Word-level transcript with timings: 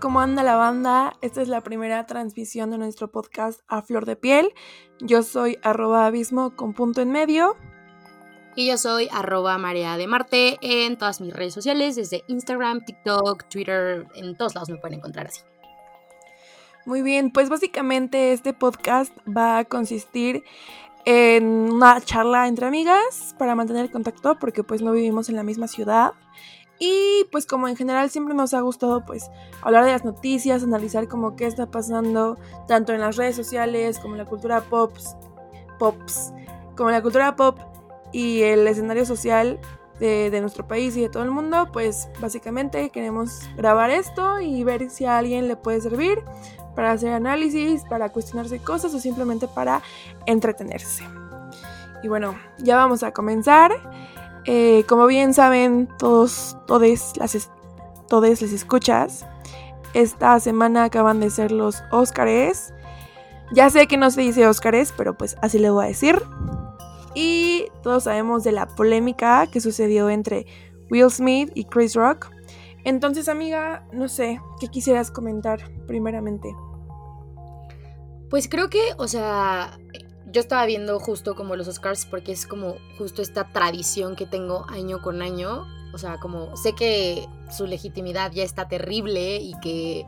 ¿cómo 0.00 0.20
anda 0.20 0.42
la 0.42 0.56
banda? 0.56 1.16
Esta 1.22 1.42
es 1.42 1.48
la 1.48 1.62
primera 1.62 2.06
transmisión 2.06 2.70
de 2.70 2.78
nuestro 2.78 3.10
podcast 3.10 3.60
A 3.68 3.82
Flor 3.82 4.04
de 4.04 4.16
Piel. 4.16 4.52
Yo 5.00 5.22
soy 5.22 5.58
arroba 5.62 6.06
abismo 6.06 6.54
con 6.56 6.74
punto 6.74 7.00
en 7.00 7.10
medio. 7.10 7.56
Y 8.54 8.68
yo 8.68 8.78
soy 8.78 9.08
arroba 9.12 9.58
María 9.58 9.96
de 9.96 10.06
Marte 10.06 10.58
en 10.60 10.96
todas 10.96 11.20
mis 11.20 11.32
redes 11.34 11.54
sociales, 11.54 11.96
desde 11.96 12.24
Instagram, 12.28 12.84
TikTok, 12.84 13.48
Twitter, 13.48 14.06
en 14.14 14.36
todos 14.36 14.54
lados 14.54 14.70
me 14.70 14.76
pueden 14.76 14.98
encontrar 14.98 15.26
así. 15.26 15.42
Muy 16.84 17.02
bien, 17.02 17.30
pues 17.30 17.48
básicamente 17.48 18.32
este 18.32 18.54
podcast 18.54 19.12
va 19.26 19.58
a 19.58 19.64
consistir 19.64 20.44
en 21.04 21.44
una 21.46 22.00
charla 22.00 22.48
entre 22.48 22.66
amigas 22.66 23.34
para 23.38 23.54
mantener 23.54 23.90
contacto 23.90 24.38
porque 24.38 24.64
pues 24.64 24.82
no 24.82 24.92
vivimos 24.92 25.28
en 25.28 25.36
la 25.36 25.42
misma 25.42 25.68
ciudad 25.68 26.12
y 26.78 27.24
pues 27.30 27.46
como 27.46 27.68
en 27.68 27.76
general 27.76 28.10
siempre 28.10 28.34
nos 28.34 28.54
ha 28.54 28.60
gustado 28.60 29.04
pues 29.04 29.30
hablar 29.62 29.84
de 29.84 29.92
las 29.92 30.04
noticias, 30.04 30.62
analizar 30.62 31.08
como 31.08 31.36
qué 31.36 31.46
está 31.46 31.70
pasando 31.70 32.38
tanto 32.68 32.92
en 32.92 33.00
las 33.00 33.16
redes 33.16 33.36
sociales 33.36 33.98
como 33.98 34.14
en 34.14 34.18
la 34.18 34.26
cultura 34.26 34.60
pops, 34.62 35.16
pops, 35.78 36.32
como 36.76 36.90
la 36.90 37.02
cultura 37.02 37.36
pop 37.36 37.58
y 38.12 38.42
el 38.42 38.66
escenario 38.66 39.06
social 39.06 39.58
de, 39.98 40.30
de, 40.30 40.40
nuestro 40.42 40.68
país 40.68 40.94
y 40.96 41.00
de 41.00 41.08
todo 41.08 41.22
el 41.22 41.30
mundo, 41.30 41.70
pues 41.72 42.08
básicamente 42.20 42.90
queremos 42.90 43.40
grabar 43.56 43.90
esto 43.90 44.40
y 44.40 44.62
ver 44.62 44.90
si 44.90 45.06
a 45.06 45.16
alguien 45.16 45.48
le 45.48 45.56
puede 45.56 45.80
servir 45.80 46.22
para 46.74 46.92
hacer 46.92 47.14
análisis, 47.14 47.82
para 47.84 48.10
cuestionarse 48.10 48.58
cosas 48.58 48.94
o 48.94 49.00
simplemente 49.00 49.48
para 49.48 49.82
entretenerse. 50.26 51.02
Y 52.02 52.08
bueno, 52.08 52.38
ya 52.58 52.76
vamos 52.76 53.02
a 53.02 53.12
comenzar. 53.12 53.72
Eh, 54.46 54.84
como 54.88 55.06
bien 55.06 55.34
saben 55.34 55.88
todos, 55.98 56.56
las, 57.16 57.34
les 58.40 58.52
escuchas, 58.52 59.26
esta 59.94 60.38
semana 60.40 60.84
acaban 60.84 61.20
de 61.20 61.30
ser 61.30 61.50
los 61.52 61.82
Óscares. 61.90 62.72
Ya 63.52 63.70
sé 63.70 63.86
que 63.86 63.96
no 63.96 64.10
se 64.10 64.20
dice 64.20 64.46
Óscares, 64.46 64.92
pero 64.96 65.16
pues 65.16 65.36
así 65.42 65.58
le 65.58 65.70
voy 65.70 65.84
a 65.84 65.88
decir. 65.88 66.22
Y 67.14 67.66
todos 67.82 68.04
sabemos 68.04 68.44
de 68.44 68.52
la 68.52 68.66
polémica 68.66 69.46
que 69.46 69.60
sucedió 69.60 70.10
entre 70.10 70.46
Will 70.90 71.10
Smith 71.10 71.50
y 71.54 71.64
Chris 71.64 71.94
Rock. 71.94 72.30
Entonces, 72.84 73.28
amiga, 73.28 73.84
no 73.92 74.08
sé, 74.08 74.40
¿qué 74.60 74.68
quisieras 74.68 75.10
comentar 75.10 75.58
primeramente? 75.86 76.54
Pues 78.30 78.48
creo 78.48 78.68
que, 78.68 78.80
o 78.98 79.08
sea, 79.08 79.78
yo 80.36 80.40
estaba 80.40 80.66
viendo 80.66 81.00
justo 81.00 81.34
como 81.34 81.56
los 81.56 81.66
Oscars 81.66 82.04
porque 82.04 82.32
es 82.32 82.46
como 82.46 82.76
justo 82.98 83.22
esta 83.22 83.44
tradición 83.44 84.16
que 84.16 84.26
tengo 84.26 84.66
año 84.68 85.00
con 85.00 85.22
año. 85.22 85.66
O 85.94 85.98
sea, 85.98 86.18
como 86.18 86.54
sé 86.58 86.74
que 86.74 87.26
su 87.50 87.66
legitimidad 87.66 88.30
ya 88.32 88.44
está 88.44 88.68
terrible 88.68 89.36
y 89.36 89.58
que, 89.60 90.04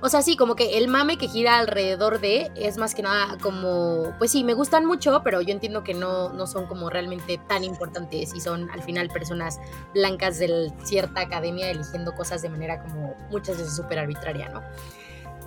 o 0.00 0.08
sea, 0.08 0.22
sí, 0.22 0.36
como 0.36 0.54
que 0.54 0.78
el 0.78 0.86
mame 0.86 1.16
que 1.16 1.26
gira 1.26 1.58
alrededor 1.58 2.20
de 2.20 2.52
es 2.54 2.76
más 2.76 2.94
que 2.94 3.02
nada 3.02 3.38
como, 3.42 4.14
pues 4.18 4.30
sí, 4.30 4.44
me 4.44 4.54
gustan 4.54 4.86
mucho, 4.86 5.22
pero 5.24 5.40
yo 5.40 5.50
entiendo 5.50 5.82
que 5.82 5.94
no, 5.94 6.28
no 6.32 6.46
son 6.46 6.68
como 6.68 6.88
realmente 6.88 7.40
tan 7.48 7.64
importantes 7.64 8.32
y 8.36 8.40
son 8.40 8.70
al 8.70 8.84
final 8.84 9.08
personas 9.08 9.58
blancas 9.94 10.38
de 10.38 10.70
cierta 10.84 11.22
academia 11.22 11.72
eligiendo 11.72 12.14
cosas 12.14 12.40
de 12.40 12.48
manera 12.48 12.80
como 12.80 13.16
muchas 13.32 13.58
veces 13.58 13.74
súper 13.74 13.98
arbitraria, 13.98 14.48
¿no? 14.48 14.62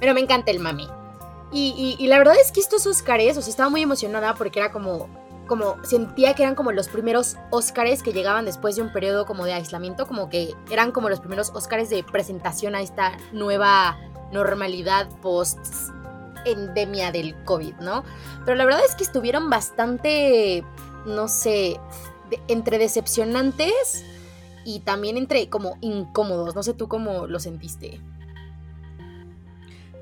Pero 0.01 0.13
me 0.13 0.19
encanta 0.19 0.51
el 0.51 0.59
mame. 0.59 1.04
Y, 1.51 2.05
la 2.07 2.17
verdad 2.17 2.35
es 2.41 2.51
que 2.51 2.59
estos 2.59 2.85
Óscares, 2.85 3.37
o 3.37 3.41
sea, 3.41 3.49
estaba 3.49 3.69
muy 3.69 3.81
emocionada 3.81 4.35
porque 4.35 4.59
era 4.59 4.71
como, 4.71 5.07
como, 5.47 5.77
sentía 5.83 6.33
que 6.33 6.43
eran 6.43 6.55
como 6.55 6.71
los 6.71 6.89
primeros 6.89 7.37
Óscares 7.49 8.03
que 8.03 8.13
llegaban 8.13 8.45
después 8.45 8.75
de 8.75 8.81
un 8.81 8.91
periodo 8.91 9.25
como 9.25 9.45
de 9.45 9.53
aislamiento, 9.53 10.05
como 10.07 10.29
que 10.29 10.53
eran 10.69 10.91
como 10.91 11.07
los 11.09 11.19
primeros 11.19 11.51
Óscares 11.53 11.89
de 11.89 12.03
presentación 12.03 12.75
a 12.75 12.81
esta 12.81 13.17
nueva 13.31 13.97
normalidad 14.31 15.07
post 15.21 15.59
endemia 16.45 17.11
del 17.11 17.35
COVID, 17.43 17.75
¿no? 17.75 18.03
Pero 18.43 18.55
la 18.55 18.65
verdad 18.65 18.81
es 18.87 18.95
que 18.95 19.03
estuvieron 19.03 19.49
bastante, 19.49 20.63
no 21.05 21.27
sé, 21.27 21.79
entre 22.47 22.77
decepcionantes 22.77 24.03
y 24.63 24.79
también 24.81 25.17
entre 25.17 25.49
como 25.49 25.77
incómodos. 25.81 26.55
No 26.55 26.63
sé 26.63 26.73
tú 26.73 26.87
cómo 26.87 27.27
lo 27.27 27.39
sentiste. 27.39 28.01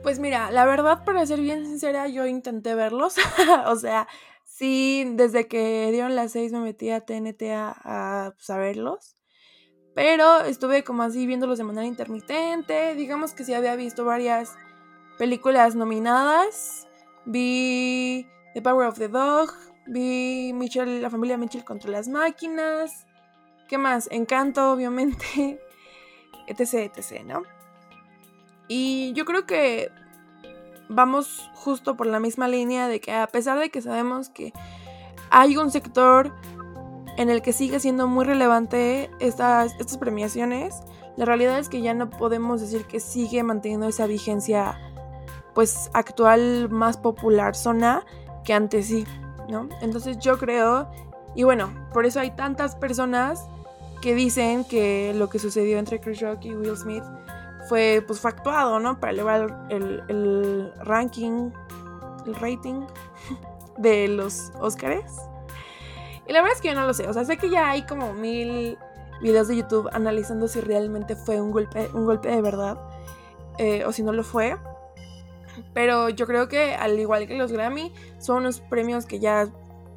Pues 0.03 0.19
mira, 0.19 0.51
la 0.51 0.65
verdad, 0.65 1.05
para 1.05 1.25
ser 1.25 1.39
bien 1.39 1.65
sincera, 1.65 2.09
yo 2.09 2.27
intenté 2.27 2.75
verlos. 2.75 3.15
o 3.67 3.75
sea, 3.77 4.05
sí, 4.43 5.09
desde 5.15 5.47
que 5.47 5.89
dieron 5.91 6.13
las 6.13 6.33
seis 6.33 6.51
me 6.51 6.59
metí 6.59 6.89
a 6.89 7.05
TNT 7.05 7.43
a, 7.53 8.33
pues, 8.35 8.49
a, 8.49 8.57
verlos. 8.57 9.15
Pero 9.95 10.41
estuve 10.41 10.83
como 10.83 11.03
así 11.03 11.25
viéndolos 11.25 11.57
de 11.57 11.63
manera 11.63 11.87
intermitente. 11.87 12.95
Digamos 12.95 13.33
que 13.33 13.45
sí 13.45 13.53
había 13.53 13.77
visto 13.77 14.03
varias 14.03 14.51
películas 15.17 15.75
nominadas. 15.75 16.85
Vi 17.23 18.27
The 18.53 18.61
Power 18.61 18.87
of 18.87 18.97
the 18.97 19.07
Dog. 19.07 19.53
Vi 19.87 20.51
Mitchell, 20.53 21.01
la 21.01 21.09
familia 21.09 21.37
Mitchell 21.37 21.63
contra 21.63 21.89
las 21.89 22.09
máquinas. 22.09 23.05
¿Qué 23.69 23.77
más? 23.77 24.09
Encanto, 24.11 24.73
obviamente. 24.73 25.61
etc, 26.47 26.91
etc, 26.93 27.23
¿no? 27.23 27.43
Y 28.67 29.13
yo 29.13 29.25
creo 29.25 29.45
que 29.45 29.91
vamos 30.89 31.49
justo 31.53 31.95
por 31.95 32.07
la 32.07 32.19
misma 32.19 32.47
línea 32.47 32.87
de 32.87 32.99
que 32.99 33.11
a 33.11 33.27
pesar 33.27 33.59
de 33.59 33.69
que 33.69 33.81
sabemos 33.81 34.29
que 34.29 34.53
hay 35.29 35.57
un 35.57 35.71
sector 35.71 36.33
en 37.17 37.29
el 37.29 37.41
que 37.41 37.53
sigue 37.53 37.79
siendo 37.79 38.07
muy 38.07 38.25
relevante 38.25 39.09
estas, 39.19 39.73
estas 39.79 39.97
premiaciones, 39.97 40.81
la 41.15 41.25
realidad 41.25 41.59
es 41.59 41.69
que 41.69 41.81
ya 41.81 41.93
no 41.93 42.09
podemos 42.09 42.61
decir 42.61 42.85
que 42.85 42.99
sigue 42.99 43.43
manteniendo 43.43 43.87
esa 43.87 44.07
vigencia 44.07 44.79
pues 45.53 45.91
actual 45.93 46.69
más 46.69 46.97
popular 46.97 47.55
zona 47.55 48.03
que 48.43 48.53
antes 48.53 48.87
sí, 48.87 49.05
¿no? 49.47 49.69
Entonces 49.81 50.17
yo 50.17 50.37
creo, 50.39 50.89
y 51.35 51.43
bueno, 51.43 51.71
por 51.93 52.05
eso 52.05 52.19
hay 52.19 52.31
tantas 52.31 52.75
personas 52.75 53.47
que 54.01 54.15
dicen 54.15 54.65
que 54.65 55.13
lo 55.15 55.29
que 55.29 55.39
sucedió 55.39 55.77
entre 55.77 55.99
Chris 55.99 56.19
Rock 56.21 56.45
y 56.45 56.55
Will 56.55 56.75
Smith 56.75 57.03
fue 57.67 58.03
pues 58.05 58.19
factuado, 58.19 58.79
¿no? 58.79 58.99
Para 58.99 59.13
elevar 59.13 59.67
el, 59.69 60.03
el 60.07 60.73
ranking, 60.81 61.51
el 62.25 62.35
rating 62.35 62.85
de 63.77 64.07
los 64.07 64.51
Óscares. 64.59 65.13
Y 66.27 66.33
la 66.33 66.41
verdad 66.41 66.55
es 66.55 66.61
que 66.61 66.69
yo 66.69 66.75
no 66.75 66.85
lo 66.85 66.93
sé, 66.93 67.07
o 67.07 67.13
sea, 67.13 67.25
sé 67.25 67.37
que 67.37 67.49
ya 67.49 67.69
hay 67.69 67.85
como 67.85 68.13
mil 68.13 68.77
videos 69.21 69.47
de 69.47 69.57
YouTube 69.57 69.89
analizando 69.93 70.47
si 70.47 70.61
realmente 70.61 71.15
fue 71.15 71.41
un 71.41 71.51
golpe, 71.51 71.89
un 71.93 72.05
golpe 72.05 72.29
de 72.29 72.41
verdad 72.41 72.77
eh, 73.57 73.83
o 73.85 73.91
si 73.91 74.03
no 74.03 74.11
lo 74.11 74.23
fue. 74.23 74.57
Pero 75.73 76.09
yo 76.09 76.25
creo 76.25 76.47
que 76.47 76.75
al 76.75 76.99
igual 76.99 77.27
que 77.27 77.37
los 77.37 77.51
Grammy, 77.51 77.93
son 78.19 78.37
unos 78.37 78.59
premios 78.61 79.05
que 79.05 79.19
ya 79.19 79.47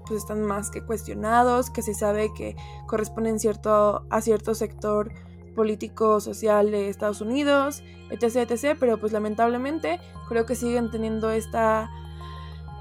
pues 0.06 0.20
están 0.20 0.42
más 0.42 0.70
que 0.70 0.82
cuestionados, 0.82 1.70
que 1.70 1.82
se 1.82 1.94
sabe 1.94 2.32
que 2.34 2.56
corresponden 2.86 3.40
cierto, 3.40 4.06
a 4.10 4.20
cierto 4.20 4.54
sector 4.54 5.12
político 5.56 6.20
social 6.20 6.70
de 6.70 6.88
Estados 6.88 7.20
Unidos, 7.20 7.82
etc, 8.10 8.48
etc, 8.48 8.76
pero 8.78 8.98
pues 8.98 9.12
lamentablemente 9.12 9.98
creo 10.28 10.46
que 10.46 10.54
siguen 10.54 10.90
teniendo 10.90 11.30
esta 11.30 11.90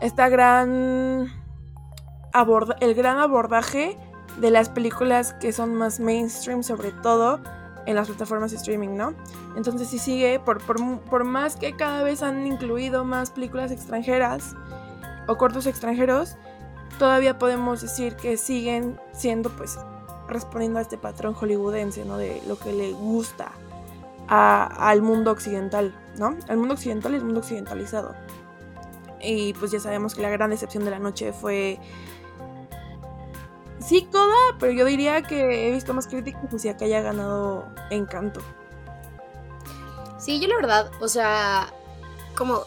esta 0.01 0.29
gran 0.29 1.31
el 2.81 2.93
gran 2.93 3.17
abordaje 3.17 3.97
de 4.41 4.51
las 4.51 4.69
películas 4.69 5.33
que 5.33 5.53
son 5.53 5.73
más 5.73 5.99
mainstream, 5.99 6.63
sobre 6.63 6.91
todo 6.91 7.39
en 7.85 7.95
las 7.95 8.07
plataformas 8.07 8.51
de 8.51 8.57
streaming, 8.57 8.97
¿no? 8.97 9.13
Entonces 9.55 9.87
sí 9.87 9.99
sigue, 9.99 10.39
por, 10.39 10.61
por, 10.65 10.99
por 11.01 11.23
más 11.23 11.55
que 11.55 11.77
cada 11.77 12.03
vez 12.03 12.23
han 12.23 12.45
incluido 12.45 13.05
más 13.05 13.31
películas 13.31 13.71
extranjeras 13.71 14.55
o 15.27 15.37
cortos 15.37 15.65
extranjeros, 15.65 16.35
todavía 16.99 17.37
podemos 17.37 17.81
decir 17.81 18.15
que 18.15 18.37
siguen 18.37 18.99
siendo 19.13 19.49
pues 19.51 19.77
respondiendo 20.27 20.79
a 20.79 20.81
este 20.81 20.97
patrón 20.97 21.33
hollywoodense, 21.33 22.05
¿no? 22.05 22.17
De 22.17 22.41
lo 22.47 22.57
que 22.57 22.73
le 22.73 22.93
gusta 22.93 23.51
al 24.27 25.01
mundo 25.01 25.31
occidental, 25.31 25.93
¿no? 26.17 26.35
Al 26.47 26.57
mundo 26.57 26.73
occidental 26.73 27.13
y 27.13 27.15
el 27.17 27.23
mundo 27.23 27.41
occidentalizado. 27.41 28.15
Y 29.21 29.53
pues 29.53 29.71
ya 29.71 29.79
sabemos 29.79 30.15
que 30.15 30.21
la 30.21 30.29
gran 30.29 30.49
decepción 30.49 30.85
de 30.85 30.91
la 30.91 30.99
noche 30.99 31.33
fue... 31.33 31.79
Sí, 33.79 34.07
Coda, 34.11 34.57
pero 34.59 34.71
yo 34.71 34.85
diría 34.85 35.21
que 35.21 35.67
he 35.67 35.71
visto 35.71 35.93
más 35.93 36.07
críticas 36.07 36.51
hacia 36.53 36.75
que 36.75 36.85
haya 36.85 37.01
ganado 37.01 37.65
Encanto. 37.91 38.41
Sí, 40.17 40.39
yo 40.39 40.47
la 40.47 40.55
verdad, 40.55 40.91
o 41.01 41.07
sea, 41.07 41.71
como 42.35 42.63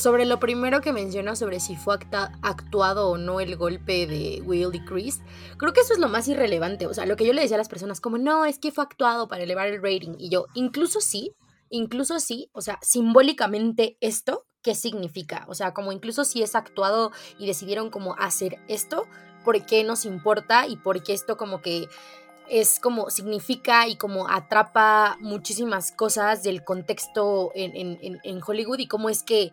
sobre 0.00 0.24
lo 0.24 0.40
primero 0.40 0.80
que 0.80 0.92
menciona 0.92 1.36
sobre 1.36 1.60
si 1.60 1.76
fue 1.76 1.98
actuado 2.42 3.10
o 3.10 3.18
no 3.18 3.40
el 3.40 3.56
golpe 3.56 4.06
de 4.06 4.42
Will 4.44 4.74
y 4.74 4.84
Chris, 4.84 5.20
creo 5.56 5.72
que 5.72 5.80
eso 5.80 5.92
es 5.92 5.98
lo 5.98 6.08
más 6.08 6.26
irrelevante. 6.28 6.86
O 6.86 6.94
sea, 6.94 7.06
lo 7.06 7.16
que 7.16 7.26
yo 7.26 7.32
le 7.32 7.42
decía 7.42 7.56
a 7.56 7.58
las 7.58 7.68
personas, 7.68 8.00
como 8.00 8.18
no, 8.18 8.44
es 8.44 8.58
que 8.58 8.72
fue 8.72 8.84
actuado 8.84 9.28
para 9.28 9.42
elevar 9.42 9.68
el 9.68 9.82
rating. 9.82 10.14
Y 10.18 10.30
yo, 10.30 10.46
incluso 10.54 11.00
sí, 11.00 11.34
incluso 11.68 12.18
sí, 12.20 12.50
o 12.52 12.60
sea, 12.60 12.78
simbólicamente 12.82 13.96
esto, 14.00 14.46
¿qué 14.62 14.74
significa? 14.74 15.44
O 15.48 15.54
sea, 15.54 15.72
como 15.72 15.92
incluso 15.92 16.24
si 16.24 16.42
es 16.42 16.54
actuado 16.54 17.12
y 17.38 17.46
decidieron 17.46 17.90
como 17.90 18.14
hacer 18.16 18.58
esto, 18.68 19.06
¿por 19.44 19.64
qué 19.64 19.84
nos 19.84 20.04
importa 20.04 20.66
y 20.66 20.76
por 20.76 21.02
qué 21.02 21.12
esto 21.14 21.36
como 21.36 21.62
que 21.62 21.88
es 22.48 22.80
como 22.80 23.10
significa 23.10 23.86
y 23.86 23.96
como 23.96 24.28
atrapa 24.28 25.16
muchísimas 25.20 25.92
cosas 25.92 26.42
del 26.42 26.64
contexto 26.64 27.52
en, 27.54 27.96
en 28.02 28.40
Hollywood 28.44 28.80
y 28.80 28.88
cómo 28.88 29.08
es 29.08 29.22
que 29.22 29.52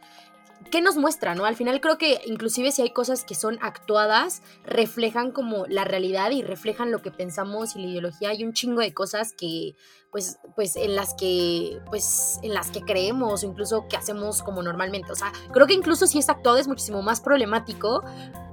¿qué 0.71 0.81
nos 0.81 0.98
muestra, 0.98 1.36
no? 1.36 1.45
Al 1.45 1.56
final 1.56 1.80
creo 1.81 1.98
que 1.98 2.21
inclusive 2.25 2.71
si 2.71 2.81
hay 2.81 2.92
cosas 2.92 3.24
que 3.24 3.36
son 3.36 3.57
actuadas, 3.62 4.42
reflejan 4.65 5.31
como 5.31 5.65
la 5.68 5.83
realidad 5.83 6.31
y 6.31 6.42
reflejan 6.42 6.92
lo 6.92 7.01
que 7.01 7.12
pensamos 7.12 7.75
y 7.75 7.81
la 7.81 7.88
ideología. 7.88 8.30
Hay 8.30 8.44
un 8.44 8.54
chingo 8.54 8.81
de 8.81 8.94
cosas 8.94 9.33
que, 9.33 9.75
pues, 10.12 10.39
pues 10.56 10.75
en 10.75 10.95
las 10.95 11.13
que, 11.13 11.80
pues, 11.88 12.39
en 12.44 12.54
las 12.54 12.71
que 12.71 12.81
creemos 12.81 13.44
o 13.44 13.45
incluso 13.45 13.88
que 13.88 13.98
hacemos 13.98 14.44
como 14.44 14.63
normalmente. 14.63 15.12
O 15.12 15.15
sea, 15.15 15.31
creo 15.51 15.68
que 15.68 15.74
incluso 15.74 16.07
si 16.07 16.19
es 16.19 16.30
actuado 16.30 16.57
es 16.57 16.68
muchísimo 16.68 17.01
más 17.01 17.21
problemático 17.21 18.03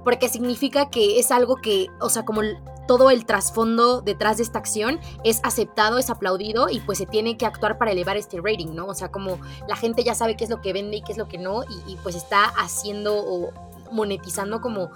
porque 0.03 0.29
significa 0.29 0.89
que 0.89 1.19
es 1.19 1.31
algo 1.31 1.57
que, 1.57 1.87
o 1.99 2.09
sea, 2.09 2.25
como 2.25 2.41
todo 2.87 3.09
el 3.09 3.25
trasfondo 3.25 4.01
detrás 4.01 4.37
de 4.37 4.43
esta 4.43 4.59
acción 4.59 4.99
es 5.23 5.39
aceptado, 5.43 5.97
es 5.97 6.09
aplaudido 6.09 6.67
y 6.69 6.79
pues 6.79 6.97
se 6.97 7.05
tiene 7.05 7.37
que 7.37 7.45
actuar 7.45 7.77
para 7.77 7.91
elevar 7.91 8.17
este 8.17 8.37
rating, 8.37 8.73
¿no? 8.73 8.87
O 8.87 8.93
sea, 8.93 9.09
como 9.11 9.39
la 9.67 9.75
gente 9.75 10.03
ya 10.03 10.15
sabe 10.15 10.37
qué 10.37 10.43
es 10.43 10.49
lo 10.49 10.61
que 10.61 10.73
vende 10.73 10.97
y 10.97 11.01
qué 11.01 11.11
es 11.11 11.17
lo 11.17 11.27
que 11.27 11.37
no 11.37 11.63
y, 11.87 11.95
pues 12.03 12.15
está 12.15 12.45
haciendo 12.45 13.15
o 13.17 13.51
monetizando 13.91 14.61
como 14.61 14.91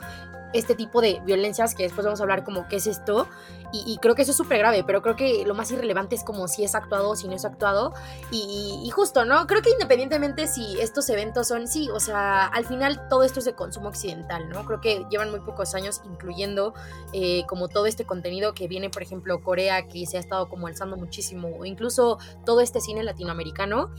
este 0.54 0.76
tipo 0.76 1.02
de 1.02 1.22
violencias, 1.26 1.76
que 1.76 1.84
después 1.84 2.06
vamos 2.06 2.20
a 2.20 2.24
hablar 2.24 2.44
como 2.44 2.68
qué 2.68 2.78
es 2.78 2.88
esto, 2.88 3.28
y, 3.72 4.00
creo 4.02 4.16
que 4.16 4.24
eso 4.24 4.32
es 4.32 4.38
súper 4.38 4.58
grave, 4.58 4.84
pero 4.84 5.04
creo 5.04 5.16
que 5.16 5.46
lo 5.46 5.54
más 5.54 5.70
irrelevante 5.70 6.16
es 6.16 6.24
como 6.24 6.48
si 6.48 6.64
es 6.64 6.74
actuado 6.74 7.12
o 7.12 7.16
si 7.16 7.28
no 7.28 7.36
es 7.36 7.46
actuado, 7.46 7.94
y, 8.32 8.90
justo, 8.90 9.26
¿no? 9.26 9.46
Creo 9.46 9.62
que 9.62 9.70
independientemente 9.70 10.48
si 10.48 10.80
estos 10.80 11.08
eventos 11.10 11.48
son, 11.48 11.68
sí, 11.68 11.88
o 11.94 12.00
sea, 12.00 12.48
al 12.48 12.66
final 12.66 13.08
todo 13.10 13.24
esto 13.24 13.40
es 13.40 13.46
de 13.46 13.54
consumo 13.54 13.90
occidental, 13.90 14.50
¿no? 14.50 14.66
Creo 14.66 14.82
que 14.82 15.06
llevan 15.12 15.30
muy 15.30 15.42
pocos 15.42 15.76
años 15.76 16.02
incluyendo 16.04 16.74
eh, 17.14 17.44
como 17.48 17.68
todo 17.68 17.86
este 17.86 18.06
contenido 18.06 18.54
que 18.56 18.68
viene, 18.68 18.90
por 18.90 19.04
ejemplo, 19.04 19.44
Corea, 19.44 19.88
que 19.88 20.08
se 20.08 20.18
ha 20.18 20.20
estado 20.20 20.50
como 20.50 20.66
alzando 20.66 20.98
muchísimo, 20.98 21.50
o 21.60 21.66
incluso 21.66 22.18
todo 22.46 22.62
este 22.62 22.82
cine 22.82 23.04
latinoamericano. 23.04 23.92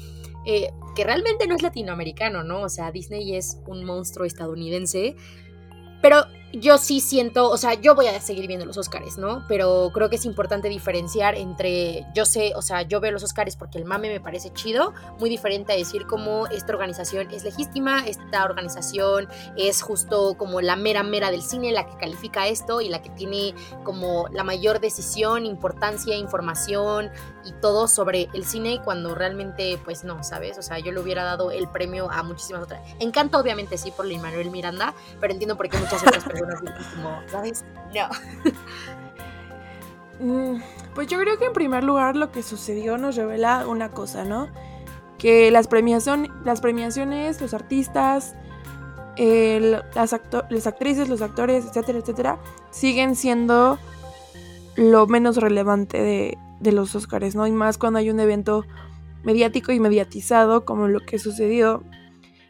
Eh, 0.47 0.71
que 0.97 1.05
realmente 1.05 1.47
no 1.47 1.55
es 1.55 1.63
latinoamericano, 1.63 2.43
¿no? 2.43 2.63
O 2.63 2.69
sea, 2.71 2.91
Disney 2.91 3.37
es 3.37 3.59
un 3.67 3.85
monstruo 3.85 4.25
estadounidense, 4.25 5.15
pero 6.01 6.25
yo 6.53 6.79
sí 6.79 7.01
siento, 7.01 7.49
o 7.49 7.57
sea, 7.57 7.75
yo 7.75 7.95
voy 7.95 8.07
a 8.07 8.21
seguir 8.21 8.47
viendo 8.47 8.67
los 8.67 8.77
Oscars, 8.77 9.19
¿no? 9.19 9.45
Pero 9.47 9.91
creo 9.95 10.11
que 10.11 10.17
es 10.17 10.25
importante 10.25 10.69
diferenciar 10.69 11.37
entre, 11.37 12.07
yo 12.15 12.25
sé, 12.25 12.53
o 12.57 12.63
sea, 12.63 12.83
yo 12.83 13.01
veo 13.01 13.13
los 13.13 13.23
Oscars 13.23 13.57
porque 13.57 13.79
el 13.79 13.85
mame 13.85 14.09
me 14.09 14.21
parece 14.21 14.53
chido, 14.53 14.93
muy 15.19 15.31
diferente 15.31 15.73
a 15.73 15.77
decir 15.77 16.07
cómo 16.07 16.47
esta 16.49 16.73
organización 16.73 17.31
es 17.31 17.45
legítima, 17.45 18.07
esta 18.07 18.45
organización 18.45 19.29
es 19.57 19.83
justo 19.83 20.35
como 20.37 20.61
la 20.61 20.77
mera 20.77 21.03
mera 21.03 21.31
del 21.31 21.43
cine, 21.43 21.73
la 21.73 21.87
que 21.87 21.97
califica 21.97 22.49
esto 22.49 22.81
y 22.81 22.89
la 22.89 23.01
que 23.01 23.11
tiene 23.11 23.55
como 23.85 24.27
la 24.33 24.43
mayor 24.43 24.81
decisión, 24.81 25.47
importancia, 25.47 26.17
información 26.17 27.11
y 27.45 27.53
todo 27.53 27.87
sobre 27.87 28.29
el 28.35 28.45
cine 28.45 28.81
cuando 28.85 29.15
realmente, 29.15 29.79
pues 29.85 30.05
no, 30.05 30.25
¿sabes? 30.25 30.59
O 30.59 30.63
sea, 30.63 30.79
yo 30.79 30.91
le 30.93 31.01
hubiera 31.01 31.25
dado 31.25 31.51
el 31.51 31.69
premio 31.69 32.11
a 32.11 32.23
muchísimas 32.23 32.63
otras. 32.63 32.81
Encanto, 32.99 33.39
obviamente, 33.39 33.79
sí, 33.79 33.93
por 33.93 34.07
Lin 34.07 34.21
Manuel 34.21 34.51
Miranda, 34.51 34.95
pero 35.21 35.33
entiendo 35.33 35.57
por 35.57 35.69
qué 35.69 35.79
muchas 35.79 36.03
otras 36.03 36.25
personas 36.25 36.40
como, 36.95 37.21
¿sabes? 37.29 37.65
No. 37.95 38.09
Mm, 40.23 40.61
pues 40.95 41.09
yo 41.09 41.19
creo 41.19 41.39
que 41.39 41.47
en 41.47 41.55
primer 41.55 41.83
lugar 41.83 42.15
lo 42.15 42.31
que 42.31 42.43
sucedió 42.43 42.99
nos 42.99 43.17
revela 43.17 43.67
una 43.67 43.91
cosa, 43.91 44.23
¿no? 44.23 44.49
Que 45.17 45.51
las, 45.51 45.67
premiación, 45.67 46.29
las 46.45 46.61
premiaciones, 46.61 47.41
los 47.41 47.55
artistas, 47.55 48.35
las, 49.17 50.21
las 50.51 50.67
actrices, 50.67 51.09
los 51.09 51.23
actores, 51.23 51.65
etcétera, 51.65 52.01
etcétera, 52.01 52.39
siguen 52.71 53.17
siendo 53.17 53.79
lo 54.77 55.07
menos 55.07 55.39
relevante 55.39 56.03
de, 56.03 56.39
de 56.61 56.73
los 56.73 56.95
Oscars, 56.95 57.35
¿no? 57.35 57.47
Y 57.47 57.53
más 57.53 57.79
cuando 57.79 57.99
hay 57.99 58.11
un 58.11 58.21
evento 58.21 58.65
mediático 59.25 59.73
y 59.73 59.81
mediatizado 59.81 60.65
como 60.65 60.89
lo 60.89 61.01
que 61.01 61.19
sucedió. 61.19 61.83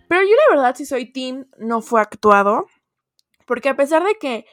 Pero 0.08 0.22
yo 0.22 0.34
la 0.48 0.56
verdad, 0.56 0.75
si 0.76 0.87
soy 0.87 1.06
team, 1.06 1.46
no 1.58 1.82
fue 1.82 2.00
actuado. 2.00 2.66
Porque 3.50 3.69
a 3.69 3.75
pesar 3.75 4.05
de 4.05 4.14
que 4.14 4.47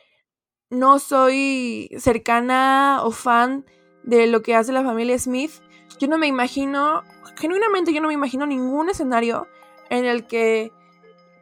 no 0.71 0.97
soy 0.97 1.87
cercana 1.99 3.01
o 3.03 3.11
fan 3.11 3.63
de 4.01 4.25
lo 4.25 4.41
que 4.41 4.55
hace 4.55 4.73
la 4.73 4.83
familia 4.83 5.19
Smith, 5.19 5.51
yo 5.99 6.07
no 6.07 6.17
me 6.17 6.25
imagino, 6.25 7.03
genuinamente 7.35 7.93
yo 7.93 8.01
no 8.01 8.07
me 8.07 8.15
imagino 8.15 8.47
ningún 8.47 8.89
escenario 8.89 9.45
en 9.91 10.05
el 10.05 10.25
que 10.25 10.71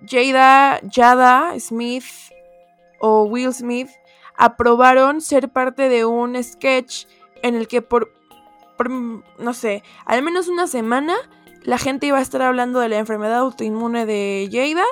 Jada, 0.06 0.82
Jada 0.94 1.58
Smith 1.58 2.04
o 3.00 3.24
Will 3.24 3.54
Smith 3.54 3.90
aprobaron 4.36 5.22
ser 5.22 5.48
parte 5.48 5.88
de 5.88 6.04
un 6.04 6.36
sketch 6.44 7.06
en 7.42 7.56
el 7.56 7.70
que 7.70 7.82
por, 7.82 8.12
por, 8.76 8.90
no 8.90 9.54
sé, 9.54 9.82
al 10.06 10.24
menos 10.24 10.50
una 10.50 10.68
semana 10.68 11.16
la 11.64 11.78
gente 11.78 12.08
iba 12.08 12.18
a 12.18 12.22
estar 12.22 12.42
hablando 12.42 12.82
de 12.82 12.90
la 12.90 12.98
enfermedad 12.98 13.38
autoinmune 13.38 14.06
de 14.06 14.50
Jada 14.52 14.84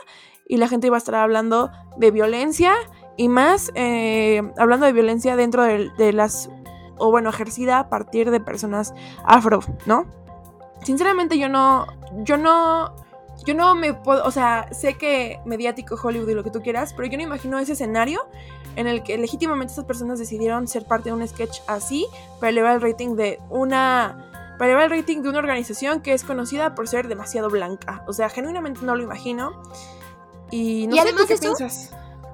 y 0.47 0.57
la 0.57 0.67
gente 0.67 0.87
iba 0.87 0.97
a 0.97 0.99
estar 0.99 1.15
hablando 1.15 1.71
de 1.97 2.11
violencia 2.11 2.73
y 3.17 3.29
más 3.29 3.71
eh, 3.75 4.41
hablando 4.57 4.85
de 4.85 4.93
violencia 4.93 5.35
dentro 5.35 5.63
de, 5.63 6.13
las, 6.13 6.49
o 6.97 7.11
bueno, 7.11 7.29
ejercida 7.29 7.79
a 7.79 7.89
partir 7.89 8.31
de 8.31 8.39
personas 8.39 8.93
afro, 9.23 9.59
¿no? 9.85 10.05
Sinceramente 10.83 11.37
yo 11.37 11.47
no, 11.47 11.87
yo 12.23 12.37
no, 12.37 12.95
yo 13.45 13.53
no 13.53 13.75
me 13.75 13.93
puedo, 13.93 14.25
o 14.25 14.31
sea, 14.31 14.67
sé 14.73 14.95
que 14.95 15.39
mediático 15.45 15.95
Hollywood 16.01 16.29
y 16.29 16.33
lo 16.33 16.43
que 16.43 16.51
tú 16.51 16.61
quieras, 16.61 16.93
pero 16.93 17.07
yo 17.07 17.17
no 17.17 17.23
imagino 17.23 17.59
ese 17.59 17.73
escenario 17.73 18.27
en 18.75 18.87
el 18.87 19.03
que 19.03 19.17
legítimamente 19.17 19.71
estas 19.71 19.85
personas 19.85 20.19
decidieron 20.19 20.67
ser 20.67 20.85
parte 20.85 21.09
de 21.09 21.13
un 21.13 21.27
sketch 21.27 21.59
así 21.67 22.07
para 22.39 22.49
elevar 22.49 22.75
el 22.75 22.81
rating 22.81 23.15
de 23.15 23.39
una 23.49 24.29
para 24.57 24.71
elevar 24.71 24.91
el 24.91 24.99
rating 24.99 25.21
de 25.21 25.29
una 25.29 25.39
organización 25.39 26.01
que 26.01 26.13
es 26.13 26.23
conocida 26.23 26.75
por 26.75 26.87
ser 26.87 27.07
demasiado 27.07 27.49
blanca. 27.49 28.03
O 28.07 28.13
sea, 28.13 28.29
genuinamente 28.29 28.81
no 28.83 28.95
lo 28.95 29.03
imagino. 29.03 29.61
Y 30.53 30.85
no 30.85 30.95
sé 30.95 31.01
además 31.01 31.25
qué 31.27 31.37
piensas. 31.37 31.89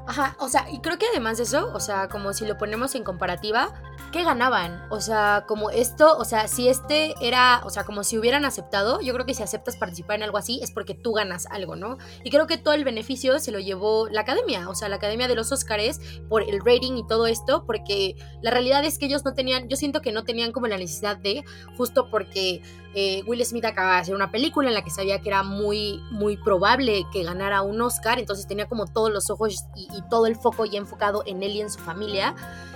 Ajá, 0.06 0.36
o 0.40 0.50
sea, 0.50 0.68
y 0.70 0.80
creo 0.80 0.98
que 0.98 1.06
además 1.06 1.38
de 1.38 1.44
eso, 1.44 1.72
o 1.74 1.80
sea, 1.80 2.10
como 2.10 2.34
si 2.34 2.46
lo 2.46 2.58
ponemos 2.58 2.96
en 2.96 3.04
comparativa, 3.04 3.72
¿qué 4.12 4.24
ganaban? 4.24 4.84
O 4.90 5.00
sea, 5.00 5.46
como 5.48 5.70
esto, 5.70 6.18
o 6.18 6.26
sea, 6.26 6.48
si 6.48 6.68
este 6.68 7.14
era, 7.22 7.62
o 7.64 7.70
sea, 7.70 7.84
como 7.84 8.04
si 8.04 8.18
hubieran 8.18 8.44
aceptado, 8.44 9.00
yo 9.02 9.14
creo 9.14 9.26
que 9.26 9.36
si 9.36 9.44
aceptas 9.44 9.78
participar 9.78 10.18
en 10.18 10.24
algo 10.24 10.38
así 10.38 10.60
es 10.64 10.72
porque 10.72 10.96
tú 10.96 11.14
ganas 11.14 11.46
algo, 11.46 11.76
¿no? 11.76 11.98
Y 12.24 12.32
creo 12.32 12.48
que 12.48 12.58
todo 12.58 12.74
el 12.74 12.84
beneficio 12.84 13.40
se 13.40 13.52
lo 13.52 13.60
llevó 13.60 14.10
la 14.10 14.22
academia, 14.22 14.68
o 14.68 14.76
sea, 14.76 14.90
la 14.90 14.96
academia 14.96 15.28
de 15.28 15.36
los 15.36 15.52
Oscars 15.52 16.02
por 16.28 16.42
el 16.42 16.60
rating 16.60 16.94
y 16.98 17.08
todo 17.08 17.28
esto, 17.28 17.64
porque 17.66 18.16
la 18.42 18.52
realidad 18.52 18.84
es 18.84 18.98
que 18.98 19.06
ellos 19.06 19.24
no 19.24 19.34
tenían, 19.34 19.70
yo 19.70 19.78
siento 19.78 20.02
que 20.02 20.12
no 20.12 20.24
tenían 20.24 20.52
como 20.52 20.68
la 20.68 20.78
necesidad 20.78 21.18
de, 21.18 21.46
justo 21.78 22.10
porque 22.10 22.64
eh, 22.96 23.24
Will 23.28 23.46
Smith 23.46 23.66
acaba 23.66 23.96
de 23.96 24.02
hacer 24.02 24.16
una 24.16 24.32
película 24.32 24.68
en 24.68 24.74
la 24.74 24.84
que 24.84 24.90
sabía 24.90 25.20
que 25.20 25.30
era 25.30 25.44
muy, 25.44 26.02
muy 26.10 26.38
probable 26.38 27.06
que 27.12 27.24
ganara 27.24 27.62
un 27.62 27.82
Oscar, 27.82 28.20
entonces 28.20 28.48
tenía 28.48 28.68
como 28.68 28.88
todos 28.88 29.12
los 29.12 29.30
ojos 29.30 29.66
y, 29.76 29.88
todo 30.10 30.26
el 30.26 30.36
foco 30.36 30.66
ya 30.66 30.80
enfocado 30.80 31.24
en 31.26 31.44
él 31.44 31.52
y 31.52 31.62
en 31.62 31.70
su 31.70 31.80
familia. 31.80 32.34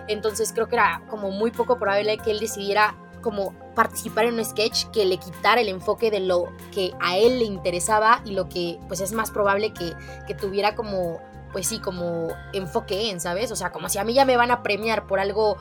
Entonces 0.07 0.51
creo 0.53 0.67
que 0.67 0.75
era 0.75 1.01
como 1.09 1.31
muy 1.31 1.51
poco 1.51 1.79
probable 1.79 2.17
que 2.17 2.31
él 2.31 2.39
decidiera 2.39 2.95
como 3.21 3.53
participar 3.73 4.25
en 4.25 4.35
un 4.35 4.45
sketch 4.45 4.85
que 4.91 5.05
le 5.05 5.17
quitara 5.17 5.61
el 5.61 5.69
enfoque 5.69 6.11
de 6.11 6.19
lo 6.19 6.49
que 6.71 6.91
a 7.01 7.17
él 7.17 7.39
le 7.39 7.45
interesaba 7.45 8.21
y 8.25 8.31
lo 8.31 8.49
que 8.49 8.77
pues 8.87 8.99
es 8.99 9.13
más 9.13 9.31
probable 9.31 9.73
que, 9.73 9.93
que 10.27 10.35
tuviera 10.35 10.75
como 10.75 11.19
pues 11.53 11.67
sí, 11.67 11.79
como 11.79 12.29
enfoque 12.51 13.11
en, 13.11 13.21
¿sabes? 13.21 13.51
O 13.51 13.55
sea, 13.55 13.71
como 13.71 13.87
si 13.87 13.99
a 13.99 14.03
mí 14.03 14.13
ya 14.13 14.25
me 14.25 14.35
van 14.35 14.51
a 14.51 14.63
premiar 14.63 15.05
por 15.05 15.19
algo 15.19 15.57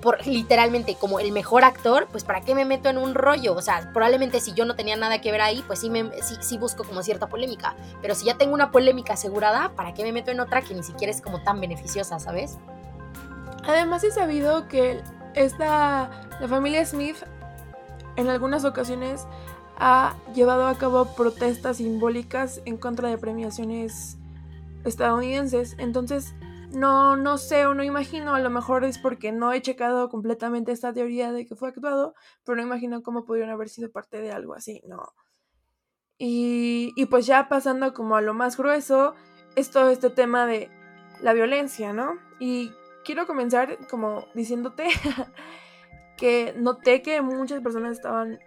por 0.00 0.26
literalmente 0.26 0.96
como 0.96 1.18
el 1.18 1.32
mejor 1.32 1.64
actor, 1.64 2.08
pues 2.10 2.24
para 2.24 2.42
qué 2.42 2.54
me 2.54 2.64
meto 2.64 2.88
en 2.88 2.98
un 2.98 3.14
rollo? 3.14 3.54
O 3.54 3.62
sea, 3.62 3.90
probablemente 3.92 4.40
si 4.40 4.52
yo 4.52 4.64
no 4.64 4.76
tenía 4.76 4.96
nada 4.96 5.20
que 5.20 5.32
ver 5.32 5.40
ahí, 5.40 5.64
pues 5.66 5.80
sí, 5.80 5.90
me, 5.90 6.10
sí, 6.22 6.58
busco 6.58 6.84
como 6.84 7.02
cierta 7.02 7.28
polémica. 7.28 7.74
Pero 8.02 8.14
si 8.14 8.26
ya 8.26 8.36
tengo 8.36 8.54
una 8.54 8.70
polémica 8.70 9.14
asegurada, 9.14 9.70
¿para 9.74 9.94
qué 9.94 10.02
me 10.02 10.12
meto 10.12 10.30
en 10.30 10.40
otra 10.40 10.62
que 10.62 10.74
ni 10.74 10.82
siquiera 10.82 11.10
es 11.10 11.20
como 11.20 11.42
tan 11.42 11.60
beneficiosa, 11.60 12.18
¿sabes? 12.18 12.58
Además 13.66 14.04
he 14.04 14.10
sabido 14.10 14.68
que 14.68 15.00
esta, 15.34 16.10
la 16.40 16.48
familia 16.48 16.84
Smith 16.84 17.16
en 18.16 18.28
algunas 18.28 18.64
ocasiones 18.64 19.26
ha 19.78 20.14
llevado 20.34 20.66
a 20.66 20.76
cabo 20.76 21.06
protestas 21.16 21.78
simbólicas 21.78 22.60
en 22.64 22.76
contra 22.76 23.08
de 23.08 23.18
premiaciones 23.18 24.16
estadounidenses. 24.84 25.74
Entonces, 25.78 26.34
no, 26.74 27.16
no 27.16 27.38
sé 27.38 27.66
o 27.66 27.74
no 27.74 27.82
imagino, 27.82 28.34
a 28.34 28.40
lo 28.40 28.50
mejor 28.50 28.84
es 28.84 28.98
porque 28.98 29.32
no 29.32 29.52
he 29.52 29.62
checado 29.62 30.08
completamente 30.08 30.72
esta 30.72 30.92
teoría 30.92 31.32
de 31.32 31.46
que 31.46 31.56
fue 31.56 31.68
actuado, 31.68 32.14
pero 32.44 32.56
no 32.56 32.62
imagino 32.62 33.02
cómo 33.02 33.24
pudieron 33.24 33.50
haber 33.50 33.68
sido 33.68 33.90
parte 33.90 34.20
de 34.20 34.32
algo 34.32 34.54
así, 34.54 34.82
no. 34.86 35.14
Y, 36.18 36.92
y 36.96 37.06
pues 37.06 37.26
ya 37.26 37.48
pasando 37.48 37.92
como 37.92 38.16
a 38.16 38.22
lo 38.22 38.34
más 38.34 38.56
grueso, 38.56 39.14
es 39.56 39.70
todo 39.70 39.90
este 39.90 40.10
tema 40.10 40.46
de 40.46 40.70
la 41.20 41.32
violencia, 41.32 41.92
¿no? 41.92 42.18
Y 42.38 42.72
quiero 43.04 43.26
comenzar 43.26 43.86
como 43.88 44.26
diciéndote 44.34 44.88
que 46.16 46.54
noté 46.56 47.02
que 47.02 47.20
muchas 47.20 47.60
personas 47.60 47.92
estaban 47.92 48.38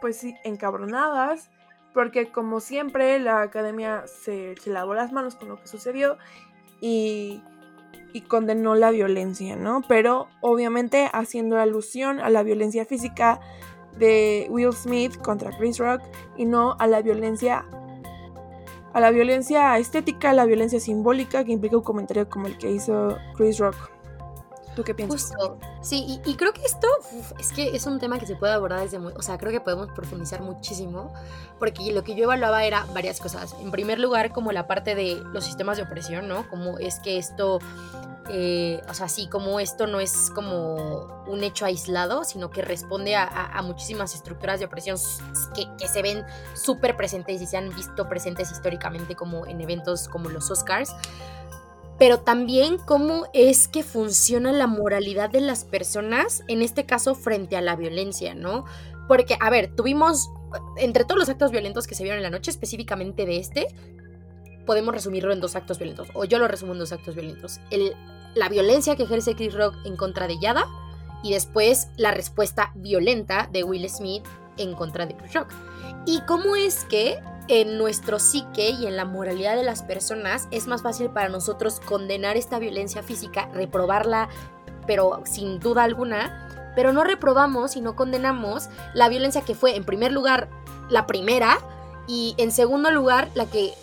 pues 0.00 0.18
sí, 0.18 0.34
encabronadas, 0.44 1.50
porque 1.94 2.30
como 2.30 2.60
siempre 2.60 3.18
la 3.18 3.42
academia 3.42 4.06
se, 4.06 4.56
se 4.56 4.70
lavó 4.70 4.94
las 4.94 5.12
manos 5.12 5.36
con 5.36 5.48
lo 5.48 5.60
que 5.60 5.66
sucedió 5.66 6.18
y 6.80 7.42
y 8.14 8.22
condenó 8.22 8.76
la 8.76 8.92
violencia, 8.92 9.56
¿no? 9.56 9.82
Pero 9.86 10.28
obviamente 10.40 11.10
haciendo 11.12 11.58
alusión 11.58 12.20
a 12.20 12.30
la 12.30 12.44
violencia 12.44 12.86
física 12.86 13.40
de 13.98 14.46
Will 14.50 14.72
Smith 14.72 15.16
contra 15.18 15.50
Chris 15.58 15.78
Rock 15.78 16.00
y 16.36 16.46
no 16.46 16.76
a 16.78 16.86
la 16.86 17.02
violencia 17.02 17.66
a 18.92 19.00
la 19.00 19.10
violencia 19.10 19.76
estética, 19.76 20.30
a 20.30 20.32
la 20.32 20.46
violencia 20.46 20.78
simbólica 20.78 21.44
que 21.44 21.50
implica 21.50 21.76
un 21.76 21.82
comentario 21.82 22.28
como 22.28 22.46
el 22.46 22.56
que 22.56 22.70
hizo 22.70 23.18
Chris 23.36 23.58
Rock. 23.58 23.93
¿Tú 24.74 24.82
qué 24.82 24.94
piensas? 24.94 25.30
Justo. 25.30 25.58
Sí, 25.82 26.20
y, 26.24 26.34
creo 26.34 26.52
que 26.52 26.62
esto 26.62 26.88
es 27.38 27.52
que 27.52 27.76
es 27.76 27.86
un 27.86 27.98
tema 27.98 28.18
que 28.18 28.26
se 28.26 28.36
puede 28.36 28.52
abordar 28.52 28.80
desde 28.80 28.98
muy. 28.98 29.12
O 29.16 29.22
sea, 29.22 29.38
creo 29.38 29.52
que 29.52 29.60
podemos 29.60 29.88
profundizar 29.92 30.40
muchísimo. 30.42 31.12
Porque 31.58 31.92
lo 31.92 32.02
que 32.02 32.14
yo 32.14 32.24
evaluaba 32.24 32.64
era 32.64 32.86
varias 32.92 33.20
cosas. 33.20 33.54
En 33.60 33.70
primer 33.70 33.98
lugar, 33.98 34.32
como 34.32 34.52
la 34.52 34.66
parte 34.66 34.94
de 34.94 35.22
los 35.32 35.44
sistemas 35.44 35.76
de 35.76 35.84
opresión, 35.84 36.28
¿no? 36.28 36.48
Como 36.48 36.78
es 36.78 36.98
que 37.00 37.18
esto. 37.18 37.58
Eh, 38.30 38.80
o 38.88 38.94
sea, 38.94 39.06
sí, 39.08 39.28
como 39.28 39.60
esto 39.60 39.86
no 39.86 40.00
es 40.00 40.30
como 40.34 41.24
un 41.26 41.44
hecho 41.44 41.66
aislado, 41.66 42.24
sino 42.24 42.50
que 42.50 42.62
responde 42.62 43.16
a, 43.16 43.60
muchísimas 43.62 44.14
estructuras 44.14 44.60
de 44.60 44.64
opresión 44.64 44.96
que, 45.54 45.68
que 45.76 45.88
se 45.88 46.00
ven 46.00 46.24
súper 46.54 46.96
presentes 46.96 47.42
y 47.42 47.46
se 47.46 47.58
han 47.58 47.68
visto 47.74 48.08
presentes 48.08 48.50
históricamente 48.50 49.14
como 49.14 49.46
en 49.46 49.60
eventos 49.60 50.08
como 50.08 50.30
los 50.30 50.50
Oscars 50.50 50.94
pero 51.98 52.20
también 52.20 52.78
cómo 52.78 53.26
es 53.32 53.68
que 53.68 53.82
funciona 53.82 54.52
la 54.52 54.66
moralidad 54.66 55.30
de 55.30 55.40
las 55.40 55.64
personas, 55.64 56.42
en 56.48 56.62
este 56.62 56.86
caso 56.86 57.14
frente 57.14 57.56
a 57.56 57.60
la 57.60 57.76
violencia, 57.76 58.34
¿no? 58.34 58.64
Porque, 59.06 59.36
a 59.40 59.50
ver, 59.50 59.74
tuvimos, 59.74 60.30
entre 60.76 61.04
todos 61.04 61.18
los 61.18 61.28
actos 61.28 61.50
violentos 61.50 61.86
que 61.86 61.94
se 61.94 62.02
vieron 62.02 62.18
en 62.18 62.24
la 62.24 62.30
noche, 62.30 62.50
específicamente 62.50 63.26
de 63.26 63.38
este, 63.38 63.66
podemos 64.66 64.94
resumirlo 64.94 65.32
en 65.32 65.40
dos 65.40 65.56
actos 65.56 65.78
violentos, 65.78 66.08
o 66.14 66.24
yo 66.24 66.38
lo 66.38 66.48
resumo 66.48 66.72
en 66.72 66.78
dos 66.78 66.92
actos 66.92 67.14
violentos. 67.14 67.60
El, 67.70 67.94
la 68.34 68.48
violencia 68.48 68.96
que 68.96 69.04
ejerce 69.04 69.34
Chris 69.34 69.54
Rock 69.54 69.74
en 69.84 69.96
contra 69.96 70.26
de 70.26 70.38
Yada, 70.40 70.66
y 71.22 71.32
después 71.32 71.88
la 71.96 72.10
respuesta 72.10 72.72
violenta 72.74 73.48
de 73.50 73.64
Will 73.64 73.88
Smith 73.88 74.24
en 74.58 74.74
contra 74.74 75.06
de 75.06 75.16
Chris 75.16 75.32
Rock. 75.32 75.48
Y 76.06 76.20
cómo 76.22 76.54
es 76.54 76.84
que 76.84 77.18
en 77.48 77.78
nuestro 77.78 78.18
psique 78.18 78.70
y 78.70 78.86
en 78.86 78.96
la 78.96 79.04
moralidad 79.04 79.56
de 79.56 79.64
las 79.64 79.82
personas 79.82 80.48
es 80.50 80.66
más 80.66 80.82
fácil 80.82 81.10
para 81.10 81.28
nosotros 81.28 81.80
condenar 81.80 82.36
esta 82.36 82.58
violencia 82.58 83.02
física, 83.02 83.48
reprobarla, 83.52 84.28
pero 84.86 85.22
sin 85.24 85.60
duda 85.60 85.82
alguna, 85.82 86.72
pero 86.74 86.92
no 86.92 87.04
reprobamos 87.04 87.76
y 87.76 87.80
no 87.80 87.96
condenamos 87.96 88.68
la 88.94 89.08
violencia 89.08 89.42
que 89.42 89.54
fue 89.54 89.76
en 89.76 89.84
primer 89.84 90.12
lugar 90.12 90.48
la 90.88 91.06
primera 91.06 91.58
y 92.06 92.34
en 92.38 92.52
segundo 92.52 92.90
lugar 92.90 93.28
la 93.34 93.46
que 93.46 93.74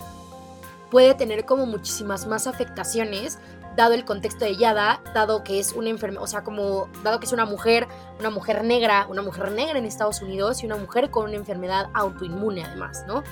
puede 0.90 1.14
tener 1.16 1.46
como 1.46 1.66
muchísimas 1.66 2.28
más 2.28 2.48
afectaciones 2.48 3.40
dado 3.76 3.94
el 3.94 4.06
contexto 4.06 4.46
de 4.46 4.56
Yada, 4.58 5.02
dado 5.14 5.44
que 5.44 5.60
es 5.60 5.74
una 5.74 5.90
enfermedad, 5.90 6.24
o 6.24 6.28
sea, 6.28 6.44
como 6.44 6.88
dado 7.04 7.20
que 7.20 7.26
es 7.26 7.34
una 7.34 7.46
mujer, 7.46 7.88
una 8.20 8.30
mujer 8.30 8.64
negra, 8.64 9.08
una 9.10 9.22
mujer 9.22 9.52
negra 9.52 9.80
en 9.80 9.86
Estados 9.86 10.22
Unidos 10.22 10.64
y 10.64 10.66
una 10.66 10.78
mujer 10.78 11.10
con 11.10 11.26
una 11.26 11.36
enfermedad 11.36 11.90
autoinmune 11.94 12.64
además, 12.64 13.04
¿no? 13.08 13.24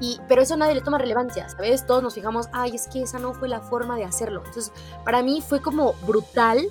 Y, 0.00 0.20
pero 0.28 0.42
eso 0.42 0.56
nadie 0.56 0.74
le 0.74 0.80
toma 0.80 0.98
relevancia, 0.98 1.48
¿sabes? 1.48 1.86
Todos 1.86 2.02
nos 2.02 2.14
fijamos, 2.14 2.48
ay, 2.52 2.74
es 2.74 2.88
que 2.88 3.02
esa 3.02 3.18
no 3.18 3.32
fue 3.32 3.48
la 3.48 3.60
forma 3.60 3.96
de 3.96 4.04
hacerlo. 4.04 4.42
Entonces, 4.44 4.72
para 5.04 5.22
mí 5.22 5.40
fue 5.40 5.62
como 5.62 5.92
brutal 6.06 6.66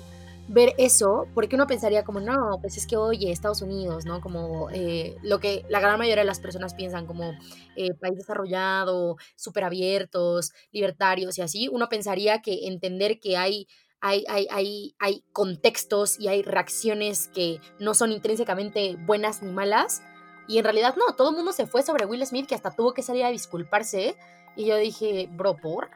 ver 0.48 0.74
eso, 0.78 1.26
porque 1.34 1.56
uno 1.56 1.66
pensaría 1.66 2.04
como, 2.04 2.20
no, 2.20 2.58
pues 2.60 2.76
es 2.76 2.86
que, 2.86 2.96
oye, 2.96 3.30
Estados 3.30 3.62
Unidos, 3.62 4.04
¿no? 4.04 4.20
Como 4.20 4.70
eh, 4.70 5.16
lo 5.22 5.40
que 5.40 5.64
la 5.68 5.80
gran 5.80 5.98
mayoría 5.98 6.22
de 6.22 6.26
las 6.26 6.40
personas 6.40 6.74
piensan 6.74 7.06
como 7.06 7.32
eh, 7.76 7.94
país 7.94 8.16
desarrollado, 8.16 9.16
súper 9.36 9.64
abiertos, 9.64 10.52
libertarios 10.72 11.38
y 11.38 11.42
así, 11.42 11.68
uno 11.68 11.88
pensaría 11.88 12.42
que 12.42 12.66
entender 12.66 13.20
que 13.20 13.36
hay 13.36 13.66
hay, 14.06 14.22
hay, 14.28 14.46
hay, 14.50 14.94
hay, 14.98 15.24
contextos 15.32 16.20
y 16.20 16.28
hay 16.28 16.42
reacciones 16.42 17.28
que 17.28 17.58
no 17.78 17.94
son 17.94 18.12
intrínsecamente 18.12 18.98
buenas 18.98 19.42
ni 19.42 19.50
malas. 19.50 20.02
Y 20.46 20.58
en 20.58 20.64
realidad 20.64 20.94
no, 20.96 21.14
todo 21.14 21.30
el 21.30 21.36
mundo 21.36 21.52
se 21.52 21.66
fue 21.66 21.82
sobre 21.82 22.04
Will 22.04 22.26
Smith 22.26 22.46
que 22.46 22.54
hasta 22.54 22.70
tuvo 22.70 22.92
que 22.92 23.02
salir 23.02 23.24
a 23.24 23.30
disculparse. 23.30 24.14
Y 24.56 24.66
yo 24.66 24.76
dije, 24.76 25.26
bro, 25.32 25.56
¿por? 25.56 25.88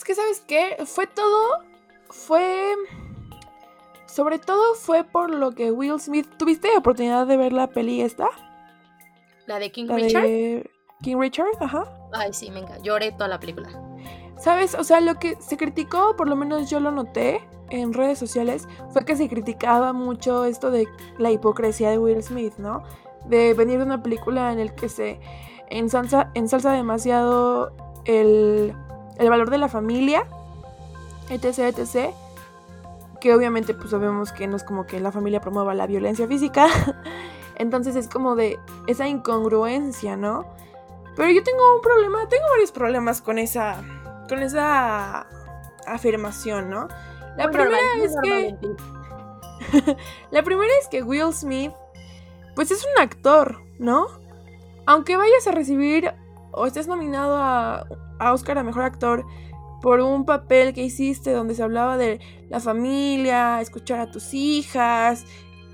Es 0.00 0.04
que, 0.04 0.14
¿sabes 0.14 0.42
qué? 0.46 0.78
Fue 0.86 1.06
todo. 1.06 1.58
Fue. 2.08 2.74
Sobre 4.06 4.38
todo 4.38 4.74
fue 4.74 5.04
por 5.04 5.28
lo 5.28 5.50
que 5.54 5.72
Will 5.72 6.00
Smith. 6.00 6.26
¿Tuviste 6.38 6.74
oportunidad 6.74 7.26
de 7.26 7.36
ver 7.36 7.52
la 7.52 7.66
peli 7.66 8.00
esta? 8.00 8.30
¿La 9.44 9.58
de 9.58 9.70
King 9.70 9.88
Richard? 9.90 10.24
King 11.02 11.18
Richard, 11.18 11.48
ajá. 11.60 11.84
Ay, 12.14 12.32
sí, 12.32 12.46
encanta. 12.46 12.78
Lloré 12.78 13.12
toda 13.12 13.28
la 13.28 13.38
película. 13.38 13.68
¿Sabes? 14.38 14.74
O 14.74 14.84
sea, 14.84 15.02
lo 15.02 15.16
que 15.16 15.36
se 15.38 15.58
criticó, 15.58 16.16
por 16.16 16.30
lo 16.30 16.34
menos 16.34 16.70
yo 16.70 16.80
lo 16.80 16.92
noté 16.92 17.46
en 17.68 17.92
redes 17.92 18.18
sociales, 18.18 18.66
fue 18.94 19.04
que 19.04 19.16
se 19.16 19.28
criticaba 19.28 19.92
mucho 19.92 20.46
esto 20.46 20.70
de 20.70 20.88
la 21.18 21.30
hipocresía 21.30 21.90
de 21.90 21.98
Will 21.98 22.22
Smith, 22.22 22.54
¿no? 22.56 22.84
De 23.26 23.52
venir 23.52 23.76
de 23.76 23.84
una 23.84 24.02
película 24.02 24.50
en 24.50 24.60
el 24.60 24.74
que 24.74 24.88
se 24.88 25.20
ensalza, 25.68 26.30
ensalza 26.32 26.72
demasiado 26.72 27.74
el 28.06 28.74
el 29.20 29.28
valor 29.28 29.50
de 29.50 29.58
la 29.58 29.68
familia, 29.68 30.26
etc, 31.28 31.78
etc. 31.78 32.12
Que 33.20 33.34
obviamente 33.34 33.74
pues 33.74 33.90
sabemos 33.90 34.32
que 34.32 34.48
no 34.48 34.56
es 34.56 34.64
como 34.64 34.86
que 34.86 34.98
la 34.98 35.12
familia 35.12 35.40
promueva 35.40 35.74
la 35.74 35.86
violencia 35.86 36.26
física. 36.26 36.66
Entonces 37.56 37.94
es 37.94 38.08
como 38.08 38.34
de 38.34 38.58
esa 38.86 39.06
incongruencia, 39.06 40.16
¿no? 40.16 40.46
Pero 41.14 41.30
yo 41.30 41.42
tengo 41.42 41.76
un 41.76 41.82
problema, 41.82 42.26
tengo 42.28 42.48
varios 42.50 42.72
problemas 42.72 43.20
con 43.20 43.38
esa 43.38 43.82
con 44.26 44.38
esa 44.42 45.26
afirmación, 45.86 46.70
¿no? 46.70 46.88
La 47.36 47.50
primera 47.50 47.78
es 48.02 48.14
que 48.22 48.56
La 50.30 50.42
primera 50.42 50.72
es 50.80 50.88
que 50.88 51.02
Will 51.02 51.34
Smith 51.34 51.72
pues 52.54 52.70
es 52.70 52.84
un 52.84 53.02
actor, 53.02 53.60
¿no? 53.78 54.06
Aunque 54.86 55.16
vayas 55.16 55.46
a 55.46 55.52
recibir 55.52 56.14
o 56.60 56.66
estés 56.66 56.86
nominado 56.86 57.36
a 57.36 57.86
a 58.20 58.32
Oscar 58.32 58.58
a 58.58 58.62
Mejor 58.62 58.84
Actor 58.84 59.26
por 59.82 60.00
un 60.00 60.26
papel 60.26 60.74
que 60.74 60.82
hiciste 60.82 61.32
donde 61.32 61.54
se 61.54 61.62
hablaba 61.62 61.96
de 61.96 62.20
la 62.50 62.60
familia, 62.60 63.60
escuchar 63.62 63.98
a 63.98 64.10
tus 64.10 64.34
hijas, 64.34 65.24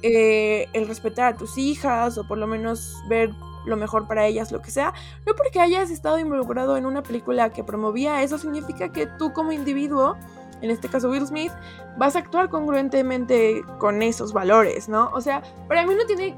eh, 0.03 0.69
el 0.73 0.87
respetar 0.87 1.35
a 1.35 1.37
tus 1.37 1.59
hijas 1.59 2.17
o 2.17 2.27
por 2.27 2.39
lo 2.39 2.47
menos 2.47 2.95
ver 3.09 3.31
lo 3.67 3.77
mejor 3.77 4.07
para 4.07 4.25
ellas, 4.25 4.53
lo 4.53 4.63
que 4.63 4.71
sea. 4.71 4.95
No 5.27 5.35
porque 5.35 5.59
hayas 5.59 5.91
estado 5.91 6.21
involucrado 6.21 6.77
en 6.77 6.87
una 6.87 7.03
película 7.03 7.51
que 7.51 7.65
promovía 7.65 8.23
eso 8.23 8.39
significa 8.39 8.93
que 8.93 9.07
tú 9.07 9.33
como 9.33 9.51
individuo, 9.51 10.17
en 10.63 10.71
este 10.71 10.89
caso 10.89 11.11
Will 11.11 11.27
Smith, 11.27 11.53
vas 11.99 12.15
a 12.15 12.21
actuar 12.21 12.49
congruentemente 12.49 13.65
con 13.79 14.03
esos 14.03 14.33
valores, 14.33 14.89
¿no? 14.89 15.11
O 15.15 15.21
sea, 15.21 15.43
para 15.67 15.85
mí 15.85 15.95
no 15.97 16.07
tiene... 16.07 16.37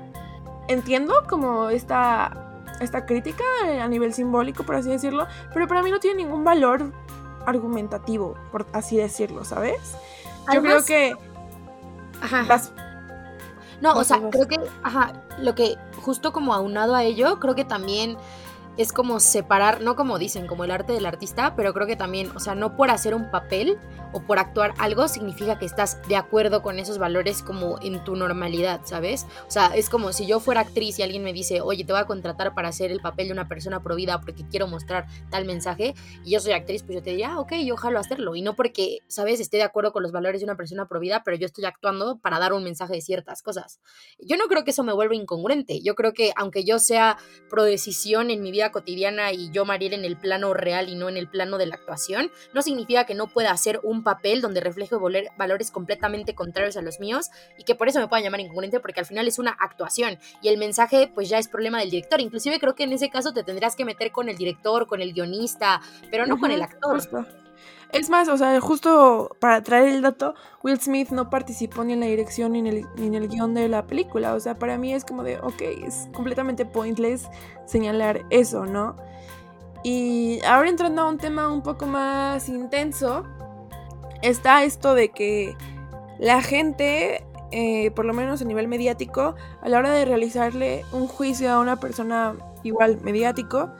Entiendo 0.68 1.24
como 1.28 1.70
esta 1.70 2.47
esta 2.80 3.06
crítica 3.06 3.44
eh, 3.66 3.80
a 3.80 3.88
nivel 3.88 4.14
simbólico, 4.14 4.64
por 4.64 4.74
así 4.74 4.88
decirlo, 4.90 5.26
pero 5.52 5.66
para 5.66 5.82
mí 5.82 5.90
no 5.90 6.00
tiene 6.00 6.22
ningún 6.22 6.44
valor 6.44 6.92
argumentativo, 7.46 8.34
por 8.52 8.66
así 8.72 8.96
decirlo, 8.96 9.44
¿sabes? 9.44 9.96
Yo 10.52 10.62
creo 10.62 10.84
que... 10.84 11.14
Ajá. 12.20 12.60
No, 13.80 13.94
o 13.94 14.04
sea, 14.04 14.20
creo 14.30 14.48
que, 14.48 14.58
ajá, 14.82 15.22
lo 15.38 15.54
que 15.54 15.76
justo 16.02 16.32
como 16.32 16.52
aunado 16.52 16.94
a 16.94 17.04
ello, 17.04 17.38
creo 17.38 17.54
que 17.54 17.64
también 17.64 18.16
es 18.78 18.92
como 18.92 19.20
separar, 19.20 19.82
no 19.82 19.96
como 19.96 20.18
dicen, 20.18 20.46
como 20.46 20.64
el 20.64 20.70
arte 20.70 20.92
del 20.92 21.04
artista, 21.04 21.54
pero 21.56 21.74
creo 21.74 21.86
que 21.86 21.96
también, 21.96 22.30
o 22.34 22.40
sea, 22.40 22.54
no 22.54 22.76
por 22.76 22.90
hacer 22.90 23.14
un 23.14 23.30
papel 23.30 23.76
o 24.12 24.22
por 24.22 24.38
actuar 24.38 24.72
algo 24.78 25.08
significa 25.08 25.58
que 25.58 25.66
estás 25.66 26.00
de 26.08 26.16
acuerdo 26.16 26.62
con 26.62 26.78
esos 26.78 26.96
valores 26.98 27.42
como 27.42 27.78
en 27.82 28.02
tu 28.04 28.16
normalidad, 28.16 28.80
¿sabes? 28.84 29.26
O 29.46 29.50
sea, 29.50 29.66
es 29.74 29.90
como 29.90 30.12
si 30.12 30.26
yo 30.26 30.40
fuera 30.40 30.60
actriz 30.60 30.98
y 30.98 31.02
alguien 31.02 31.24
me 31.24 31.32
dice, 31.32 31.60
oye, 31.60 31.84
te 31.84 31.92
voy 31.92 32.00
a 32.00 32.06
contratar 32.06 32.54
para 32.54 32.68
hacer 32.68 32.92
el 32.92 33.00
papel 33.00 33.26
de 33.26 33.32
una 33.32 33.48
persona 33.48 33.82
provida 33.82 34.20
porque 34.20 34.46
quiero 34.48 34.68
mostrar 34.68 35.06
tal 35.28 35.44
mensaje, 35.44 35.94
y 36.24 36.30
yo 36.30 36.40
soy 36.40 36.52
actriz, 36.52 36.84
pues 36.84 36.96
yo 36.96 37.02
te 37.02 37.10
diría, 37.10 37.32
ah, 37.32 37.40
ok, 37.40 37.54
yo 37.64 37.74
ojalá 37.74 38.00
hacerlo, 38.00 38.36
y 38.36 38.42
no 38.42 38.54
porque, 38.54 38.98
¿sabes?, 39.08 39.40
esté 39.40 39.56
de 39.56 39.64
acuerdo 39.64 39.92
con 39.92 40.04
los 40.04 40.12
valores 40.12 40.40
de 40.40 40.44
una 40.44 40.56
persona 40.56 40.86
provida, 40.86 41.22
pero 41.24 41.36
yo 41.36 41.46
estoy 41.46 41.64
actuando 41.64 42.18
para 42.18 42.38
dar 42.38 42.52
un 42.52 42.62
mensaje 42.62 42.94
de 42.94 43.00
ciertas 43.00 43.42
cosas. 43.42 43.80
Yo 44.20 44.36
no 44.36 44.44
creo 44.46 44.64
que 44.64 44.70
eso 44.70 44.84
me 44.84 44.92
vuelva 44.92 45.16
incongruente, 45.16 45.80
yo 45.82 45.96
creo 45.96 46.12
que 46.12 46.32
aunque 46.36 46.64
yo 46.64 46.78
sea 46.78 47.18
pro 47.50 47.64
decisión 47.64 48.30
en 48.30 48.40
mi 48.40 48.52
vida 48.52 48.67
cotidiana 48.70 49.32
y 49.32 49.50
yo 49.50 49.64
Mariel 49.64 49.94
en 49.94 50.04
el 50.04 50.16
plano 50.16 50.54
real 50.54 50.88
y 50.88 50.94
no 50.94 51.08
en 51.08 51.16
el 51.16 51.28
plano 51.28 51.58
de 51.58 51.66
la 51.66 51.76
actuación, 51.76 52.30
no 52.52 52.62
significa 52.62 53.04
que 53.04 53.14
no 53.14 53.28
pueda 53.28 53.50
hacer 53.50 53.80
un 53.82 54.02
papel 54.02 54.40
donde 54.40 54.60
refleje 54.60 54.96
valores 55.36 55.70
completamente 55.70 56.34
contrarios 56.34 56.76
a 56.76 56.82
los 56.82 57.00
míos 57.00 57.30
y 57.56 57.64
que 57.64 57.74
por 57.74 57.88
eso 57.88 58.00
me 58.00 58.08
puedan 58.08 58.24
llamar 58.24 58.40
incongruente 58.40 58.80
porque 58.80 59.00
al 59.00 59.06
final 59.06 59.28
es 59.28 59.38
una 59.38 59.56
actuación 59.58 60.18
y 60.42 60.48
el 60.48 60.58
mensaje 60.58 61.10
pues 61.14 61.28
ya 61.28 61.38
es 61.38 61.48
problema 61.48 61.80
del 61.80 61.90
director. 61.90 62.20
Inclusive 62.20 62.58
creo 62.58 62.74
que 62.74 62.84
en 62.84 62.92
ese 62.92 63.10
caso 63.10 63.32
te 63.32 63.42
tendrás 63.42 63.76
que 63.76 63.84
meter 63.84 64.12
con 64.12 64.28
el 64.28 64.36
director, 64.36 64.86
con 64.86 65.00
el 65.00 65.12
guionista, 65.12 65.80
pero 66.10 66.26
no 66.26 66.38
con 66.38 66.50
el 66.50 66.62
actor. 66.62 67.00
Es 67.92 68.10
más, 68.10 68.28
o 68.28 68.36
sea, 68.36 68.60
justo 68.60 69.34
para 69.40 69.62
traer 69.62 69.88
el 69.88 70.02
dato, 70.02 70.34
Will 70.62 70.78
Smith 70.78 71.08
no 71.08 71.30
participó 71.30 71.84
ni 71.84 71.94
en 71.94 72.00
la 72.00 72.06
dirección 72.06 72.52
ni 72.52 72.58
en 72.58 72.66
el, 72.66 72.86
ni 72.96 73.26
guion 73.26 73.54
de 73.54 73.68
la 73.68 73.86
película. 73.86 74.34
O 74.34 74.40
sea, 74.40 74.58
para 74.58 74.76
mí 74.76 74.92
es 74.92 75.04
como 75.04 75.22
de, 75.22 75.38
ok, 75.38 75.62
es 75.86 76.08
completamente 76.12 76.66
pointless 76.66 77.28
señalar 77.66 78.26
eso, 78.28 78.66
¿no? 78.66 78.96
Y 79.82 80.40
ahora 80.44 80.68
entrando 80.68 81.02
a 81.02 81.08
un 81.08 81.18
tema 81.18 81.48
un 81.48 81.62
poco 81.62 81.86
más 81.86 82.48
intenso, 82.48 83.24
está 84.22 84.64
esto 84.64 84.94
de 84.94 85.10
que 85.10 85.56
la 86.18 86.42
gente, 86.42 87.24
eh, 87.52 87.90
por 87.92 88.04
lo 88.04 88.12
menos 88.12 88.42
a 88.42 88.44
nivel 88.44 88.68
mediático, 88.68 89.34
a 89.62 89.68
la 89.68 89.78
hora 89.78 89.92
de 89.92 90.04
realizarle 90.04 90.84
un 90.92 91.06
juicio 91.06 91.50
a 91.50 91.60
una 91.60 91.76
persona 91.76 92.34
igual 92.64 93.00
mediático, 93.02 93.70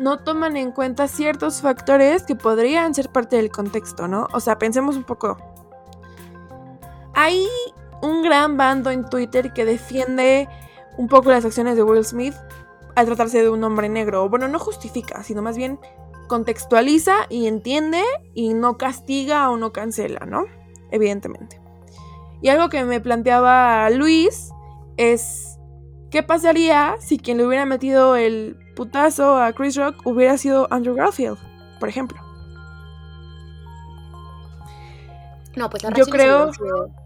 no 0.00 0.18
toman 0.18 0.56
en 0.56 0.72
cuenta 0.72 1.08
ciertos 1.08 1.60
factores 1.60 2.22
que 2.22 2.34
podrían 2.34 2.94
ser 2.94 3.10
parte 3.10 3.36
del 3.36 3.50
contexto, 3.50 4.08
¿no? 4.08 4.28
O 4.32 4.40
sea, 4.40 4.58
pensemos 4.58 4.96
un 4.96 5.04
poco. 5.04 5.36
Hay 7.14 7.46
un 8.00 8.22
gran 8.22 8.56
bando 8.56 8.90
en 8.90 9.08
Twitter 9.08 9.52
que 9.52 9.66
defiende 9.66 10.48
un 10.96 11.06
poco 11.06 11.30
las 11.30 11.44
acciones 11.44 11.76
de 11.76 11.82
Will 11.82 12.04
Smith 12.04 12.34
al 12.96 13.06
tratarse 13.06 13.42
de 13.42 13.50
un 13.50 13.62
hombre 13.62 13.90
negro. 13.90 14.26
Bueno, 14.30 14.48
no 14.48 14.58
justifica, 14.58 15.22
sino 15.22 15.42
más 15.42 15.58
bien 15.58 15.78
contextualiza 16.28 17.14
y 17.28 17.46
entiende 17.46 18.02
y 18.34 18.54
no 18.54 18.78
castiga 18.78 19.50
o 19.50 19.58
no 19.58 19.70
cancela, 19.72 20.24
¿no? 20.24 20.46
Evidentemente. 20.90 21.60
Y 22.40 22.48
algo 22.48 22.70
que 22.70 22.84
me 22.84 23.00
planteaba 23.00 23.90
Luis 23.90 24.50
es, 24.96 25.58
¿qué 26.10 26.22
pasaría 26.22 26.96
si 27.00 27.18
quien 27.18 27.36
le 27.36 27.46
hubiera 27.46 27.66
metido 27.66 28.16
el 28.16 28.56
putazo 28.74 29.36
a 29.36 29.52
Chris 29.52 29.76
Rock 29.76 30.06
hubiera 30.06 30.36
sido 30.38 30.68
Andrew 30.70 30.94
Garfield, 30.94 31.38
por 31.78 31.88
ejemplo. 31.88 32.20
No, 35.56 35.68
pues 35.68 35.82
la 35.82 35.90
Yo 35.90 36.06
creo 36.06 36.52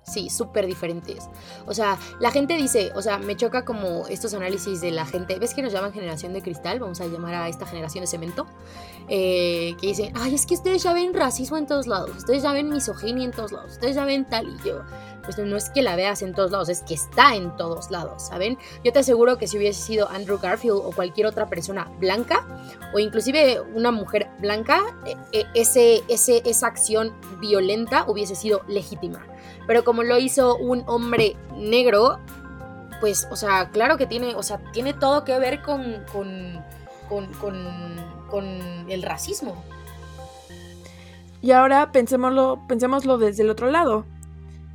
sí, 0.04 0.28
súper 0.28 0.66
diferentes. 0.66 1.30
O 1.66 1.73
sea, 1.73 1.99
la 2.21 2.30
gente 2.30 2.56
dice, 2.56 2.92
o 2.94 3.00
sea, 3.00 3.18
me 3.18 3.37
choca 3.37 3.64
como 3.64 4.06
estos 4.09 4.35
análisis 4.35 4.80
de 4.83 4.90
la 4.90 5.06
gente, 5.06 5.38
¿ves 5.38 5.54
que 5.54 5.62
nos 5.62 5.73
llaman 5.73 5.92
generación 5.92 6.35
de 6.35 6.42
cristal? 6.42 6.78
Vamos 6.78 7.00
a 7.00 7.06
llamar 7.06 7.35
a 7.35 7.49
esta 7.49 7.66
generación 7.66 8.02
de 8.02 8.06
cemento, 8.06 8.47
eh, 9.09 9.75
que 9.81 9.89
dicen, 9.89 10.13
ay, 10.17 10.35
es 10.35 10.47
que 10.47 10.55
ustedes 10.55 10.83
ya 10.83 10.93
ven 10.93 11.15
racismo 11.15 11.57
en 11.57 11.67
todos 11.67 11.87
lados, 11.87 12.11
ustedes 12.17 12.43
ya 12.43 12.53
ven 12.53 12.71
misoginia 12.71 13.25
en 13.25 13.31
todos 13.31 13.53
lados, 13.53 13.73
ustedes 13.73 13.97
ya 13.97 14.05
ven 14.05 14.25
tal 14.25 14.49
y 14.49 14.69
yo 14.69 14.83
pues 15.25 15.39
no 15.39 15.57
es 15.57 15.71
que 15.71 15.83
la 15.83 15.97
veas 15.97 16.23
en 16.23 16.35
todos 16.35 16.51
lados, 16.51 16.69
es 16.69 16.83
que 16.83 16.95
está 16.95 17.35
en 17.35 17.57
todos 17.57 17.91
lados, 17.91 18.25
¿saben? 18.25 18.59
Yo 18.85 18.93
te 18.93 19.01
aseguro 19.01 19.39
que 19.39 19.47
si 19.47 19.57
hubiese 19.57 19.81
sido 19.81 20.09
Andrew 20.09 20.39
Garfield 20.39 20.77
o 20.77 20.93
cualquier 20.93 21.27
otra 21.27 21.47
persona 21.49 21.91
blanca, 21.99 22.47
o 22.93 22.99
inclusive 22.99 23.61
una 23.75 23.91
mujer 23.91 24.29
blanca, 24.39 24.83
e, 25.07 25.17
e, 25.33 25.47
ese, 25.55 26.03
ese, 26.09 26.43
esa 26.45 26.67
acción 26.67 27.15
violenta 27.41 28.05
hubiese 28.07 28.35
sido 28.35 28.63
legítima. 28.69 29.27
Pero 29.67 29.85
como 29.85 30.03
lo 30.03 30.19
hizo 30.19 30.57
un 30.57 30.85
hombre 30.87 31.37
negro, 31.57 32.19
pues, 33.01 33.27
o 33.31 33.37
sea, 33.37 33.71
claro 33.71 33.97
que 33.97 34.07
tiene, 34.07 34.35
o 34.35 34.43
sea, 34.43 34.59
tiene 34.73 34.93
todo 34.93 35.25
que 35.25 35.39
ver 35.39 35.63
con, 35.63 36.05
con, 36.13 36.65
con, 38.30 38.44
el 38.88 39.02
racismo. 39.02 39.62
Y 41.40 41.52
ahora 41.52 41.92
pensémoslo, 41.92 42.61
pensémoslo 42.68 43.18
desde 43.18 43.42
el 43.42 43.50
otro 43.50 43.71
lado 43.71 44.04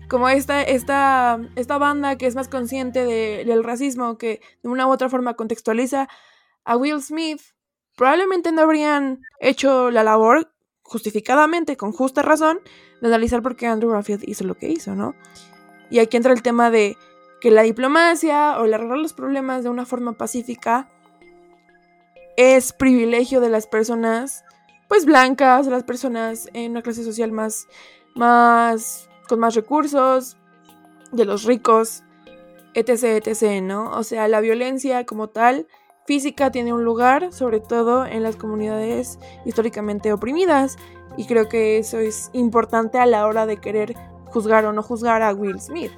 como 0.09 0.27
esta, 0.27 0.63
esta, 0.63 1.39
esta 1.55 1.77
banda 1.77 2.17
que 2.17 2.25
es 2.25 2.35
más 2.35 2.47
consciente 2.47 3.05
del 3.05 3.63
racismo, 3.63 4.17
que 4.17 4.41
de 4.63 4.69
una 4.69 4.87
u 4.87 4.91
otra 4.91 5.07
forma 5.07 5.35
contextualiza 5.35 6.09
a 6.65 6.75
Will 6.75 7.01
Smith, 7.01 7.41
probablemente 7.95 8.51
no 8.51 8.63
habrían 8.63 9.21
hecho 9.39 9.91
la 9.91 10.03
labor 10.03 10.51
justificadamente, 10.81 11.77
con 11.77 11.91
justa 11.91 12.23
razón, 12.23 12.59
de 13.01 13.07
analizar 13.07 13.43
por 13.43 13.55
qué 13.55 13.67
Andrew 13.67 13.91
Garfield 13.91 14.27
hizo 14.27 14.43
lo 14.43 14.55
que 14.55 14.69
hizo, 14.69 14.95
¿no? 14.95 15.13
Y 15.91 15.99
aquí 15.99 16.17
entra 16.17 16.33
el 16.33 16.41
tema 16.41 16.71
de 16.71 16.97
que 17.39 17.51
la 17.51 17.61
diplomacia 17.61 18.59
o 18.59 18.65
el 18.65 18.73
arreglar 18.73 18.97
los 18.97 19.13
problemas 19.13 19.63
de 19.63 19.69
una 19.69 19.85
forma 19.85 20.13
pacífica 20.13 20.89
es 22.39 22.71
privilegio 22.71 23.41
de 23.41 23.49
las 23.49 23.67
personas, 23.67 24.45
pues 24.87 25.05
blancas, 25.05 25.65
de 25.65 25.73
las 25.73 25.83
personas 25.83 26.47
en 26.53 26.71
una 26.71 26.81
clase 26.81 27.03
social 27.03 27.33
más, 27.33 27.67
más 28.15 29.09
con 29.27 29.41
más 29.41 29.55
recursos, 29.55 30.37
de 31.11 31.25
los 31.25 31.43
ricos, 31.43 32.03
etc., 32.75 33.27
etc., 33.27 33.61
¿no? 33.61 33.91
O 33.91 34.03
sea, 34.03 34.29
la 34.29 34.39
violencia 34.39 35.05
como 35.05 35.27
tal, 35.27 35.67
física, 36.07 36.49
tiene 36.49 36.71
un 36.71 36.85
lugar, 36.85 37.33
sobre 37.33 37.59
todo 37.59 38.05
en 38.05 38.23
las 38.23 38.37
comunidades 38.37 39.19
históricamente 39.43 40.13
oprimidas, 40.13 40.77
y 41.17 41.25
creo 41.25 41.49
que 41.49 41.77
eso 41.77 41.99
es 41.99 42.29
importante 42.31 42.99
a 42.99 43.05
la 43.05 43.27
hora 43.27 43.45
de 43.47 43.57
querer 43.57 43.97
juzgar 44.27 44.63
o 44.63 44.71
no 44.71 44.81
juzgar 44.81 45.23
a 45.23 45.33
Will 45.33 45.59
Smith. 45.59 45.91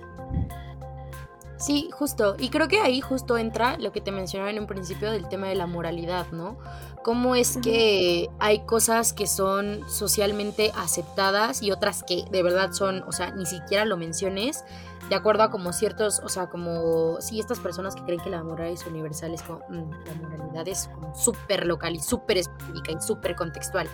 Sí, 1.62 1.90
justo. 1.94 2.36
Y 2.40 2.50
creo 2.50 2.68
que 2.68 2.80
ahí 2.80 3.02
justo 3.02 3.38
entra 3.38 3.78
lo 3.78 3.92
que 3.92 4.02
te 4.02 4.12
mencionaba 4.12 4.50
en 4.50 4.58
un 4.58 4.66
principio 4.66 5.12
del 5.12 5.30
tema 5.30 5.48
de 5.48 5.54
la 5.54 5.68
moralidad, 5.68 6.26
¿no? 6.32 6.58
Cómo 7.04 7.36
es 7.36 7.58
que 7.64 8.30
hay 8.40 8.66
cosas 8.66 9.14
que 9.14 9.26
son 9.28 9.82
socialmente 9.90 10.72
aceptadas 10.76 11.64
y 11.64 11.72
otras 11.72 12.04
que 12.04 12.26
de 12.32 12.44
verdad 12.44 12.74
son, 12.74 13.04
o 13.08 13.12
sea, 13.12 13.32
ni 13.32 13.46
siquiera 13.46 13.86
lo 13.86 13.98
menciones, 13.98 14.64
de 15.12 15.16
acuerdo 15.16 15.44
a 15.44 15.52
como 15.52 15.74
ciertos, 15.74 16.22
o 16.24 16.30
sea, 16.30 16.48
como, 16.48 17.20
sí, 17.20 17.38
estas 17.38 17.60
personas 17.60 17.96
que 17.96 18.04
creen 18.04 18.22
que 18.22 18.30
la 18.30 18.44
moral 18.44 18.68
es 18.68 18.86
universal, 18.86 19.34
es 19.34 19.42
como, 19.42 19.60
mm, 19.68 19.92
la 20.06 20.14
moralidad 20.14 20.68
es 20.70 20.90
como 20.94 21.14
súper 21.14 21.66
local 21.66 21.96
y 21.96 22.00
súper 22.00 22.38
específica 22.38 22.94
y 22.94 23.02
súper 23.02 23.36
contextual. 23.36 23.90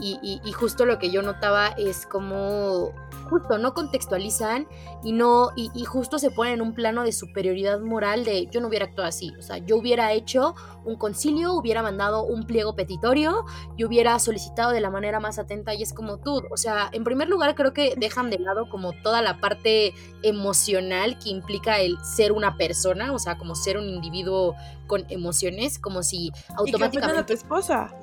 Y, 0.00 0.40
y, 0.44 0.52
justo 0.52 0.84
lo 0.84 0.98
que 0.98 1.10
yo 1.10 1.22
notaba 1.22 1.68
es 1.76 2.06
como, 2.06 2.92
justo, 3.28 3.58
no 3.58 3.74
contextualizan 3.74 4.68
y 5.02 5.12
no, 5.12 5.50
y, 5.56 5.70
y, 5.74 5.84
justo 5.84 6.20
se 6.20 6.30
ponen 6.30 6.54
en 6.54 6.62
un 6.62 6.72
plano 6.72 7.02
de 7.02 7.12
superioridad 7.12 7.80
moral 7.80 8.24
de 8.24 8.46
yo 8.46 8.60
no 8.60 8.68
hubiera 8.68 8.86
actuado 8.86 9.08
así, 9.08 9.32
o 9.38 9.42
sea, 9.42 9.58
yo 9.58 9.76
hubiera 9.76 10.12
hecho 10.12 10.54
un 10.84 10.96
concilio, 10.96 11.52
hubiera 11.54 11.82
mandado 11.82 12.22
un 12.22 12.37
pliego 12.44 12.74
petitorio 12.74 13.44
y 13.76 13.84
hubiera 13.84 14.18
solicitado 14.18 14.72
de 14.72 14.80
la 14.80 14.90
manera 14.90 15.20
más 15.20 15.38
atenta 15.38 15.74
y 15.74 15.82
es 15.82 15.92
como 15.92 16.18
tú, 16.18 16.42
o 16.50 16.56
sea, 16.56 16.88
en 16.92 17.04
primer 17.04 17.28
lugar 17.28 17.54
creo 17.54 17.72
que 17.72 17.94
dejan 17.96 18.30
de 18.30 18.38
lado 18.38 18.68
como 18.68 18.92
toda 18.92 19.22
la 19.22 19.40
parte 19.40 19.94
emocional 20.22 21.18
que 21.18 21.30
implica 21.30 21.80
el 21.80 21.98
ser 22.02 22.32
una 22.32 22.56
persona, 22.56 23.12
o 23.12 23.18
sea, 23.18 23.38
como 23.38 23.54
ser 23.54 23.78
un 23.78 23.88
individuo 23.88 24.54
con 24.86 25.04
emociones, 25.08 25.78
como 25.78 26.02
si 26.02 26.30
automáticamente... 26.56 27.34
Y 27.34 27.36
tu 27.36 27.42
esposa. 27.42 27.94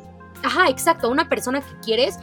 Ajá, 0.44 0.70
exacto, 0.70 1.10
una 1.10 1.28
persona 1.30 1.62
que 1.62 1.80
quieres 1.84 2.20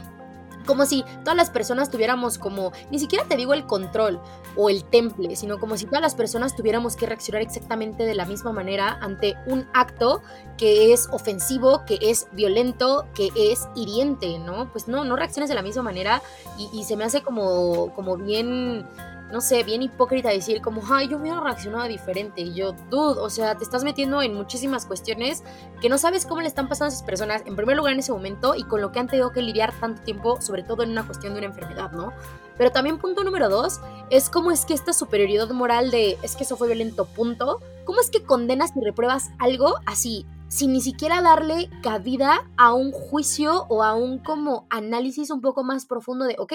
como 0.65 0.85
si 0.85 1.03
todas 1.23 1.35
las 1.35 1.49
personas 1.49 1.89
tuviéramos 1.89 2.37
como, 2.37 2.71
ni 2.91 2.99
siquiera 2.99 3.25
te 3.25 3.35
digo 3.35 3.53
el 3.53 3.65
control 3.65 4.19
o 4.55 4.69
el 4.69 4.83
temple, 4.83 5.35
sino 5.35 5.59
como 5.59 5.77
si 5.77 5.85
todas 5.85 6.01
las 6.01 6.15
personas 6.15 6.55
tuviéramos 6.55 6.95
que 6.95 7.05
reaccionar 7.05 7.41
exactamente 7.41 8.05
de 8.05 8.15
la 8.15 8.25
misma 8.25 8.51
manera 8.51 8.97
ante 9.01 9.35
un 9.45 9.67
acto 9.73 10.21
que 10.57 10.93
es 10.93 11.07
ofensivo, 11.11 11.83
que 11.85 11.97
es 12.01 12.27
violento, 12.31 13.07
que 13.13 13.29
es 13.35 13.67
hiriente, 13.75 14.39
¿no? 14.39 14.71
Pues 14.71 14.87
no, 14.87 15.03
no 15.03 15.15
reacciones 15.15 15.49
de 15.49 15.55
la 15.55 15.61
misma 15.61 15.83
manera 15.83 16.21
y, 16.57 16.83
se 16.83 16.97
me 16.97 17.05
hace 17.05 17.21
como, 17.21 17.93
como 17.93 18.17
bien 18.17 18.85
no 19.33 19.41
sé, 19.41 19.63
bien 19.63 19.81
hipócrita 19.81 20.29
decir 20.29 20.61
como, 20.61 20.83
ay, 20.93 21.07
yo 21.07 21.17
hubiera 21.17 21.39
reaccionado 21.39 21.87
diferente. 21.87 22.41
Y 22.41 22.53
yo, 22.53 22.73
dude, 22.91 23.19
o 23.19 23.31
sea, 23.31 23.57
te 23.57 23.63
estás 23.63 23.83
metiendo 23.83 24.21
en 24.21 24.35
muchísimas 24.35 24.85
cuestiones 24.85 25.43
que 25.81 25.89
no 25.89 25.97
sabes 25.97 26.27
cómo 26.27 26.41
le 26.41 26.47
están 26.47 26.69
pasando 26.69 26.91
a 26.91 26.93
esas 26.93 27.01
personas, 27.01 27.41
en 27.47 27.55
primer 27.55 27.75
lugar 27.75 27.93
en 27.93 27.99
ese 27.99 28.11
momento, 28.11 28.53
y 28.53 28.63
con 28.63 28.79
lo 28.79 28.91
que 28.91 28.99
han 28.99 29.07
tenido 29.07 29.31
que 29.31 29.41
lidiar 29.41 29.73
tanto 29.79 30.03
tiempo, 30.03 30.39
sobre 30.39 30.61
todo 30.61 30.83
en 30.83 30.91
una 30.91 31.07
cuestión 31.07 31.33
de 31.33 31.39
una 31.39 31.47
enfermedad, 31.47 31.91
¿no? 31.93 32.13
Pero 32.59 32.71
también 32.71 32.99
punto 32.99 33.23
número 33.23 33.49
dos, 33.49 33.81
es 34.11 34.29
cómo 34.29 34.51
es 34.51 34.65
que 34.65 34.75
esta 34.75 34.93
superioridad 34.93 35.49
moral 35.49 35.89
de, 35.89 36.19
es 36.21 36.35
que 36.35 36.43
eso 36.43 36.55
fue 36.55 36.67
violento, 36.67 37.05
punto, 37.05 37.59
¿cómo 37.85 38.01
es 38.01 38.11
que 38.11 38.21
condenas 38.21 38.73
y 38.75 38.85
repruebas 38.85 39.31
algo 39.39 39.77
así? 39.87 40.27
sin 40.47 40.71
ni 40.71 40.81
siquiera 40.81 41.23
darle 41.23 41.67
cabida 41.81 42.47
a 42.57 42.75
un 42.75 42.91
juicio 42.91 43.65
o 43.69 43.81
a 43.81 43.95
un 43.95 44.19
como 44.19 44.67
análisis 44.69 45.31
un 45.31 45.41
poco 45.41 45.63
más 45.63 45.87
profundo 45.87 46.25
de, 46.25 46.35
ok, 46.37 46.53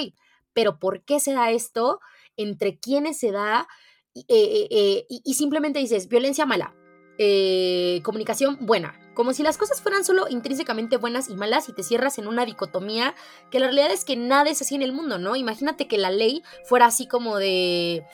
pero 0.52 0.78
¿por 0.78 1.02
qué 1.02 1.18
se 1.18 1.32
da 1.32 1.50
esto? 1.50 1.98
Entre 2.38 2.78
quiénes 2.78 3.18
se 3.18 3.30
da 3.32 3.68
eh, 4.14 4.24
eh, 4.28 4.68
eh, 4.70 5.06
y, 5.08 5.34
simplemente 5.34 5.78
dices 5.78 6.08
violencia 6.08 6.46
mala, 6.46 6.74
comunicación 8.02 8.58
buena, 8.60 8.98
como 9.18 9.32
si 9.32 9.42
las 9.42 9.58
cosas 9.58 9.82
fueran 9.82 10.04
solo 10.04 10.28
intrínsecamente 10.28 10.96
buenas 10.96 11.28
y 11.28 11.34
malas 11.34 11.68
y 11.68 11.72
te 11.72 11.82
cierras 11.82 12.18
en 12.18 12.28
una 12.28 12.44
dicotomía 12.44 13.16
que 13.50 13.58
la 13.58 13.66
realidad 13.66 13.90
es 13.90 14.04
que 14.04 14.14
nada 14.14 14.48
es 14.48 14.62
así 14.62 14.76
en 14.76 14.82
el 14.82 14.92
mundo, 14.92 15.18
¿no? 15.18 15.34
Imagínate 15.34 15.88
que 15.88 15.98
la 15.98 16.12
ley 16.12 16.44
fuera 16.64 16.86
así 16.86 17.08
como 17.08 17.36
de 17.36 18.04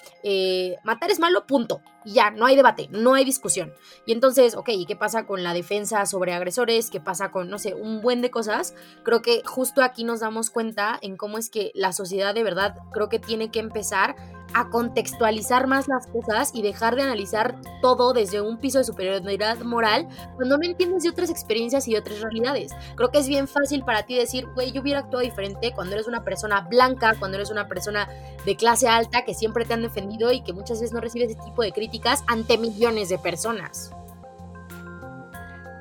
matar 0.83 1.11
es 1.11 1.21
malo, 1.21 1.47
punto. 1.47 1.83
Y 2.07 2.15
ya, 2.15 2.31
no 2.31 2.47
hay 2.47 2.57
debate, 2.57 2.89
no 2.91 3.13
hay 3.13 3.27
discusión. 3.27 3.75
Y 4.07 4.13
entonces, 4.13 4.55
ok, 4.55 4.71
¿y 4.71 4.87
qué 4.87 4.97
pasa 4.97 5.27
con 5.27 5.43
la 5.43 5.53
defensa 5.53 6.07
sobre 6.07 6.33
agresores? 6.33 6.89
¿Qué 6.89 7.01
pasa 7.01 7.31
con, 7.31 7.51
no 7.51 7.59
sé, 7.59 7.75
un 7.75 8.01
buen 8.01 8.23
de 8.23 8.31
cosas? 8.31 8.75
Creo 9.03 9.21
que 9.21 9.43
justo 9.45 9.83
aquí 9.83 10.05
nos 10.05 10.21
damos 10.21 10.49
cuenta 10.49 10.99
en 11.03 11.19
cómo 11.19 11.37
es 11.37 11.51
que 11.51 11.71
la 11.75 11.93
sociedad 11.93 12.35
de 12.35 12.45
verdad 12.45 12.77
creo 12.95 13.11
que 13.11 13.19
tiene 13.19 13.51
que 13.51 13.59
empezar 13.59 14.17
a 14.55 14.71
contextualizar 14.71 15.67
más 15.67 15.89
las 15.89 16.07
cosas 16.07 16.51
y 16.55 16.63
dejar 16.63 16.95
de 16.95 17.03
analizar 17.03 17.57
todo 17.83 18.13
desde 18.13 18.41
un 18.41 18.59
piso 18.59 18.79
de 18.79 18.85
superioridad 18.85 19.59
moral 19.61 20.09
cuando 20.37 20.57
no 20.57 20.65
entiendes 20.65 21.03
de 21.03 21.11
otras 21.11 21.29
experiencias 21.29 21.87
y 21.89 21.93
de 21.93 21.99
otras 21.99 22.21
realidades. 22.21 22.73
Creo 22.95 23.11
que 23.11 23.19
es 23.19 23.29
bien 23.29 23.49
fácil 23.49 23.85
para 23.85 24.05
ti 24.05 24.17
decir, 24.17 24.47
güey, 24.55 24.73
yo 24.73 24.81
hubiera 24.81 25.01
actuado 25.01 25.25
diferente 25.25 25.73
cuando 25.75 25.95
eres 25.95 26.07
una 26.07 26.25
persona 26.25 26.61
blanca, 26.63 27.15
cuando 27.19 27.37
eres 27.37 27.51
una 27.51 27.69
persona 27.69 28.09
de 28.47 28.57
clase 28.57 28.89
alta 28.89 29.25
que 29.25 29.35
siempre 29.35 29.65
te 29.65 29.75
han 29.75 29.83
defendido 29.83 30.33
y 30.33 30.43
que 30.43 30.53
muchas 30.53 30.81
veces 30.81 30.95
no 30.95 31.01
recibes 31.01 31.31
ese 31.31 31.41
tipo 31.45 31.63
de 31.63 31.73
críticas 31.73 32.23
ante 32.29 32.57
millones 32.57 33.09
de 33.09 33.19
personas. 33.19 33.91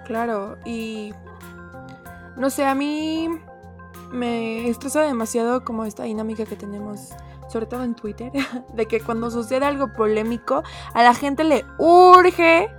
Claro, 0.05 0.57
y 0.65 1.13
no 2.35 2.49
sé, 2.49 2.65
a 2.65 2.75
mí 2.75 3.29
me 4.11 4.67
estresa 4.69 5.01
demasiado 5.01 5.63
como 5.63 5.85
esta 5.85 6.03
dinámica 6.03 6.45
que 6.45 6.55
tenemos, 6.55 7.11
sobre 7.53 7.67
todo 7.67 7.83
en 7.83 7.93
Twitter, 7.93 8.31
de 8.73 8.85
que 8.87 8.99
cuando 8.99 9.29
sucede 9.29 9.65
algo 9.65 9.93
polémico, 9.93 10.63
a 10.93 11.03
la 11.03 11.13
gente 11.13 11.43
le 11.43 11.63
urge 11.77 12.69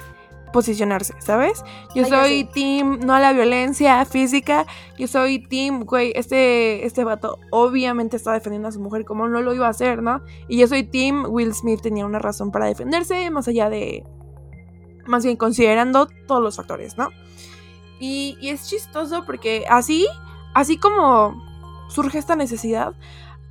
posicionarse, 0.53 1.15
¿sabes? 1.19 1.65
Yo 1.97 2.05
soy 2.05 2.45
team 2.45 3.01
no 3.05 3.15
a 3.15 3.21
la 3.21 3.33
violencia 3.33 4.05
física, 4.05 4.67
yo 4.97 5.09
soy 5.09 5.41
team, 5.41 5.85
güey, 5.85 6.13
este, 6.15 6.87
este 6.87 7.03
vato 7.03 7.39
obviamente 7.51 8.17
está 8.17 8.33
defendiendo 8.33 8.69
a 8.69 8.73
su 8.73 8.79
mujer 8.79 9.05
como 9.05 9.27
no 9.27 9.43
lo 9.43 9.53
iba 9.53 9.67
a 9.67 9.71
hacer, 9.71 10.01
¿no? 10.01 10.23
Y 10.47 10.59
yo 10.59 10.69
soy 10.69 10.85
team 10.85 11.25
Will 11.29 11.55
Smith 11.55 11.81
tenía 11.81 12.07
una 12.07 12.21
razón 12.21 12.53
para 12.53 12.67
defenderse, 12.67 13.31
más 13.31 13.49
allá 13.49 13.69
de, 13.69 14.05
más 15.07 15.25
bien 15.25 15.37
considerando 15.37 16.07
todos 16.29 16.41
los 16.41 16.55
factores, 16.55 16.97
¿no? 16.97 17.11
Y, 17.99 18.39
y 18.41 18.51
es 18.51 18.69
chistoso 18.69 19.25
porque 19.27 19.65
así, 19.69 20.07
así 20.53 20.79
como 20.79 21.35
surge 21.89 22.19
esta 22.19 22.37
necesidad, 22.37 22.95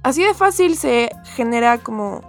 así 0.04 0.24
de 0.24 0.34
fácil 0.34 0.78
se 0.78 1.10
genera 1.36 1.80
como 1.80 2.22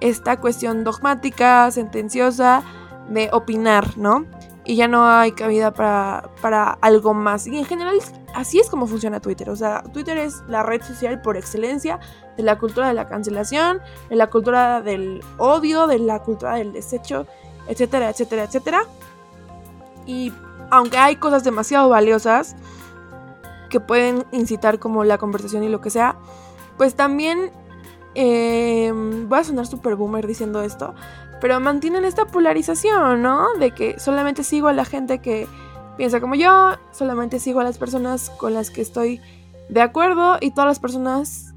esta 0.00 0.38
cuestión 0.38 0.84
dogmática, 0.84 1.70
sentenciosa, 1.70 2.62
de 3.08 3.30
opinar, 3.32 3.96
¿no? 3.96 4.26
Y 4.64 4.76
ya 4.76 4.86
no 4.86 5.08
hay 5.08 5.32
cabida 5.32 5.72
para, 5.72 6.30
para 6.42 6.72
algo 6.82 7.14
más. 7.14 7.46
Y 7.46 7.56
en 7.56 7.64
general 7.64 7.98
así 8.34 8.60
es 8.60 8.68
como 8.68 8.86
funciona 8.86 9.18
Twitter. 9.20 9.48
O 9.50 9.56
sea, 9.56 9.82
Twitter 9.92 10.18
es 10.18 10.42
la 10.46 10.62
red 10.62 10.82
social 10.82 11.22
por 11.22 11.36
excelencia 11.36 11.98
de 12.36 12.42
la 12.42 12.58
cultura 12.58 12.88
de 12.88 12.94
la 12.94 13.08
cancelación, 13.08 13.80
de 14.10 14.16
la 14.16 14.28
cultura 14.28 14.82
del 14.82 15.22
odio, 15.38 15.86
de 15.86 15.98
la 15.98 16.22
cultura 16.22 16.56
del 16.56 16.72
desecho, 16.72 17.26
etcétera, 17.66 18.10
etcétera, 18.10 18.44
etcétera. 18.44 18.82
Y 20.06 20.32
aunque 20.70 20.98
hay 20.98 21.16
cosas 21.16 21.44
demasiado 21.44 21.88
valiosas 21.88 22.54
que 23.70 23.80
pueden 23.80 24.24
incitar 24.32 24.78
como 24.78 25.04
la 25.04 25.18
conversación 25.18 25.64
y 25.64 25.68
lo 25.68 25.80
que 25.80 25.90
sea, 25.90 26.16
pues 26.78 26.94
también 26.94 27.50
eh, 28.14 28.90
voy 28.92 29.38
a 29.38 29.44
sonar 29.44 29.66
super 29.66 29.96
boomer 29.96 30.26
diciendo 30.26 30.62
esto, 30.62 30.94
pero 31.40 31.60
mantienen 31.60 32.04
esta 32.04 32.26
polarización, 32.26 33.22
¿no? 33.22 33.54
De 33.54 33.72
que 33.72 33.98
solamente 33.98 34.44
sigo 34.44 34.68
a 34.68 34.72
la 34.72 34.84
gente 34.84 35.20
que 35.20 35.46
piensa 35.96 36.20
como 36.20 36.34
yo, 36.36 36.76
solamente 36.92 37.40
sigo 37.40 37.60
a 37.60 37.64
las 37.64 37.78
personas 37.78 38.30
con 38.30 38.54
las 38.54 38.70
que 38.70 38.80
estoy 38.80 39.20
de 39.68 39.82
acuerdo 39.82 40.38
y 40.40 40.52
todas 40.52 40.68
las 40.68 40.80
personas 40.80 41.52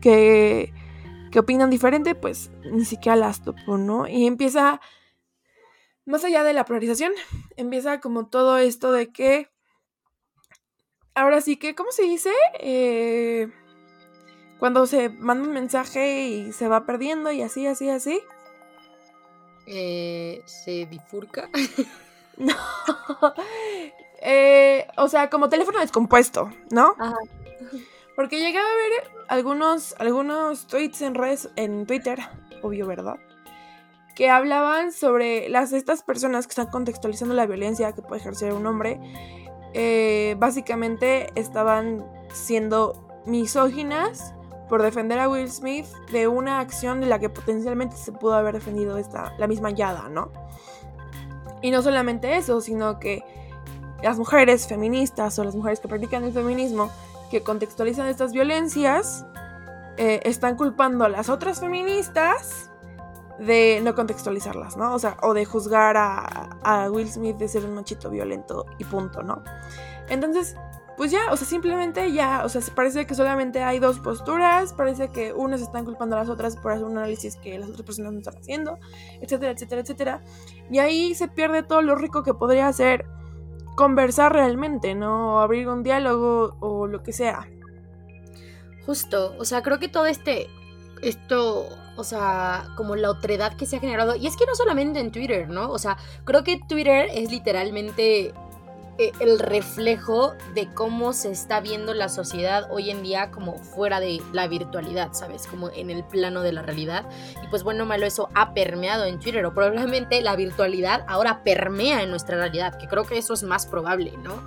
que, 0.00 0.72
que 1.30 1.38
opinan 1.38 1.70
diferente, 1.70 2.14
pues 2.14 2.50
ni 2.70 2.84
siquiera 2.84 3.16
las 3.16 3.42
topo, 3.42 3.78
¿no? 3.78 4.06
Y 4.06 4.26
empieza, 4.26 4.80
más 6.04 6.24
allá 6.24 6.42
de 6.42 6.52
la 6.52 6.64
polarización, 6.64 7.12
empieza 7.56 8.00
como 8.00 8.26
todo 8.26 8.58
esto 8.58 8.92
de 8.92 9.12
que, 9.12 9.48
ahora 11.14 11.40
sí 11.40 11.56
que, 11.56 11.74
¿cómo 11.74 11.92
se 11.92 12.02
dice? 12.02 12.32
Eh, 12.60 13.48
cuando 14.58 14.86
se 14.86 15.08
manda 15.08 15.46
un 15.46 15.54
mensaje 15.54 16.26
y 16.26 16.52
se 16.52 16.68
va 16.68 16.84
perdiendo 16.84 17.30
y 17.30 17.42
así, 17.42 17.66
así, 17.66 17.88
así. 17.88 18.20
Eh, 19.66 20.42
se 20.46 20.86
bifurca. 20.86 21.48
no. 22.36 22.54
Eh, 24.20 24.86
o 24.96 25.08
sea, 25.08 25.30
como 25.30 25.48
teléfono 25.48 25.78
descompuesto, 25.78 26.50
¿no? 26.70 26.94
Ajá. 26.98 27.16
Porque 28.16 28.40
llegaba 28.40 28.66
a 28.66 28.74
ver 28.74 29.12
algunos, 29.28 29.94
algunos 30.00 30.66
tweets 30.66 31.02
en 31.02 31.14
redes, 31.14 31.50
en 31.54 31.86
Twitter, 31.86 32.18
obvio, 32.62 32.84
¿verdad? 32.84 33.14
Que 34.16 34.28
hablaban 34.28 34.90
sobre 34.90 35.48
las 35.48 35.72
estas 35.72 36.02
personas 36.02 36.48
que 36.48 36.50
están 36.50 36.66
contextualizando 36.66 37.34
la 37.34 37.46
violencia 37.46 37.92
que 37.92 38.02
puede 38.02 38.20
ejercer 38.20 38.54
un 38.54 38.66
hombre. 38.66 38.98
Eh, 39.72 40.34
básicamente 40.36 41.30
estaban 41.36 42.04
siendo 42.32 43.22
misóginas 43.24 44.34
por 44.68 44.82
defender 44.82 45.18
a 45.18 45.28
Will 45.28 45.50
Smith 45.50 45.86
de 46.12 46.28
una 46.28 46.60
acción 46.60 47.00
de 47.00 47.06
la 47.06 47.18
que 47.18 47.28
potencialmente 47.28 47.96
se 47.96 48.12
pudo 48.12 48.34
haber 48.34 48.54
defendido 48.54 48.98
esta, 48.98 49.34
la 49.38 49.46
misma 49.46 49.70
Yada, 49.70 50.08
¿no? 50.08 50.30
Y 51.62 51.70
no 51.70 51.82
solamente 51.82 52.36
eso, 52.36 52.60
sino 52.60 53.00
que 53.00 53.24
las 54.02 54.18
mujeres 54.18 54.66
feministas 54.68 55.38
o 55.38 55.44
las 55.44 55.56
mujeres 55.56 55.80
que 55.80 55.88
practican 55.88 56.24
el 56.24 56.32
feminismo 56.32 56.90
que 57.30 57.42
contextualizan 57.42 58.06
estas 58.06 58.32
violencias 58.32 59.26
eh, 59.96 60.20
están 60.24 60.56
culpando 60.56 61.04
a 61.04 61.08
las 61.08 61.28
otras 61.28 61.60
feministas 61.60 62.70
de 63.38 63.80
no 63.82 63.94
contextualizarlas, 63.94 64.76
¿no? 64.76 64.94
O 64.94 64.98
sea, 64.98 65.16
o 65.22 65.34
de 65.34 65.44
juzgar 65.44 65.96
a, 65.96 66.50
a 66.62 66.90
Will 66.90 67.10
Smith 67.10 67.36
de 67.36 67.48
ser 67.48 67.64
un 67.64 67.74
machito 67.74 68.10
violento 68.10 68.66
y 68.78 68.84
punto, 68.84 69.22
¿no? 69.22 69.42
Entonces, 70.08 70.56
pues 70.98 71.12
ya, 71.12 71.20
o 71.30 71.36
sea, 71.36 71.46
simplemente 71.46 72.12
ya, 72.12 72.42
o 72.44 72.48
sea, 72.48 72.60
parece 72.74 73.06
que 73.06 73.14
solamente 73.14 73.62
hay 73.62 73.78
dos 73.78 74.00
posturas, 74.00 74.72
parece 74.72 75.10
que 75.10 75.32
unas 75.32 75.60
están 75.60 75.84
culpando 75.84 76.16
a 76.16 76.18
las 76.18 76.28
otras 76.28 76.56
por 76.56 76.72
hacer 76.72 76.84
un 76.84 76.98
análisis 76.98 77.36
que 77.36 77.56
las 77.56 77.68
otras 77.68 77.86
personas 77.86 78.12
no 78.12 78.18
están 78.18 78.36
haciendo, 78.36 78.78
etcétera, 79.20 79.52
etcétera, 79.52 79.80
etcétera. 79.82 80.24
Y 80.72 80.80
ahí 80.80 81.14
se 81.14 81.28
pierde 81.28 81.62
todo 81.62 81.82
lo 81.82 81.94
rico 81.94 82.24
que 82.24 82.34
podría 82.34 82.72
ser 82.72 83.06
conversar 83.76 84.32
realmente, 84.32 84.96
¿no? 84.96 85.36
O 85.36 85.38
abrir 85.38 85.68
un 85.68 85.84
diálogo 85.84 86.56
o 86.58 86.88
lo 86.88 87.04
que 87.04 87.12
sea. 87.12 87.48
Justo, 88.84 89.36
o 89.38 89.44
sea, 89.44 89.62
creo 89.62 89.78
que 89.78 89.86
todo 89.86 90.06
este, 90.06 90.48
esto, 91.00 91.68
o 91.96 92.02
sea, 92.02 92.70
como 92.76 92.96
la 92.96 93.10
otredad 93.10 93.56
que 93.56 93.66
se 93.66 93.76
ha 93.76 93.80
generado, 93.80 94.16
y 94.16 94.26
es 94.26 94.36
que 94.36 94.46
no 94.46 94.56
solamente 94.56 94.98
en 94.98 95.12
Twitter, 95.12 95.48
¿no? 95.48 95.70
O 95.70 95.78
sea, 95.78 95.96
creo 96.24 96.42
que 96.42 96.58
Twitter 96.68 97.06
es 97.12 97.30
literalmente 97.30 98.34
el 98.98 99.38
reflejo 99.38 100.34
de 100.54 100.66
cómo 100.74 101.12
se 101.12 101.30
está 101.30 101.60
viendo 101.60 101.94
la 101.94 102.08
sociedad 102.08 102.68
hoy 102.70 102.90
en 102.90 103.02
día 103.02 103.30
como 103.30 103.58
fuera 103.58 104.00
de 104.00 104.20
la 104.32 104.48
virtualidad, 104.48 105.12
¿sabes? 105.12 105.46
Como 105.46 105.70
en 105.70 105.90
el 105.90 106.02
plano 106.04 106.42
de 106.42 106.52
la 106.52 106.62
realidad. 106.62 107.08
Y 107.42 107.46
pues 107.48 107.62
bueno, 107.62 107.86
malo, 107.86 108.06
eso 108.06 108.28
ha 108.34 108.54
permeado 108.54 109.04
en 109.04 109.20
Twitter 109.20 109.44
o 109.46 109.54
probablemente 109.54 110.20
la 110.20 110.34
virtualidad 110.34 111.04
ahora 111.06 111.44
permea 111.44 112.02
en 112.02 112.10
nuestra 112.10 112.36
realidad, 112.36 112.76
que 112.76 112.88
creo 112.88 113.04
que 113.04 113.18
eso 113.18 113.34
es 113.34 113.44
más 113.44 113.66
probable, 113.66 114.12
¿no? 114.22 114.42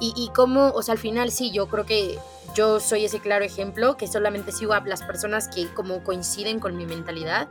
Y, 0.00 0.14
y 0.16 0.30
cómo, 0.34 0.68
o 0.68 0.82
sea, 0.82 0.92
al 0.92 0.98
final 0.98 1.30
sí, 1.30 1.50
yo 1.50 1.68
creo 1.68 1.84
que 1.84 2.18
yo 2.54 2.80
soy 2.80 3.04
ese 3.04 3.20
claro 3.20 3.44
ejemplo, 3.44 3.96
que 3.96 4.06
solamente 4.06 4.52
sigo 4.52 4.72
a 4.72 4.80
las 4.80 5.02
personas 5.02 5.48
que 5.48 5.68
como 5.68 6.02
coinciden 6.02 6.58
con 6.58 6.76
mi 6.76 6.86
mentalidad. 6.86 7.48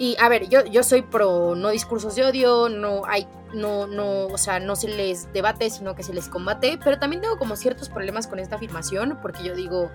Y 0.00 0.16
a 0.18 0.30
ver, 0.30 0.48
yo, 0.48 0.64
yo 0.64 0.82
soy 0.82 1.02
pro 1.02 1.54
no 1.54 1.68
discursos 1.68 2.14
de 2.14 2.24
odio, 2.24 2.70
no 2.70 3.02
hay, 3.04 3.28
no, 3.52 3.86
no, 3.86 4.28
o 4.28 4.38
sea, 4.38 4.58
no 4.58 4.74
se 4.74 4.88
les 4.88 5.30
debate, 5.34 5.68
sino 5.68 5.94
que 5.94 6.02
se 6.02 6.14
les 6.14 6.26
combate, 6.26 6.80
pero 6.82 6.98
también 6.98 7.20
tengo 7.20 7.36
como 7.36 7.54
ciertos 7.54 7.90
problemas 7.90 8.26
con 8.26 8.38
esta 8.38 8.56
afirmación, 8.56 9.18
porque 9.20 9.44
yo 9.44 9.54
digo, 9.54 9.90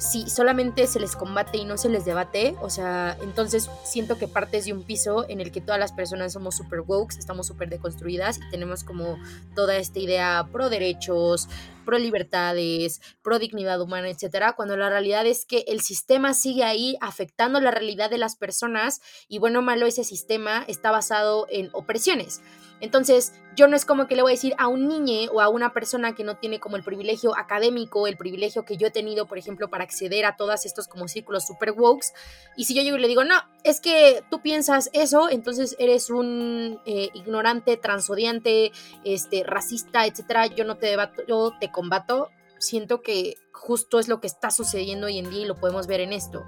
si 0.00 0.30
solamente 0.30 0.86
se 0.86 0.98
les 0.98 1.14
combate 1.14 1.58
y 1.58 1.66
no 1.66 1.76
se 1.76 1.90
les 1.90 2.06
debate, 2.06 2.56
o 2.62 2.70
sea, 2.70 3.18
entonces 3.20 3.68
siento 3.84 4.16
que 4.16 4.28
partes 4.28 4.64
de 4.64 4.72
un 4.72 4.82
piso 4.82 5.26
en 5.28 5.42
el 5.42 5.52
que 5.52 5.60
todas 5.60 5.78
las 5.78 5.92
personas 5.92 6.32
somos 6.32 6.56
super 6.56 6.80
woke, 6.80 7.12
estamos 7.18 7.46
súper 7.46 7.68
deconstruidas 7.68 8.38
y 8.38 8.50
tenemos 8.50 8.82
como 8.82 9.18
toda 9.54 9.76
esta 9.76 9.98
idea 9.98 10.48
pro 10.50 10.70
derechos, 10.70 11.48
pro 11.84 11.98
libertades, 11.98 13.02
pro 13.22 13.38
dignidad 13.38 13.80
humana, 13.82 14.08
etcétera, 14.08 14.54
cuando 14.54 14.74
la 14.76 14.88
realidad 14.88 15.26
es 15.26 15.44
que 15.44 15.64
el 15.68 15.82
sistema 15.82 16.32
sigue 16.32 16.64
ahí 16.64 16.96
afectando 17.02 17.60
la 17.60 17.70
realidad 17.70 18.08
de 18.08 18.18
las 18.18 18.36
personas 18.36 19.02
y 19.28 19.38
bueno 19.38 19.60
malo 19.60 19.84
ese 19.84 20.04
sistema 20.04 20.64
está 20.66 20.90
basado 20.90 21.46
en 21.50 21.68
opresiones. 21.74 22.40
Entonces, 22.80 23.34
yo 23.56 23.68
no 23.68 23.76
es 23.76 23.84
como 23.84 24.06
que 24.06 24.16
le 24.16 24.22
voy 24.22 24.32
a 24.32 24.34
decir 24.34 24.54
a 24.58 24.68
un 24.68 24.88
niño 24.88 25.30
o 25.32 25.40
a 25.40 25.48
una 25.48 25.72
persona 25.72 26.14
que 26.14 26.24
no 26.24 26.36
tiene 26.36 26.60
como 26.60 26.76
el 26.76 26.82
privilegio 26.82 27.36
académico, 27.36 28.06
el 28.06 28.16
privilegio 28.16 28.64
que 28.64 28.76
yo 28.76 28.86
he 28.86 28.90
tenido, 28.90 29.26
por 29.26 29.38
ejemplo, 29.38 29.68
para 29.68 29.84
acceder 29.84 30.24
a 30.24 30.36
todos 30.36 30.64
estos 30.64 30.88
como 30.88 31.08
círculos 31.08 31.46
super 31.46 31.72
wokes. 31.72 32.12
Y 32.56 32.64
si 32.64 32.74
yo 32.74 32.82
llego 32.82 32.96
y 32.96 33.00
le 33.00 33.08
digo, 33.08 33.24
no, 33.24 33.34
es 33.64 33.80
que 33.80 34.22
tú 34.30 34.40
piensas 34.40 34.88
eso, 34.92 35.28
entonces 35.30 35.76
eres 35.78 36.10
un 36.10 36.80
eh, 36.86 37.10
ignorante, 37.14 37.76
transodiante, 37.76 38.72
este, 39.04 39.42
racista, 39.44 40.06
etcétera, 40.06 40.46
yo 40.46 40.64
no 40.64 40.76
te 40.76 40.86
debato, 40.86 41.22
yo 41.26 41.52
te 41.60 41.70
combato. 41.70 42.30
Siento 42.58 43.00
que 43.00 43.36
justo 43.52 43.98
es 43.98 44.08
lo 44.08 44.20
que 44.20 44.26
está 44.26 44.50
sucediendo 44.50 45.06
hoy 45.06 45.18
en 45.18 45.30
día 45.30 45.42
y 45.42 45.46
lo 45.46 45.56
podemos 45.56 45.86
ver 45.86 46.00
en 46.00 46.12
esto 46.12 46.46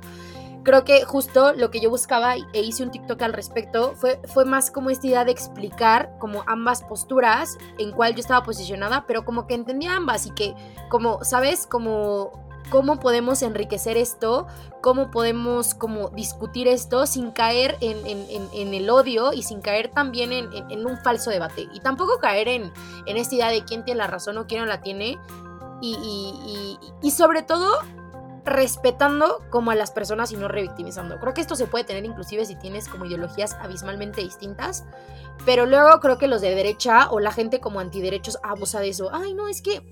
creo 0.62 0.84
que 0.84 1.04
justo 1.04 1.52
lo 1.52 1.70
que 1.70 1.80
yo 1.80 1.90
buscaba 1.90 2.34
e 2.36 2.60
hice 2.60 2.82
un 2.82 2.90
TikTok 2.90 3.20
al 3.22 3.32
respecto 3.32 3.94
fue, 3.94 4.20
fue 4.26 4.44
más 4.44 4.70
como 4.70 4.90
esta 4.90 5.06
idea 5.06 5.24
de 5.24 5.32
explicar 5.32 6.12
como 6.18 6.44
ambas 6.46 6.82
posturas 6.82 7.58
en 7.78 7.92
cuál 7.92 8.14
yo 8.14 8.20
estaba 8.20 8.42
posicionada, 8.42 9.04
pero 9.06 9.24
como 9.24 9.46
que 9.46 9.54
entendía 9.54 9.96
ambas 9.96 10.26
y 10.26 10.30
que 10.30 10.54
como, 10.88 11.24
¿sabes? 11.24 11.66
Como 11.66 12.42
cómo 12.70 12.98
podemos 13.00 13.42
enriquecer 13.42 13.98
esto, 13.98 14.46
cómo 14.80 15.10
podemos 15.10 15.74
como 15.74 16.08
discutir 16.08 16.68
esto 16.68 17.06
sin 17.06 17.30
caer 17.30 17.76
en, 17.80 17.98
en, 18.06 18.74
el 18.74 18.88
odio 18.88 19.34
y 19.34 19.42
sin 19.42 19.60
caer 19.60 19.88
también 19.88 20.32
en, 20.32 20.86
un 20.86 20.96
falso 20.98 21.30
debate. 21.30 21.68
Y 21.74 21.80
tampoco 21.80 22.18
caer 22.18 22.48
en, 22.48 22.72
esta 23.06 23.34
idea 23.34 23.48
de 23.48 23.64
quién 23.64 23.84
tiene 23.84 23.98
la 23.98 24.06
razón 24.06 24.38
o 24.38 24.46
quién 24.46 24.62
no 24.62 24.66
la 24.66 24.80
tiene. 24.80 25.18
Y, 25.82 26.78
y, 27.02 27.06
y 27.06 27.10
sobre 27.10 27.42
todo 27.42 27.80
respetando 28.44 29.38
como 29.50 29.70
a 29.70 29.74
las 29.74 29.90
personas 29.90 30.32
y 30.32 30.36
no 30.36 30.48
revictimizando. 30.48 31.18
Creo 31.20 31.34
que 31.34 31.40
esto 31.40 31.54
se 31.54 31.66
puede 31.66 31.84
tener 31.84 32.04
inclusive 32.04 32.44
si 32.44 32.56
tienes 32.56 32.88
como 32.88 33.06
ideologías 33.06 33.54
abismalmente 33.60 34.20
distintas, 34.20 34.84
pero 35.44 35.66
luego 35.66 36.00
creo 36.00 36.18
que 36.18 36.26
los 36.26 36.40
de 36.40 36.54
derecha 36.54 37.10
o 37.10 37.20
la 37.20 37.32
gente 37.32 37.60
como 37.60 37.80
antiderechos 37.80 38.38
abusa 38.42 38.80
de 38.80 38.88
eso. 38.88 39.10
Ay, 39.12 39.34
no, 39.34 39.48
es 39.48 39.62
que 39.62 39.82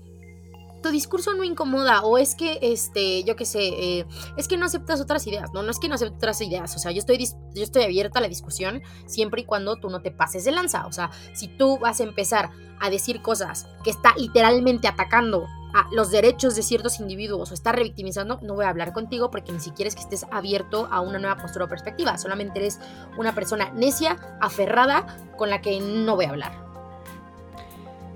tu 0.81 0.89
discurso 0.89 1.33
no 1.33 1.43
incomoda 1.43 2.01
o 2.01 2.17
es 2.17 2.35
que, 2.35 2.59
este, 2.61 3.23
yo 3.23 3.35
qué 3.35 3.45
sé, 3.45 3.59
eh, 3.61 4.05
es 4.35 4.47
que 4.47 4.57
no 4.57 4.65
aceptas 4.65 4.99
otras 4.99 5.25
ideas. 5.27 5.51
No, 5.53 5.63
no 5.63 5.71
es 5.71 5.79
que 5.79 5.87
no 5.87 5.95
aceptes 5.95 6.17
otras 6.17 6.41
ideas. 6.41 6.75
O 6.75 6.79
sea, 6.79 6.91
yo 6.91 6.99
estoy, 6.99 7.17
yo 7.53 7.63
estoy 7.63 7.83
abierta 7.83 8.19
a 8.19 8.21
la 8.21 8.27
discusión 8.27 8.81
siempre 9.05 9.41
y 9.41 9.45
cuando 9.45 9.77
tú 9.77 9.89
no 9.89 10.01
te 10.01 10.11
pases 10.11 10.43
de 10.43 10.51
lanza. 10.51 10.87
O 10.87 10.91
sea, 10.91 11.11
si 11.33 11.47
tú 11.47 11.77
vas 11.79 11.99
a 11.99 12.03
empezar 12.03 12.49
a 12.79 12.89
decir 12.89 13.21
cosas 13.21 13.67
que 13.83 13.91
está 13.91 14.13
literalmente 14.17 14.87
atacando 14.87 15.47
a 15.73 15.87
los 15.91 16.11
derechos 16.11 16.55
de 16.55 16.63
ciertos 16.63 16.99
individuos 16.99 17.51
o 17.51 17.53
está 17.53 17.71
revictimizando, 17.71 18.39
no 18.41 18.55
voy 18.55 18.65
a 18.65 18.69
hablar 18.69 18.93
contigo 18.93 19.31
porque 19.31 19.51
ni 19.51 19.59
siquiera 19.59 19.87
es 19.87 19.95
que 19.95 20.01
estés 20.01 20.25
abierto 20.31 20.87
a 20.91 21.01
una 21.01 21.19
nueva 21.19 21.37
postura 21.37 21.65
o 21.65 21.67
perspectiva, 21.67 22.17
solamente 22.17 22.59
eres 22.59 22.79
una 23.17 23.33
persona 23.33 23.71
necia, 23.71 24.17
aferrada, 24.39 25.05
con 25.37 25.49
la 25.49 25.61
que 25.61 25.79
no 25.79 26.15
voy 26.15 26.25
a 26.25 26.29
hablar. 26.29 26.53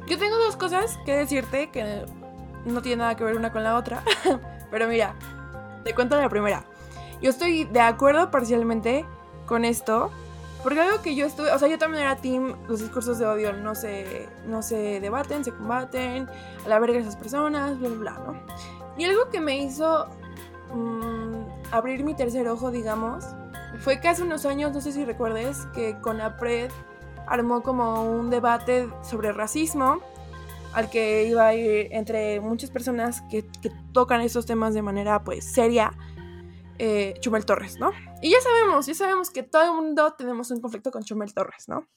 Yo 0.07 0.17
tengo 0.19 0.37
dos 0.37 0.55
cosas 0.55 0.99
que 1.05 1.15
decirte 1.15 1.71
que 1.71 2.05
no 2.65 2.81
tienen 2.81 2.99
nada 2.99 3.15
que 3.15 3.23
ver 3.23 3.35
una 3.35 3.51
con 3.51 3.63
la 3.63 3.75
otra, 3.75 4.03
pero 4.71 4.87
mira, 4.87 5.15
te 5.83 5.93
cuento 5.93 6.19
la 6.19 6.29
primera. 6.29 6.65
Yo 7.21 7.29
estoy 7.29 7.63
de 7.65 7.79
acuerdo 7.79 8.29
parcialmente 8.29 9.05
con 9.45 9.65
esto, 9.65 10.11
porque 10.65 10.79
algo 10.79 11.03
que 11.03 11.13
yo 11.13 11.27
estuve, 11.27 11.51
o 11.51 11.59
sea, 11.59 11.67
yo 11.67 11.77
también 11.77 12.01
era 12.05 12.15
team, 12.15 12.55
los 12.67 12.79
discursos 12.79 13.19
de 13.19 13.27
odio 13.27 13.53
no 13.53 13.75
se, 13.75 14.27
no 14.47 14.63
se 14.63 14.99
debaten, 14.99 15.45
se 15.45 15.51
combaten, 15.51 16.27
a 16.65 16.67
la 16.67 16.79
verga 16.79 16.97
esas 16.97 17.15
personas, 17.15 17.77
bla, 17.77 17.89
bla, 17.89 17.97
bla, 17.99 18.11
¿no? 18.25 18.39
Y 18.97 19.03
algo 19.03 19.29
que 19.29 19.39
me 19.39 19.59
hizo 19.59 20.07
mm, 20.73 21.71
abrir 21.71 22.03
mi 22.03 22.15
tercer 22.15 22.47
ojo, 22.47 22.71
digamos, 22.71 23.25
fue 23.77 24.01
que 24.01 24.07
hace 24.07 24.23
unos 24.23 24.47
años, 24.47 24.73
no 24.73 24.81
sé 24.81 24.91
si 24.91 25.05
recuerdes, 25.05 25.67
que 25.75 25.99
con 26.01 26.19
APRED 26.19 26.71
armó 27.27 27.61
como 27.61 28.01
un 28.01 28.31
debate 28.31 28.89
sobre 29.03 29.33
racismo 29.33 29.99
al 30.73 30.89
que 30.89 31.25
iba 31.25 31.45
a 31.45 31.53
ir 31.53 31.89
entre 31.91 32.39
muchas 32.39 32.71
personas 32.71 33.21
que, 33.29 33.45
que 33.61 33.71
tocan 33.93 34.21
esos 34.21 34.47
temas 34.47 34.73
de 34.73 34.81
manera 34.81 35.23
pues 35.23 35.45
seria 35.45 35.93
eh, 36.79 37.15
Chumel 37.19 37.45
Torres, 37.45 37.79
¿no? 37.79 37.91
Y 38.21 38.31
ya 38.31 38.41
sabemos, 38.41 38.85
ya 38.85 38.93
sabemos 38.93 39.29
que 39.29 39.43
todo 39.43 39.63
el 39.63 39.73
mundo 39.73 40.13
tenemos 40.13 40.51
un 40.51 40.61
conflicto 40.61 40.91
con 40.91 41.03
Chumel 41.03 41.33
Torres, 41.33 41.67
¿no? 41.67 41.87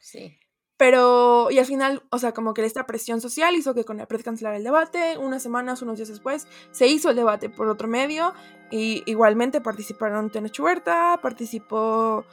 Sí. 0.00 0.38
Pero, 0.78 1.50
y 1.50 1.58
al 1.58 1.66
final, 1.66 2.04
o 2.10 2.18
sea, 2.18 2.32
como 2.32 2.54
que 2.54 2.64
esta 2.64 2.86
presión 2.86 3.20
social 3.20 3.56
hizo 3.56 3.74
que 3.74 3.84
con 3.84 3.96
la 3.96 4.06
pred 4.06 4.22
cancelara 4.22 4.56
el 4.56 4.62
debate. 4.62 5.18
Unas 5.18 5.42
semanas, 5.42 5.82
unos 5.82 5.96
días 5.96 6.08
después, 6.08 6.46
se 6.70 6.86
hizo 6.86 7.10
el 7.10 7.16
debate 7.16 7.50
por 7.50 7.66
otro 7.66 7.88
medio. 7.88 8.32
Y 8.70 9.02
igualmente 9.06 9.60
participaron 9.60 10.30
Tenoch 10.30 10.60
Huerta, 10.60 11.18
participó 11.20 12.24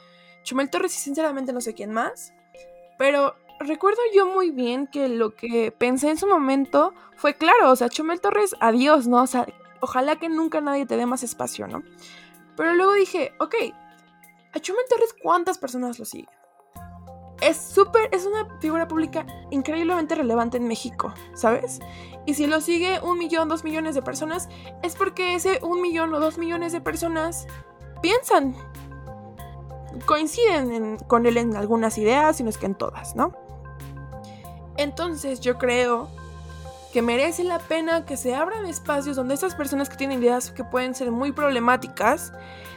Chumel 0.44 0.70
Torres 0.70 0.94
y 0.94 0.98
sinceramente 1.00 1.52
no 1.52 1.60
sé 1.60 1.74
quién 1.74 1.92
más. 1.92 2.32
Pero 2.98 3.34
recuerdo 3.58 4.00
yo 4.14 4.26
muy 4.26 4.52
bien 4.52 4.86
que 4.86 5.08
lo 5.08 5.34
que 5.34 5.72
pensé 5.72 6.10
en 6.10 6.16
su 6.16 6.28
momento 6.28 6.94
fue 7.16 7.34
claro, 7.34 7.72
o 7.72 7.76
sea, 7.76 7.88
Chumel 7.88 8.20
Torres, 8.20 8.54
adiós, 8.60 9.08
¿no? 9.08 9.22
O 9.22 9.26
sea, 9.26 9.46
ojalá 9.80 10.16
que 10.16 10.28
nunca 10.28 10.60
nadie 10.60 10.86
te 10.86 10.96
dé 10.96 11.06
más 11.06 11.22
espacio, 11.22 11.66
¿no? 11.66 11.82
Pero 12.56 12.74
luego 12.74 12.94
dije, 12.94 13.32
ok, 13.38 13.54
a 14.54 14.60
Chumel 14.60 14.84
Torres, 14.88 15.14
¿cuántas 15.22 15.58
personas 15.58 15.98
lo 15.98 16.04
siguen? 16.04 16.30
Es 17.42 17.58
súper, 17.58 18.08
es 18.12 18.24
una 18.24 18.58
figura 18.60 18.88
pública 18.88 19.26
increíblemente 19.50 20.14
relevante 20.14 20.56
en 20.56 20.66
México, 20.66 21.12
¿sabes? 21.34 21.80
Y 22.24 22.34
si 22.34 22.46
lo 22.46 22.62
sigue 22.62 22.98
un 23.00 23.18
millón, 23.18 23.48
dos 23.48 23.62
millones 23.62 23.94
de 23.94 24.02
personas, 24.02 24.48
es 24.82 24.96
porque 24.96 25.34
ese 25.34 25.60
un 25.62 25.82
millón 25.82 26.14
o 26.14 26.20
dos 26.20 26.38
millones 26.38 26.72
de 26.72 26.80
personas 26.80 27.46
piensan, 28.00 28.56
coinciden 30.06 30.96
con 31.06 31.26
él 31.26 31.36
en 31.36 31.56
algunas 31.56 31.98
ideas, 31.98 32.36
sino 32.36 32.48
es 32.48 32.56
que 32.56 32.66
en 32.66 32.74
todas, 32.74 33.14
¿no? 33.14 33.32
Entonces 34.78 35.40
yo 35.40 35.58
creo 35.58 36.08
que 36.96 37.02
merece 37.02 37.44
la 37.44 37.58
pena 37.58 38.06
que 38.06 38.16
se 38.16 38.34
abran 38.34 38.64
espacios 38.64 39.16
donde 39.16 39.34
estas 39.34 39.54
personas 39.54 39.90
que 39.90 39.98
tienen 39.98 40.22
ideas 40.22 40.50
que 40.50 40.64
pueden 40.64 40.94
ser 40.94 41.10
muy 41.10 41.30
problemáticas 41.30 42.32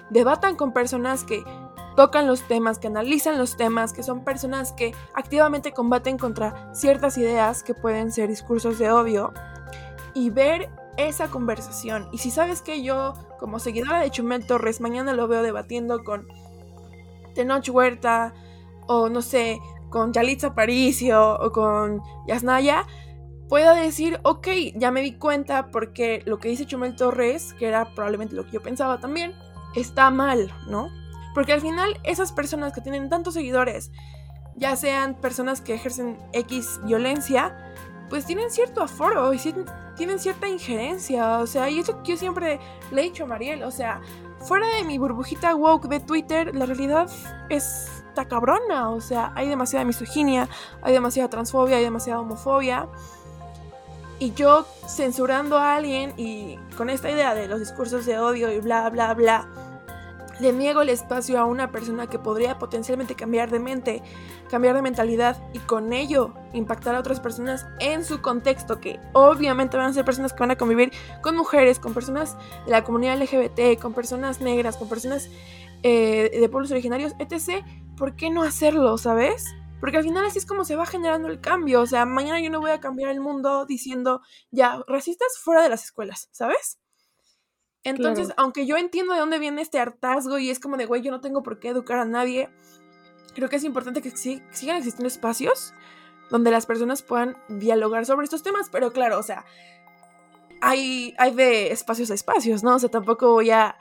debatan 0.10 0.58
con 0.58 0.73
personas 0.73 1.23
que 1.23 1.41
tocan 1.95 2.27
los 2.27 2.41
temas, 2.41 2.79
que 2.79 2.88
analizan 2.88 3.38
los 3.38 3.55
temas, 3.55 3.93
que 3.93 4.03
son 4.03 4.25
personas 4.25 4.73
que 4.73 4.93
activamente 5.13 5.71
combaten 5.71 6.17
contra 6.17 6.69
ciertas 6.75 7.17
ideas 7.17 7.63
que 7.63 7.73
pueden 7.73 8.12
ser 8.12 8.27
discursos 8.27 8.77
de 8.77 8.91
odio 8.91 9.32
y 10.13 10.32
ver 10.32 10.69
esa 10.97 11.29
conversación. 11.29 12.10
Y 12.12 12.17
si 12.17 12.29
sabes 12.29 12.62
que 12.62 12.84
yo, 12.84 13.13
como 13.39 13.58
seguidora 13.60 14.01
de 14.01 14.12
Chumel 14.12 14.45
Torres, 14.45 14.82
mañana 14.82 15.13
lo 15.13 15.29
veo 15.29 15.43
debatiendo 15.43 16.03
con 16.03 16.27
Tenoch 17.36 17.69
Huerta 17.69 18.34
o 18.86 19.08
no 19.08 19.21
sé, 19.21 19.62
con 19.89 20.12
Yalitza 20.12 20.47
Aparicio 20.47 21.39
o 21.39 21.53
con 21.53 22.01
Yasnaya, 22.27 22.86
pueda 23.49 23.73
decir, 23.73 24.19
ok, 24.23 24.47
ya 24.75 24.91
me 24.91 25.01
di 25.01 25.13
cuenta 25.13 25.71
porque 25.71 26.21
lo 26.25 26.39
que 26.39 26.49
dice 26.49 26.67
Chumel 26.67 26.95
Torres, 26.95 27.53
que 27.55 27.67
era 27.67 27.93
probablemente 27.95 28.35
lo 28.35 28.45
que 28.45 28.51
yo 28.51 28.62
pensaba 28.62 28.99
también, 28.99 29.33
está 29.75 30.12
mal, 30.12 30.53
¿no? 30.67 30.89
Porque 31.33 31.53
al 31.53 31.62
final 31.62 31.99
esas 32.03 32.31
personas 32.31 32.73
que 32.73 32.81
tienen 32.81 33.09
tantos 33.09 33.33
seguidores, 33.33 33.91
ya 34.55 34.75
sean 34.75 35.15
personas 35.15 35.62
que 35.62 35.73
ejercen 35.73 36.17
X 36.33 36.79
violencia, 36.83 37.73
pues 38.09 38.25
tienen 38.25 38.51
cierto 38.51 38.83
aforo 38.83 39.33
y 39.33 39.39
tienen 39.95 40.19
cierta 40.19 40.47
injerencia, 40.47 41.39
o 41.39 41.47
sea, 41.47 41.69
y 41.69 41.79
eso 41.79 42.01
que 42.03 42.12
yo 42.12 42.17
siempre 42.17 42.59
le 42.91 43.01
he 43.01 43.03
dicho 43.05 43.23
a 43.23 43.27
Mariel, 43.27 43.63
o 43.63 43.71
sea, 43.71 44.01
fuera 44.39 44.67
de 44.75 44.83
mi 44.83 44.97
burbujita 44.97 45.55
woke 45.55 45.88
de 45.88 45.99
Twitter, 45.99 46.55
la 46.55 46.65
realidad 46.65 47.09
es 47.49 47.99
está 48.09 48.27
cabrona, 48.27 48.89
o 48.89 49.01
sea, 49.01 49.31
hay 49.35 49.47
demasiada 49.47 49.85
misoginia, 49.85 50.49
hay 50.81 50.93
demasiada 50.93 51.29
transfobia, 51.29 51.77
hay 51.77 51.83
demasiada 51.83 52.19
homofobia. 52.19 52.89
Y 54.19 54.34
yo 54.34 54.67
censurando 54.88 55.58
a 55.58 55.75
alguien 55.75 56.13
y 56.17 56.58
con 56.77 56.89
esta 56.89 57.10
idea 57.10 57.34
de 57.34 57.47
los 57.47 57.60
discursos 57.60 58.05
de 58.05 58.19
odio 58.19 58.51
y 58.51 58.60
bla, 58.60 58.89
bla, 58.89 59.13
bla, 59.13 59.47
le 60.39 60.53
niego 60.53 60.82
el 60.82 60.89
espacio 60.89 61.39
a 61.39 61.45
una 61.45 61.71
persona 61.71 62.08
que 62.08 62.17
podría 62.17 62.58
potencialmente 62.58 63.15
cambiar 63.15 63.51
de 63.51 63.60
mente, 63.60 64.01
cambiar 64.49 64.75
de 64.75 64.82
mentalidad 64.82 65.38
y 65.53 65.60
con 65.60 65.93
ello 65.93 66.34
impactar 66.53 66.95
a 66.95 66.99
otras 66.99 67.19
personas 67.19 67.65
en 67.79 68.03
su 68.05 68.21
contexto, 68.21 68.79
que 68.79 68.99
obviamente 69.13 69.77
van 69.77 69.88
a 69.88 69.93
ser 69.93 70.05
personas 70.05 70.34
que 70.34 70.39
van 70.39 70.51
a 70.51 70.58
convivir 70.58 70.91
con 71.21 71.36
mujeres, 71.36 71.79
con 71.79 71.93
personas 71.93 72.38
de 72.65 72.71
la 72.71 72.84
comunidad 72.84 73.17
LGBT, 73.21 73.79
con 73.82 73.93
personas 73.93 74.41
negras, 74.41 74.77
con 74.77 74.88
personas 74.88 75.29
eh, 75.84 76.29
de 76.39 76.49
pueblos 76.49 76.71
originarios, 76.71 77.13
etc. 77.19 77.65
¿Por 77.97 78.15
qué 78.15 78.29
no 78.29 78.43
hacerlo, 78.43 78.97
sabes? 78.97 79.45
Porque 79.79 79.97
al 79.97 80.03
final 80.03 80.25
así 80.25 80.39
es 80.39 80.45
como 80.45 80.65
se 80.65 80.75
va 80.75 80.85
generando 80.85 81.27
el 81.27 81.39
cambio. 81.39 81.81
O 81.81 81.85
sea, 81.85 82.05
mañana 82.05 82.39
yo 82.39 82.49
no 82.49 82.59
voy 82.59 82.71
a 82.71 82.79
cambiar 82.79 83.11
el 83.11 83.21
mundo 83.21 83.65
diciendo, 83.65 84.21
ya, 84.51 84.83
racistas 84.87 85.37
fuera 85.37 85.61
de 85.61 85.69
las 85.69 85.85
escuelas, 85.85 86.29
¿sabes? 86.31 86.79
Entonces, 87.83 88.33
aunque 88.37 88.65
yo 88.65 88.75
entiendo 88.75 89.13
de 89.13 89.19
dónde 89.19 89.39
viene 89.39 89.61
este 89.61 89.79
hartazgo 89.79 90.37
y 90.37 90.49
es 90.49 90.59
como 90.59 90.75
de, 90.75 90.85
güey, 90.85 91.01
yo 91.01 91.11
no 91.11 91.21
tengo 91.21 91.43
por 91.43 91.59
qué 91.59 91.69
educar 91.69 91.97
a 91.97 92.05
nadie, 92.05 92.49
creo 93.33 93.49
que 93.49 93.55
es 93.55 93.63
importante 93.63 94.01
que 94.01 94.11
sigan 94.11 94.77
existiendo 94.77 95.07
espacios 95.07 95.73
donde 96.29 96.51
las 96.51 96.65
personas 96.65 97.01
puedan 97.01 97.37
dialogar 97.47 98.05
sobre 98.05 98.25
estos 98.25 98.43
temas. 98.43 98.69
Pero 98.69 98.91
claro, 98.91 99.17
o 99.17 99.23
sea, 99.23 99.45
hay, 100.61 101.15
hay 101.17 101.33
de 101.33 101.71
espacios 101.71 102.11
a 102.11 102.13
espacios, 102.13 102.63
¿no? 102.63 102.75
O 102.75 102.79
sea, 102.79 102.89
tampoco 102.89 103.31
voy 103.31 103.51
a 103.51 103.77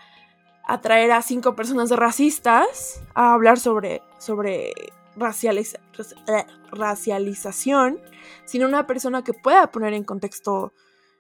atraer 0.65 1.11
a 1.13 1.23
cinco 1.23 1.57
personas 1.57 1.91
racistas 1.91 3.03
a 3.15 3.33
hablar 3.33 3.59
sobre, 3.59 4.03
sobre 4.19 4.73
eh, 5.19 6.47
racialización, 6.73 8.01
sino 8.45 8.67
una 8.67 8.87
persona 8.87 9.23
que 9.23 9.35
pueda 9.35 9.71
poner 9.71 9.95
en 9.95 10.05
contexto 10.05 10.73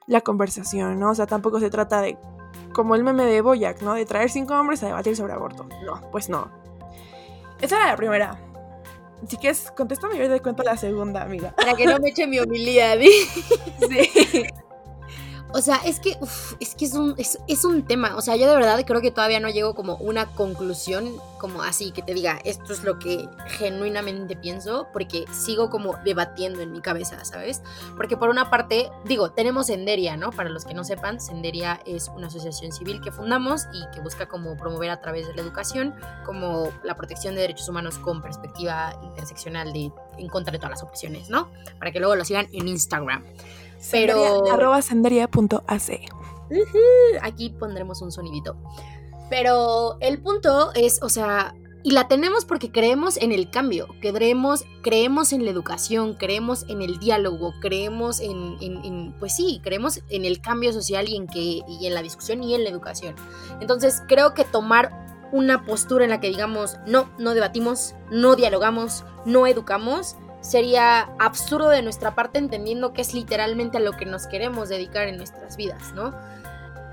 la 0.06 0.20
conversación, 0.20 0.98
¿no? 0.98 1.11
O 1.11 1.14
sea, 1.14 1.26
tampoco 1.26 1.61
se 1.61 1.70
trata 1.70 2.00
de, 2.00 2.16
como 2.72 2.94
el 2.94 3.04
meme 3.04 3.24
de 3.24 3.40
Boyac, 3.40 3.82
¿no? 3.82 3.94
De 3.94 4.04
traer 4.06 4.30
cinco 4.30 4.54
hombres 4.54 4.82
a 4.82 4.87
debatir 4.87 5.16
sobre 5.16 5.32
aborto. 5.32 5.68
No, 5.84 6.00
pues 6.11 6.28
no. 6.28 6.50
Esa 7.61 7.76
era 7.76 7.87
la 7.88 7.96
primera. 7.96 8.40
Si 9.26 9.37
quieres, 9.37 9.72
contéstame 9.76 10.14
y 10.14 10.18
yo 10.18 10.28
te 10.28 10.40
cuento 10.40 10.62
la 10.62 10.76
segunda, 10.76 11.22
amiga. 11.22 11.54
Para 11.56 11.74
que 11.74 11.87
no 11.87 11.98
me 11.98 12.11
eche 12.11 12.26
mi 12.26 12.38
humildad. 12.40 12.98
sí. 13.00 14.44
O 15.52 15.62
sea, 15.62 15.76
es 15.76 15.98
que, 15.98 16.18
es 16.61 16.74
que 16.74 16.84
es 16.84 16.94
un, 16.94 17.14
es, 17.16 17.64
un 17.64 17.82
tema. 17.82 18.16
O 18.16 18.20
sea, 18.20 18.37
yo 18.37 18.48
de 18.48 18.54
verdad 18.54 18.84
creo 18.87 19.00
que 19.00 19.11
todavía 19.11 19.40
no 19.40 19.48
llego 19.48 19.74
como 19.74 19.96
una 19.96 20.26
conclusión 20.26 21.11
como 21.38 21.62
así, 21.62 21.92
que 21.92 22.02
te 22.02 22.12
diga, 22.14 22.40
esto 22.44 22.72
es 22.72 22.82
lo 22.82 22.98
que 22.98 23.28
genuinamente 23.46 24.37
pienso, 24.37 24.88
porque 24.92 25.24
sigo 25.32 25.70
como 25.70 25.96
debatiendo 26.04 26.61
en 26.61 26.72
mi 26.72 26.80
cabeza, 26.80 27.24
¿sabes? 27.24 27.62
Porque 27.96 28.16
por 28.16 28.28
una 28.28 28.50
parte, 28.50 28.90
digo, 29.04 29.30
tenemos 29.30 29.68
Senderia, 29.68 30.16
¿no? 30.16 30.32
Para 30.32 30.50
los 30.50 30.64
que 30.64 30.74
no 30.74 30.84
sepan, 30.84 31.20
Senderia 31.20 31.80
es 31.87 32.08
una 32.08 32.26
asociación 32.26 32.72
civil 32.72 33.00
que 33.00 33.12
fundamos 33.12 33.66
y 33.72 33.88
que 33.94 34.00
busca 34.00 34.26
como 34.26 34.56
promover 34.56 34.90
a 34.90 35.00
través 35.00 35.28
de 35.28 35.34
la 35.34 35.42
educación, 35.42 35.94
como 36.26 36.72
la 36.82 36.96
protección 36.96 37.34
de 37.37 37.42
derechos 37.42 37.68
humanos 37.68 37.98
con 37.98 38.20
perspectiva 38.20 38.98
interseccional 39.02 39.72
de 39.72 39.92
en 40.18 40.28
contra 40.28 40.52
de 40.52 40.58
todas 40.58 40.72
las 40.72 40.82
opresiones, 40.82 41.30
¿no? 41.30 41.50
Para 41.78 41.92
que 41.92 42.00
luego 42.00 42.16
lo 42.16 42.24
sigan 42.24 42.48
en 42.52 42.68
Instagram. 42.68 43.24
Pero. 43.90 44.50
arroba 44.50 44.82
senderia.ac. 44.82 46.00
aquí 47.22 47.50
pondremos 47.50 48.02
un 48.02 48.12
sonidito. 48.12 48.56
Pero 49.30 49.98
el 50.00 50.20
punto 50.22 50.72
es, 50.74 51.02
o 51.02 51.08
sea, 51.08 51.54
Y 51.84 51.92
la 51.92 52.08
tenemos 52.08 52.44
porque 52.44 52.72
creemos 52.72 53.16
en 53.16 53.30
el 53.30 53.50
cambio, 53.50 53.86
creemos, 54.00 54.64
creemos 54.82 55.32
en 55.32 55.44
la 55.44 55.50
educación, 55.50 56.14
creemos 56.14 56.64
en 56.68 56.82
el 56.82 56.98
diálogo, 56.98 57.54
creemos 57.60 58.20
en, 58.20 59.14
pues 59.20 59.36
sí, 59.36 59.60
creemos 59.62 60.02
en 60.10 60.24
el 60.24 60.40
cambio 60.40 60.72
social 60.72 61.08
y 61.08 61.16
en, 61.16 61.28
que, 61.28 61.62
y 61.66 61.86
en 61.86 61.94
la 61.94 62.02
discusión 62.02 62.42
y 62.42 62.54
en 62.54 62.64
la 62.64 62.70
educación. 62.70 63.14
Entonces 63.60 64.02
creo 64.08 64.34
que 64.34 64.44
tomar 64.44 65.28
una 65.30 65.64
postura 65.64 66.04
en 66.04 66.10
la 66.10 66.20
que 66.20 66.28
digamos, 66.28 66.76
no, 66.86 67.10
no 67.18 67.32
debatimos, 67.34 67.94
no 68.10 68.34
dialogamos, 68.34 69.04
no 69.24 69.46
educamos, 69.46 70.16
sería 70.40 71.11
absurdo 71.18 71.68
de 71.68 71.83
nuestra 71.83 72.14
parte 72.14 72.38
entendiendo 72.38 72.92
que 72.92 73.03
es 73.03 73.14
literalmente 73.14 73.79
a 73.79 73.81
lo 73.81 73.92
que 73.92 74.07
nos 74.07 74.27
queremos 74.27 74.68
dedicar 74.68 75.09
en 75.09 75.16
nuestras 75.16 75.57
vidas, 75.57 75.92
¿no? 75.94 76.14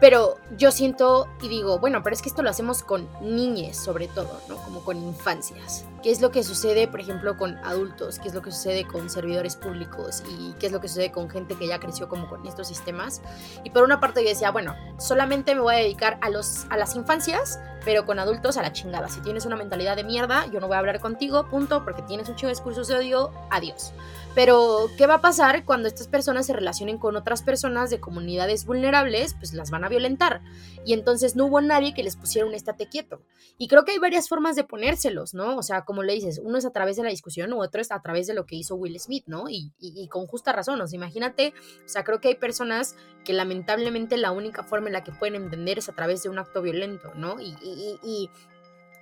Pero 0.02 0.38
yo 0.58 0.72
siento 0.72 1.28
y 1.42 1.48
digo, 1.48 1.80
bueno, 1.80 2.04
pero 2.04 2.14
es 2.16 2.22
que 2.22 2.30
esto 2.30 2.44
lo 2.44 2.50
hacemos 2.50 2.84
con 2.84 3.08
niñes 3.22 3.78
sobre 3.78 4.08
todo, 4.08 4.42
¿no? 4.50 4.58
Como 4.58 4.84
con 4.84 4.98
infancias. 4.98 5.86
¿Qué 6.06 6.12
es 6.12 6.22
lo 6.22 6.30
que 6.30 6.44
sucede, 6.44 6.88
por 6.88 7.00
ejemplo, 7.00 7.36
con 7.36 7.58
adultos? 7.66 8.20
¿Qué 8.20 8.28
es 8.28 8.36
lo 8.36 8.44
que 8.44 8.52
sucede 8.52 8.86
con 8.86 9.10
servidores 9.10 9.56
públicos? 9.56 10.22
¿Y 10.38 10.54
qué 10.60 10.68
es 10.68 10.72
lo 10.72 10.80
que 10.80 10.88
sucede 10.88 11.12
con 11.12 11.32
gente 11.32 11.56
que 11.56 11.66
ya 11.66 11.80
creció 11.80 12.08
como 12.08 12.30
con 12.30 12.46
estos 12.46 12.68
sistemas? 12.68 13.24
Y 13.64 13.72
por 13.72 13.82
una 13.82 14.00
parte 14.00 14.22
yo 14.22 14.30
decía, 14.30 14.52
bueno, 14.52 14.76
solamente 15.00 15.56
me 15.56 15.62
voy 15.62 15.74
a 15.74 15.78
dedicar 15.80 16.20
a, 16.22 16.30
los, 16.30 16.68
a 16.70 16.78
las 16.78 16.96
infancias, 16.96 17.60
pero 17.84 18.06
con 18.06 18.20
adultos 18.20 18.56
a 18.58 18.62
la 18.62 18.72
chingada. 18.72 19.10
Si 19.10 19.20
tienes 19.22 19.48
una 19.48 19.56
mentalidad 19.56 19.96
de 19.96 20.04
mierda, 20.04 20.46
yo 20.52 20.60
no 20.60 20.68
voy 20.68 20.76
a 20.76 20.80
hablar 20.80 21.00
contigo, 21.00 21.50
punto, 21.50 21.84
porque 21.84 22.04
tienes 22.04 22.30
un 22.30 22.36
chingo 22.36 22.50
de 22.50 22.54
discursos 22.54 22.88
de 22.88 22.98
odio, 22.98 23.32
adiós. 23.50 23.92
Pero, 24.36 24.90
¿qué 24.98 25.08
va 25.08 25.16
a 25.16 25.22
pasar 25.22 25.64
cuando 25.64 25.88
estas 25.88 26.10
personas 26.10 26.46
se 26.46 26.52
relacionen 26.52 26.98
con 26.98 27.16
otras 27.16 27.42
personas 27.42 27.90
de 27.90 28.02
comunidades 28.02 28.66
vulnerables? 28.66 29.34
Pues 29.34 29.54
las 29.54 29.72
van 29.72 29.86
a 29.86 29.90
violentar. 29.90 30.42
Y 30.86 30.94
entonces 30.94 31.38
no 31.38 31.46
hubo 31.46 31.62
nadie 31.62 31.94
que 31.94 32.04
les 32.04 32.18
pusiera 32.18 32.46
un 32.46 32.54
estate 32.54 32.90
quieto. 32.90 33.22
Y 33.58 33.70
creo 33.70 33.86
que 33.86 33.94
hay 33.94 33.98
varias 33.98 34.28
formas 34.28 34.58
de 34.58 34.66
ponérselos, 34.66 35.34
¿no? 35.34 35.56
O 35.56 35.64
sea, 35.64 35.86
como 35.86 35.95
le 36.04 36.14
dices, 36.14 36.40
uno 36.44 36.58
es 36.58 36.66
a 36.66 36.72
través 36.72 36.96
de 36.98 37.04
la 37.04 37.10
discusión 37.10 37.54
otro 37.54 37.82
es 37.82 37.92
a 37.92 38.02
través 38.02 38.28
de 38.28 38.34
lo 38.34 38.46
que 38.46 38.56
hizo 38.56 38.76
Will 38.76 39.00
Smith, 39.00 39.24
¿no? 39.28 39.50
Y, 39.50 39.74
y, 39.80 40.08
con 40.08 40.28
justa 40.28 40.52
razón, 40.52 40.80
o 40.82 40.88
sea, 40.88 40.98
imagínate, 40.98 41.54
o 41.86 41.88
sea, 41.88 42.04
creo 42.04 42.20
que 42.22 42.30
hay 42.30 42.36
personas 42.36 42.96
que 43.24 43.34
lamentablemente 43.34 44.18
la 44.18 44.32
única 44.32 44.64
forma 44.64 44.88
en 44.88 44.94
la 44.94 45.04
que 45.04 45.12
pueden 45.12 45.36
entender 45.36 45.78
es 45.78 45.90
a 45.90 45.94
través 45.94 46.24
de 46.24 46.30
un 46.30 46.40
acto 46.40 46.62
violento, 46.62 47.14
¿no? 47.16 47.40
Y, 47.40 47.56
y, 48.04 48.30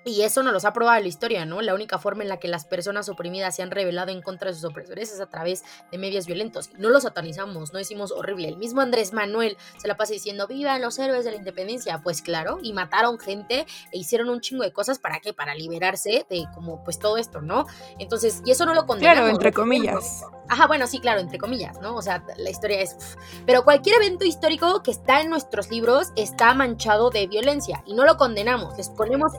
y 0.05 0.23
eso 0.23 0.43
nos 0.43 0.53
los 0.53 0.65
ha 0.65 0.73
probado 0.73 1.01
la 1.01 1.07
historia, 1.07 1.45
¿no? 1.45 1.61
La 1.61 1.73
única 1.73 1.97
forma 1.97 2.23
en 2.23 2.29
la 2.29 2.37
que 2.37 2.47
las 2.47 2.65
personas 2.65 3.09
oprimidas 3.09 3.55
se 3.55 3.63
han 3.63 3.71
revelado 3.71 4.11
en 4.11 4.21
contra 4.21 4.49
de 4.49 4.55
sus 4.55 4.65
opresores 4.65 5.11
es 5.11 5.19
a 5.19 5.27
través 5.27 5.63
de 5.91 5.97
medios 5.97 6.25
violentos. 6.25 6.71
No 6.77 6.89
los 6.89 7.03
satanizamos, 7.03 7.73
no 7.73 7.79
decimos 7.79 8.11
horrible. 8.11 8.47
El 8.49 8.57
mismo 8.57 8.81
Andrés 8.81 9.13
Manuel 9.13 9.57
se 9.77 9.87
la 9.87 9.95
pasa 9.95 10.13
diciendo, 10.13 10.47
vivan 10.47 10.81
los 10.81 10.99
héroes 10.99 11.25
de 11.25 11.31
la 11.31 11.37
independencia. 11.37 12.01
Pues 12.03 12.21
claro, 12.21 12.59
y 12.61 12.73
mataron 12.73 13.17
gente 13.19 13.65
e 13.91 13.97
hicieron 13.97 14.29
un 14.29 14.41
chingo 14.41 14.63
de 14.63 14.73
cosas 14.73 14.99
para 14.99 15.19
qué? 15.19 15.33
Para 15.33 15.55
liberarse 15.55 16.25
de 16.29 16.45
como 16.53 16.83
pues 16.83 16.99
todo 16.99 17.17
esto, 17.17 17.41
¿no? 17.41 17.65
Entonces, 17.99 18.41
y 18.45 18.51
eso 18.51 18.65
no 18.65 18.73
lo 18.73 18.85
condenamos. 18.85 19.19
Claro, 19.19 19.33
entre 19.33 19.53
comillas. 19.53 20.23
Ajá, 20.49 20.67
bueno, 20.67 20.87
sí, 20.87 20.99
claro, 20.99 21.21
entre 21.21 21.37
comillas, 21.37 21.79
¿no? 21.79 21.95
O 21.95 22.01
sea, 22.01 22.23
la 22.37 22.49
historia 22.49 22.81
es... 22.81 22.97
Pero 23.45 23.63
cualquier 23.63 23.95
evento 23.95 24.25
histórico 24.25 24.83
que 24.83 24.91
está 24.91 25.21
en 25.21 25.29
nuestros 25.29 25.69
libros 25.71 26.11
está 26.17 26.53
manchado 26.53 27.09
de 27.09 27.27
violencia 27.27 27.81
y 27.85 27.93
no 27.93 28.03
lo 28.03 28.17
condenamos. 28.17 28.77
Les 28.77 28.89
ponemos 28.89 29.31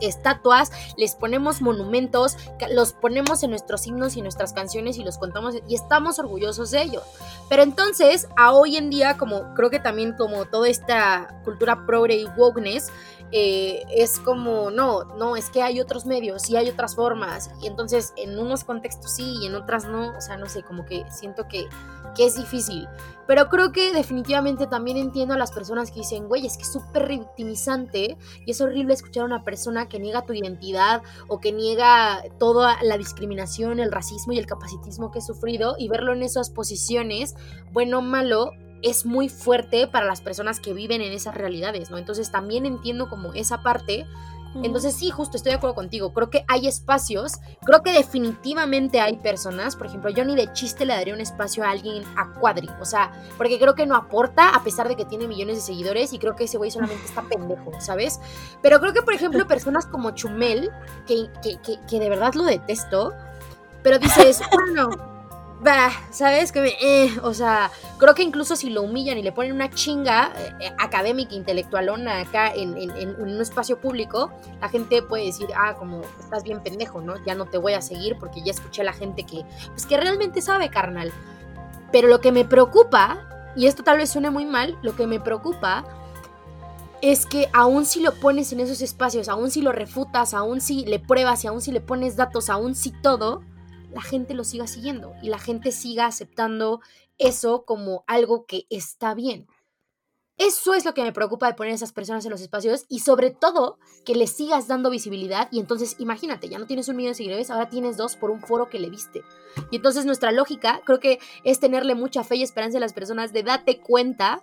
les 0.97 1.15
ponemos 1.15 1.61
monumentos, 1.61 2.37
los 2.71 2.93
ponemos 2.93 3.43
en 3.43 3.51
nuestros 3.51 3.87
himnos 3.87 4.17
y 4.17 4.23
nuestras 4.23 4.53
canciones 4.53 4.99
y 4.99 5.05
los 5.05 5.19
contamos 5.19 5.55
y 5.69 5.75
estamos 5.75 6.19
orgullosos 6.19 6.71
de 6.71 6.83
ellos. 6.83 7.03
Pero 7.49 7.63
entonces, 7.63 8.29
a 8.37 8.53
hoy 8.53 8.77
en 8.77 8.91
día, 8.91 9.17
como 9.17 9.55
creo 9.55 9.71
que 9.71 9.81
también 9.81 10.15
como 10.15 10.45
toda 10.47 10.69
esta 10.69 11.41
cultura 11.45 11.87
progre 11.87 12.17
y 12.17 12.27
wokeness, 12.37 12.91
eh, 13.37 13.83
es 13.91 14.21
como, 14.21 14.71
no, 14.71 15.03
no, 15.17 15.35
es 15.35 15.51
que 15.51 15.61
hay 15.61 15.81
otros 15.81 16.07
medios 16.07 16.49
y 16.49 16.57
hay 16.57 16.69
otras 16.69 16.95
formas. 16.95 17.51
Y 17.61 17.67
entonces 17.67 18.15
en 18.17 18.39
unos 18.39 18.63
contextos 18.63 19.17
sí 19.17 19.39
y 19.43 19.47
en 19.47 19.57
otras 19.57 19.87
no. 19.87 20.17
O 20.17 20.21
sea, 20.21 20.37
no 20.37 20.47
sé, 20.47 20.63
como 20.63 20.85
que 20.85 21.05
siento 21.11 21.49
que, 21.49 21.67
que 22.15 22.27
es 22.27 22.37
difícil. 22.37 22.87
Pero 23.27 23.49
creo 23.49 23.73
que 23.73 23.93
definitivamente 23.93 24.69
también 24.69 24.99
entiendo 24.99 25.35
a 25.35 25.37
las 25.37 25.51
personas 25.51 25.91
que 25.91 26.01
dicen, 26.01 26.29
güey, 26.29 26.47
es 26.47 26.57
que 26.57 26.63
es 26.63 26.73
súper 26.73 27.09
victimizante 27.09 28.17
y 28.47 28.51
es 28.53 28.61
horrible 28.61 28.95
escuchar 28.95 29.25
a 29.25 29.27
una 29.27 29.43
persona 29.43 29.89
que 29.89 29.99
niega 29.99 30.25
tu 30.25 30.33
identidad 30.33 31.03
o 31.27 31.41
que 31.41 31.51
niega 31.51 32.23
toda 32.39 32.81
la 32.85 32.97
discriminación, 32.99 33.81
el 33.81 33.91
racismo 33.91 34.33
y 34.33 34.39
el 34.39 34.47
capacitismo 34.47 35.11
que 35.11 35.19
he 35.19 35.23
sufrido 35.23 35.75
y 35.77 35.89
verlo 35.89 36.13
en 36.13 36.23
esas 36.23 36.51
posiciones, 36.51 37.35
bueno 37.73 37.99
o 37.99 38.03
malo, 38.03 38.53
es 38.85 39.07
muy 39.07 39.31
fuerte 39.31 39.87
para 39.87 40.05
las 40.05 40.21
personas 40.21 40.61
que 40.61 40.75
viven 40.75 41.01
en 41.01 41.13
esas 41.13 41.35
realidades, 41.35 41.91
¿no? 41.91 41.97
Entonces 41.97 42.31
también 42.31 42.67
entiendo 42.67 43.09
como 43.09 43.33
esa 43.33 43.63
parte. 43.63 44.07
Entonces 44.63 44.95
sí, 44.95 45.11
justo 45.11 45.37
estoy 45.37 45.51
de 45.51 45.57
acuerdo 45.57 45.75
contigo. 45.75 46.13
Creo 46.13 46.31
que 46.31 46.45
hay 46.47 46.69
espacios, 46.69 47.41
creo 47.65 47.83
que 47.83 47.93
definitivamente 47.93 49.01
hay 49.01 49.17
personas, 49.17 49.75
por 49.75 49.89
ejemplo, 49.89 50.11
yo 50.11 50.25
ni 50.25 50.37
de 50.37 50.53
chiste 50.53 50.85
le 50.85 50.95
daría 50.95 51.13
un 51.13 51.21
espacio 51.21 51.65
a 51.65 51.71
alguien 51.71 52.05
a 52.15 52.33
Cuadri, 52.35 52.69
o 52.81 52.85
sea, 52.85 53.11
porque 53.37 53.59
creo 53.59 53.75
que 53.75 53.85
no 53.85 53.97
aporta 53.97 54.51
a 54.51 54.63
pesar 54.63 54.87
de 54.87 54.95
que 54.95 55.05
tiene 55.05 55.27
millones 55.27 55.57
de 55.57 55.63
seguidores 55.63 56.13
y 56.13 56.21
creo 56.21 56.37
que 56.37 56.45
ese 56.45 56.57
güey 56.57 56.71
solamente 56.71 57.05
está 57.05 57.23
pendejo, 57.23 57.73
¿sabes? 57.81 58.21
Pero 58.63 58.79
creo 58.79 58.93
que, 58.93 59.03
por 59.03 59.15
ejemplo, 59.15 59.45
personas 59.49 59.87
como 59.87 60.13
Chumel, 60.13 60.71
que, 61.09 61.31
que, 61.43 61.57
que, 61.57 61.81
que 61.89 61.99
de 61.99 62.09
verdad 62.09 62.35
lo 62.35 62.45
detesto, 62.45 63.13
pero 63.83 63.99
dices, 63.99 64.41
bueno, 64.53 65.14
bah, 65.65 65.91
¿sabes? 66.11 66.53
Que 66.53 66.61
me, 66.61 66.69
eh, 66.81 67.11
o 67.23 67.33
sea, 67.33 67.71
creo 67.99 68.15
que 68.15 68.23
incluso 68.23 68.55
si 68.55 68.69
lo 68.69 68.83
humillan 68.83 69.17
y 69.17 69.23
le 69.23 69.33
ponen 69.33 69.53
una 69.53 69.71
chinga 69.71 70.31
eh, 70.37 70.53
eh, 70.61 70.73
académica, 70.79 71.35
intelectualona 71.35 72.21
acá 72.21 72.53
en, 72.55 72.75
un 73.19 73.41
espacio 73.41 73.81
público, 73.81 74.31
la 74.61 74.69
gente 74.69 75.03
puede 75.03 75.25
decir, 75.25 75.49
ah, 75.57 75.75
como 75.75 76.03
estás 76.21 76.45
bien 76.45 76.63
pendejo, 76.63 77.01
¿no? 77.01 77.15
Ya 77.25 77.35
no 77.35 77.47
te 77.47 77.57
voy 77.57 77.73
a 77.73 77.81
seguir 77.81 78.17
porque 78.21 78.43
ya 78.43 78.53
escuché 78.53 78.83
a 78.83 78.85
la 78.85 78.93
gente 78.93 79.25
que, 79.25 79.43
pues 79.69 79.87
que 79.87 79.97
realmente 79.97 80.43
sabe, 80.43 80.69
carnal. 80.69 81.11
Pero 81.91 82.09
lo 82.09 82.21
que 82.21 82.31
me 82.31 82.45
preocupa, 82.45 83.53
y 83.57 83.67
esto 83.67 83.83
tal 83.83 83.97
vez 83.97 84.11
suene 84.11 84.29
muy 84.29 84.45
mal, 84.45 84.77
lo 84.83 84.95
que 84.95 85.07
me 85.07 85.19
preocupa 85.19 85.87
es 87.01 87.25
que 87.25 87.49
aún 87.55 87.87
si 87.87 88.01
lo 88.01 88.13
pones 88.21 88.53
en 88.53 88.61
esos 88.61 88.83
espacios, 88.83 89.31
aún 89.31 89.51
si 89.51 89.63
lo 89.63 89.73
refutas, 89.73 90.35
aún 90.35 90.61
si 90.61 90.85
le 90.85 90.99
pruebas 90.99 91.43
y 91.45 91.47
aún 91.47 91.63
si 91.63 91.73
le 91.73 91.81
pones 91.81 92.17
datos, 92.17 92.51
aún 92.51 92.75
si 92.75 92.91
todo, 92.91 93.43
la 93.95 94.03
gente 94.03 94.35
lo 94.35 94.45
siga 94.45 94.67
siguiendo 94.67 95.15
y 95.23 95.29
la 95.29 95.39
gente 95.39 95.73
siga 95.73 96.07
aceptando 96.07 96.81
eso 97.19 97.65
como 97.65 98.05
algo 98.07 98.45
que 98.45 98.67
está 98.69 99.15
bien. 99.15 99.47
Eso 100.37 100.75
es 100.75 100.85
lo 100.85 100.95
que 100.95 101.05
me 101.05 101.13
preocupa 101.13 101.47
de 101.47 101.55
poner 101.55 101.73
a 101.73 101.77
esas 101.77 101.93
personas 101.93 102.25
en 102.25 102.33
los 102.33 102.41
espacios 102.41 102.87
y 102.89 102.99
sobre 102.99 103.31
todo 103.31 103.79
que 104.05 104.17
le 104.17 104.27
sigas 104.27 104.67
dando 104.67 104.91
visibilidad 104.91 105.47
y 105.53 105.61
entonces 105.61 105.95
imagínate, 106.01 106.49
ya 106.49 106.59
no 106.59 106.67
tienes 106.67 106.89
un 106.89 106.97
millón 106.97 107.13
de 107.13 107.17
seguidores, 107.17 107.51
ahora 107.51 107.69
tienes 107.69 107.97
dos 107.97 108.17
por 108.17 108.33
un 108.33 108.41
foro 108.41 108.69
que 108.69 108.81
le 108.81 108.91
viste. 108.91 109.23
Y 109.71 109.77
entonces 109.77 110.07
nuestra 110.07 110.33
lógica 110.33 110.81
creo 110.85 110.99
que 110.99 111.21
es 111.45 111.61
tenerle 111.61 111.95
mucha 111.95 112.25
fe 112.25 112.35
y 112.35 112.43
esperanza 112.43 112.79
a 112.79 112.81
las 112.81 112.93
personas 112.93 113.33
de 113.33 113.45
date 113.45 113.79
cuenta, 113.79 114.43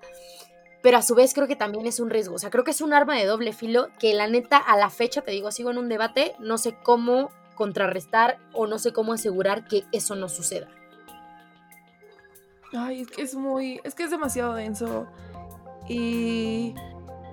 pero 0.81 0.97
a 0.97 1.01
su 1.01 1.13
vez 1.13 1.33
creo 1.33 1.47
que 1.47 1.57
también 1.57 1.85
es 1.85 1.99
un 1.99 2.09
riesgo, 2.09 2.35
o 2.35 2.39
sea, 2.39 2.51
creo 2.51 2.63
que 2.63 2.71
es 2.71 2.79
un 2.79 2.93
arma 2.93 3.17
de 3.17 3.25
doble 3.25 3.51
filo 3.51 3.89
que 3.99 4.13
la 4.13 4.27
neta 4.27 4.57
a 4.57 4.77
la 4.77 4.89
fecha, 4.89 5.21
te 5.21 5.31
digo, 5.31 5.51
sigo 5.51 5.71
en 5.71 5.77
un 5.77 5.89
debate, 5.89 6.35
no 6.39 6.57
sé 6.57 6.77
cómo 6.81 7.31
contrarrestar 7.55 8.37
o 8.53 8.67
no 8.67 8.79
sé 8.79 8.93
cómo 8.93 9.13
asegurar 9.13 9.65
que 9.67 9.85
eso 9.91 10.15
no 10.15 10.29
suceda. 10.29 10.67
Ay, 12.73 13.01
es 13.01 13.07
que 13.09 13.21
es 13.21 13.35
muy, 13.35 13.81
es 13.83 13.95
que 13.95 14.03
es 14.03 14.11
demasiado 14.11 14.53
denso 14.53 15.07
y 15.87 16.73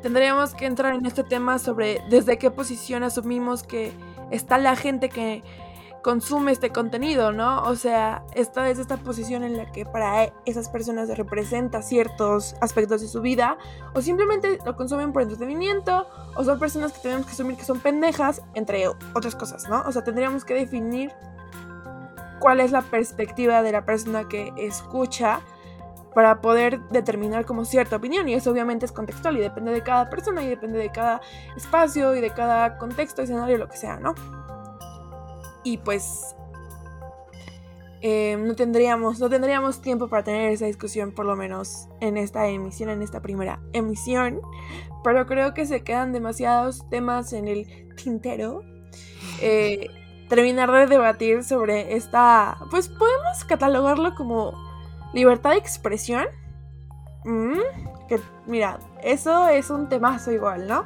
tendríamos 0.03 0.55
que 0.55 0.67
entrar 0.67 0.95
en 0.95 1.07
este 1.07 1.23
tema 1.23 1.59
sobre 1.59 2.01
desde 2.11 2.39
qué 2.39 2.51
posición 2.51 3.03
asumimos 3.03 3.63
que 3.63 3.93
está 4.31 4.59
la 4.59 4.75
gente 4.75 5.09
que 5.09 5.43
consume 6.09 6.53
este 6.53 6.71
contenido, 6.71 7.33
¿no? 7.33 7.65
O 7.65 7.77
sea, 7.77 8.25
esta 8.35 8.71
es 8.71 8.79
esta 8.79 8.97
posición 8.97 9.45
en 9.45 9.59
la 9.59 9.71
que 9.71 9.85
para 9.85 10.33
esas 10.47 10.71
personas 10.71 11.15
representa 11.15 11.83
ciertos 11.83 12.57
aspectos 12.63 13.03
de 13.03 13.09
su 13.09 13.21
vida, 13.21 13.59
o 13.93 14.01
simplemente 14.01 14.59
lo 14.65 14.75
consumen 14.75 15.13
por 15.13 15.21
entretenimiento, 15.21 16.09
o 16.35 16.45
son 16.45 16.59
personas 16.59 16.95
que 16.95 17.01
tenemos 17.01 17.27
que 17.27 17.33
asumir 17.33 17.59
que 17.59 17.65
son 17.67 17.81
pendejas, 17.81 18.41
entre 18.55 18.89
otras 18.89 19.37
cosas, 19.37 19.69
¿no? 19.69 19.83
O 19.87 19.93
sea, 19.93 20.03
tendríamos 20.03 20.47
que 20.47 20.55
definir 20.55 21.13
cuál 22.41 22.61
es 22.61 22.73
la 22.73 22.81
perspectiva 22.81 23.61
de 23.61 23.73
la 23.73 23.85
persona 23.85 24.27
que 24.31 24.55
escucha 24.57 25.43
para 26.15 26.41
poder 26.41 26.81
determinar 26.89 27.45
como 27.45 27.67
cierta 27.67 27.97
opinión 27.97 28.27
y 28.31 28.33
eso 28.33 28.51
obviamente 28.51 28.87
es 28.87 28.93
contextual 28.93 29.37
y 29.37 29.41
depende 29.41 29.73
de 29.73 29.83
cada 29.83 30.09
persona 30.09 30.43
y 30.43 30.49
depende 30.49 30.79
de 30.79 30.91
cada 30.91 31.21
espacio 31.55 32.17
y 32.17 32.23
de 32.23 32.31
cada 32.31 32.79
contexto, 32.79 33.21
escenario, 33.21 33.59
lo 33.59 33.69
que 33.69 33.77
sea, 33.77 34.01
¿no? 34.01 34.15
Y 35.65 35.79
pues 35.79 36.35
eh, 38.01 38.37
no, 38.39 38.55
tendríamos, 38.55 39.19
no 39.19 39.29
tendríamos 39.29 39.83
tiempo 39.83 40.09
para 40.09 40.23
tener 40.23 40.53
esa 40.53 40.67
discusión 40.67 41.13
por 41.13 41.27
lo 41.27 41.35
menos 41.35 41.89
en 42.01 42.17
esta 42.17 42.47
emisión, 42.47 42.91
en 42.91 43.03
esta 43.03 43.21
primera 43.21 43.61
emisión, 43.73 44.41
pero 45.03 45.27
creo 45.27 45.53
que 45.53 45.67
se 45.67 45.83
quedan 45.83 46.13
demasiados 46.13 46.89
temas 46.91 47.33
en 47.33 47.49
el 47.49 47.67
tintero. 47.97 48.63
Eh, 49.41 49.89
terminar 50.29 50.71
de 50.71 50.87
debatir 50.87 51.43
sobre 51.43 51.97
esta, 51.97 52.59
pues 52.71 52.89
podemos 52.89 53.45
catalogarlo 53.47 54.15
como 54.15 54.53
libertad 55.13 55.51
de 55.51 55.59
expresión. 55.59 56.27
Mm, 57.25 57.59
que 58.09 58.21
mira, 58.47 58.79
eso 59.03 59.49
es 59.49 59.71
un 59.71 59.89
temazo 59.89 60.31
igual, 60.31 60.69
¿no? 60.69 60.85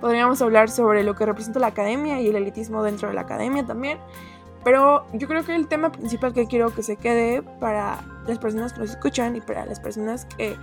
Podríamos 0.00 0.40
hablar 0.42 0.70
sobre 0.70 1.02
lo 1.02 1.14
que 1.14 1.26
representa 1.26 1.58
la 1.60 1.68
academia 1.68 2.20
y 2.20 2.28
el 2.28 2.36
elitismo 2.36 2.82
dentro 2.82 3.08
de 3.08 3.14
la 3.14 3.22
academia 3.22 3.64
también. 3.66 3.98
Pero 4.64 5.06
yo 5.12 5.28
creo 5.28 5.44
que 5.44 5.54
el 5.54 5.66
tema 5.68 5.90
principal 5.90 6.32
que 6.34 6.46
quiero 6.46 6.74
que 6.74 6.82
se 6.82 6.96
quede 6.96 7.42
para 7.42 8.00
las 8.26 8.38
personas 8.38 8.72
que 8.72 8.80
nos 8.80 8.90
escuchan 8.90 9.36
y 9.36 9.40
para 9.40 9.64
las 9.64 9.80
personas 9.80 10.24
que 10.24 10.56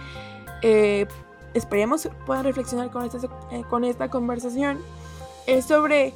eh, 0.61 1.07
esperemos 1.53 2.09
puedan 2.25 2.43
reflexionar 2.43 2.91
con 2.91 3.05
esta, 3.05 3.17
eh, 3.51 3.63
con 3.69 3.83
esta 3.83 4.09
conversación 4.09 4.79
es 5.47 5.65
sobre 5.65 6.13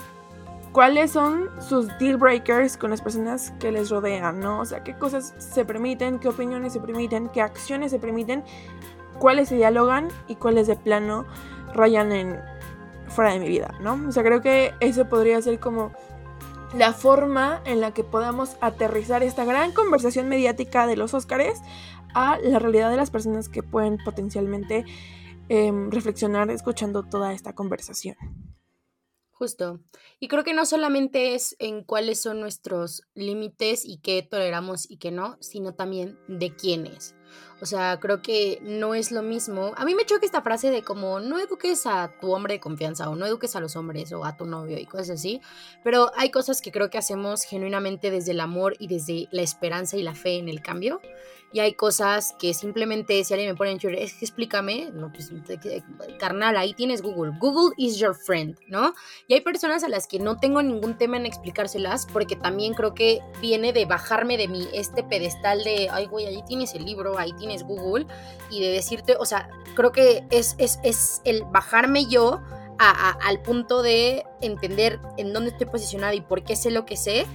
cuáles 0.71 1.11
son 1.11 1.49
sus 1.59 1.87
deal 1.97 2.17
breakers 2.17 2.77
con 2.77 2.91
las 2.91 3.01
personas 3.01 3.51
que 3.59 3.71
les 3.71 3.89
rodean, 3.89 4.39
¿no? 4.39 4.59
O 4.59 4.65
sea, 4.65 4.83
qué 4.83 4.93
cosas 4.95 5.33
se 5.37 5.65
permiten, 5.65 6.19
qué 6.19 6.27
opiniones 6.27 6.73
se 6.73 6.79
permiten, 6.79 7.29
qué 7.29 7.41
acciones 7.41 7.91
se 7.91 7.99
permiten, 7.99 8.43
cuáles 9.17 9.49
se 9.49 9.55
dialogan 9.55 10.09
y 10.27 10.35
cuáles 10.35 10.67
de 10.67 10.75
plano 10.75 11.25
rayan 11.73 12.11
en 12.11 12.39
fuera 13.19 13.33
de 13.33 13.39
mi 13.41 13.49
vida, 13.49 13.77
¿no? 13.81 13.99
O 14.07 14.13
sea, 14.13 14.23
creo 14.23 14.39
que 14.39 14.73
eso 14.79 15.09
podría 15.09 15.41
ser 15.41 15.59
como 15.59 15.91
la 16.73 16.93
forma 16.93 17.61
en 17.65 17.81
la 17.81 17.93
que 17.93 18.05
podamos 18.05 18.55
aterrizar 18.61 19.23
esta 19.23 19.43
gran 19.43 19.73
conversación 19.73 20.29
mediática 20.29 20.87
de 20.87 20.95
los 20.95 21.13
Óscares 21.13 21.59
a 22.13 22.37
la 22.39 22.59
realidad 22.59 22.89
de 22.89 22.95
las 22.95 23.11
personas 23.11 23.49
que 23.49 23.61
pueden 23.61 23.97
potencialmente 23.97 24.85
em, 25.49 25.91
reflexionar 25.91 26.49
escuchando 26.49 27.03
toda 27.03 27.33
esta 27.33 27.51
conversación. 27.51 28.15
Justo. 29.31 29.81
Y 30.21 30.29
creo 30.29 30.45
que 30.45 30.53
no 30.53 30.65
solamente 30.65 31.35
es 31.35 31.57
en 31.59 31.83
cuáles 31.83 32.21
son 32.21 32.39
nuestros 32.39 33.03
límites 33.15 33.83
y 33.83 33.97
qué 33.97 34.21
toleramos 34.23 34.89
y 34.89 34.95
qué 34.95 35.11
no, 35.11 35.35
sino 35.41 35.73
también 35.73 36.17
de 36.29 36.55
quiénes. 36.55 37.15
O 37.61 37.65
sea, 37.65 37.99
creo 37.99 38.21
que 38.21 38.59
no 38.61 38.95
es 38.95 39.11
lo 39.11 39.21
mismo. 39.21 39.73
A 39.75 39.85
mí 39.85 39.95
me 39.95 40.05
choca 40.05 40.25
esta 40.25 40.41
frase 40.41 40.71
de 40.71 40.81
como 40.81 41.19
no 41.19 41.39
eduques 41.39 41.85
a 41.85 42.09
tu 42.21 42.31
hombre 42.31 42.53
de 42.55 42.59
confianza 42.59 43.09
o 43.09 43.15
no 43.15 43.25
eduques 43.25 43.55
a 43.55 43.59
los 43.59 43.75
hombres 43.75 44.11
o 44.13 44.23
a 44.23 44.37
tu 44.37 44.45
novio 44.45 44.77
y 44.77 44.85
cosas 44.85 45.11
así. 45.11 45.41
Pero 45.83 46.11
hay 46.15 46.31
cosas 46.31 46.61
que 46.61 46.71
creo 46.71 46.89
que 46.89 46.97
hacemos 46.97 47.43
genuinamente 47.43 48.11
desde 48.11 48.31
el 48.31 48.39
amor 48.39 48.75
y 48.79 48.87
desde 48.87 49.27
la 49.31 49.41
esperanza 49.41 49.97
y 49.97 50.03
la 50.03 50.15
fe 50.15 50.37
en 50.37 50.47
el 50.47 50.61
cambio 50.61 51.01
y 51.51 51.59
hay 51.59 51.73
cosas 51.73 52.35
que 52.37 52.53
simplemente 52.53 53.23
si 53.23 53.33
alguien 53.33 53.51
me 53.51 53.57
pone 53.57 53.71
en 53.71 53.79
Twitter, 53.79 53.99
es 53.99 54.13
que 54.13 54.25
explícame, 54.25 54.91
no, 54.93 55.11
pues, 55.11 55.31
carnal, 56.19 56.57
ahí 56.57 56.73
tienes 56.73 57.01
Google. 57.01 57.33
Google 57.39 57.73
is 57.77 57.97
your 57.97 58.15
friend, 58.15 58.57
¿no? 58.67 58.93
Y 59.27 59.33
hay 59.33 59.41
personas 59.41 59.83
a 59.83 59.89
las 59.89 60.07
que 60.07 60.19
no 60.19 60.37
tengo 60.37 60.61
ningún 60.61 60.97
tema 60.97 61.17
en 61.17 61.25
explicárselas 61.25 62.07
porque 62.11 62.35
también 62.35 62.73
creo 62.73 62.93
que 62.93 63.19
viene 63.41 63.73
de 63.73 63.85
bajarme 63.85 64.37
de 64.37 64.47
mi 64.47 64.67
este 64.73 65.03
pedestal 65.03 65.63
de, 65.63 65.89
ay, 65.91 66.05
güey, 66.05 66.27
ahí 66.27 66.43
tienes 66.47 66.75
el 66.75 66.85
libro, 66.85 67.17
ahí 67.17 67.33
tienes 67.33 67.48
Google, 67.57 68.07
y 68.49 68.61
de 68.61 68.71
decirte, 68.71 69.15
o 69.19 69.25
sea, 69.25 69.49
creo 69.75 69.91
que 69.91 70.25
es, 70.29 70.55
es, 70.57 70.79
es 70.83 71.21
el 71.25 71.43
bajarme 71.43 72.05
yo 72.05 72.41
al 72.79 73.41
punto 73.41 73.81
de 73.81 74.25
entender 74.39 75.01
en 75.17 75.33
dónde 75.33 75.49
estoy 75.49 75.67
posicionada 75.67 76.13
y 76.13 76.21
por 76.21 76.43
qué 76.43 76.55
sé 76.55 76.71
lo 76.71 76.85
que 76.85 76.95
sé 76.95 77.25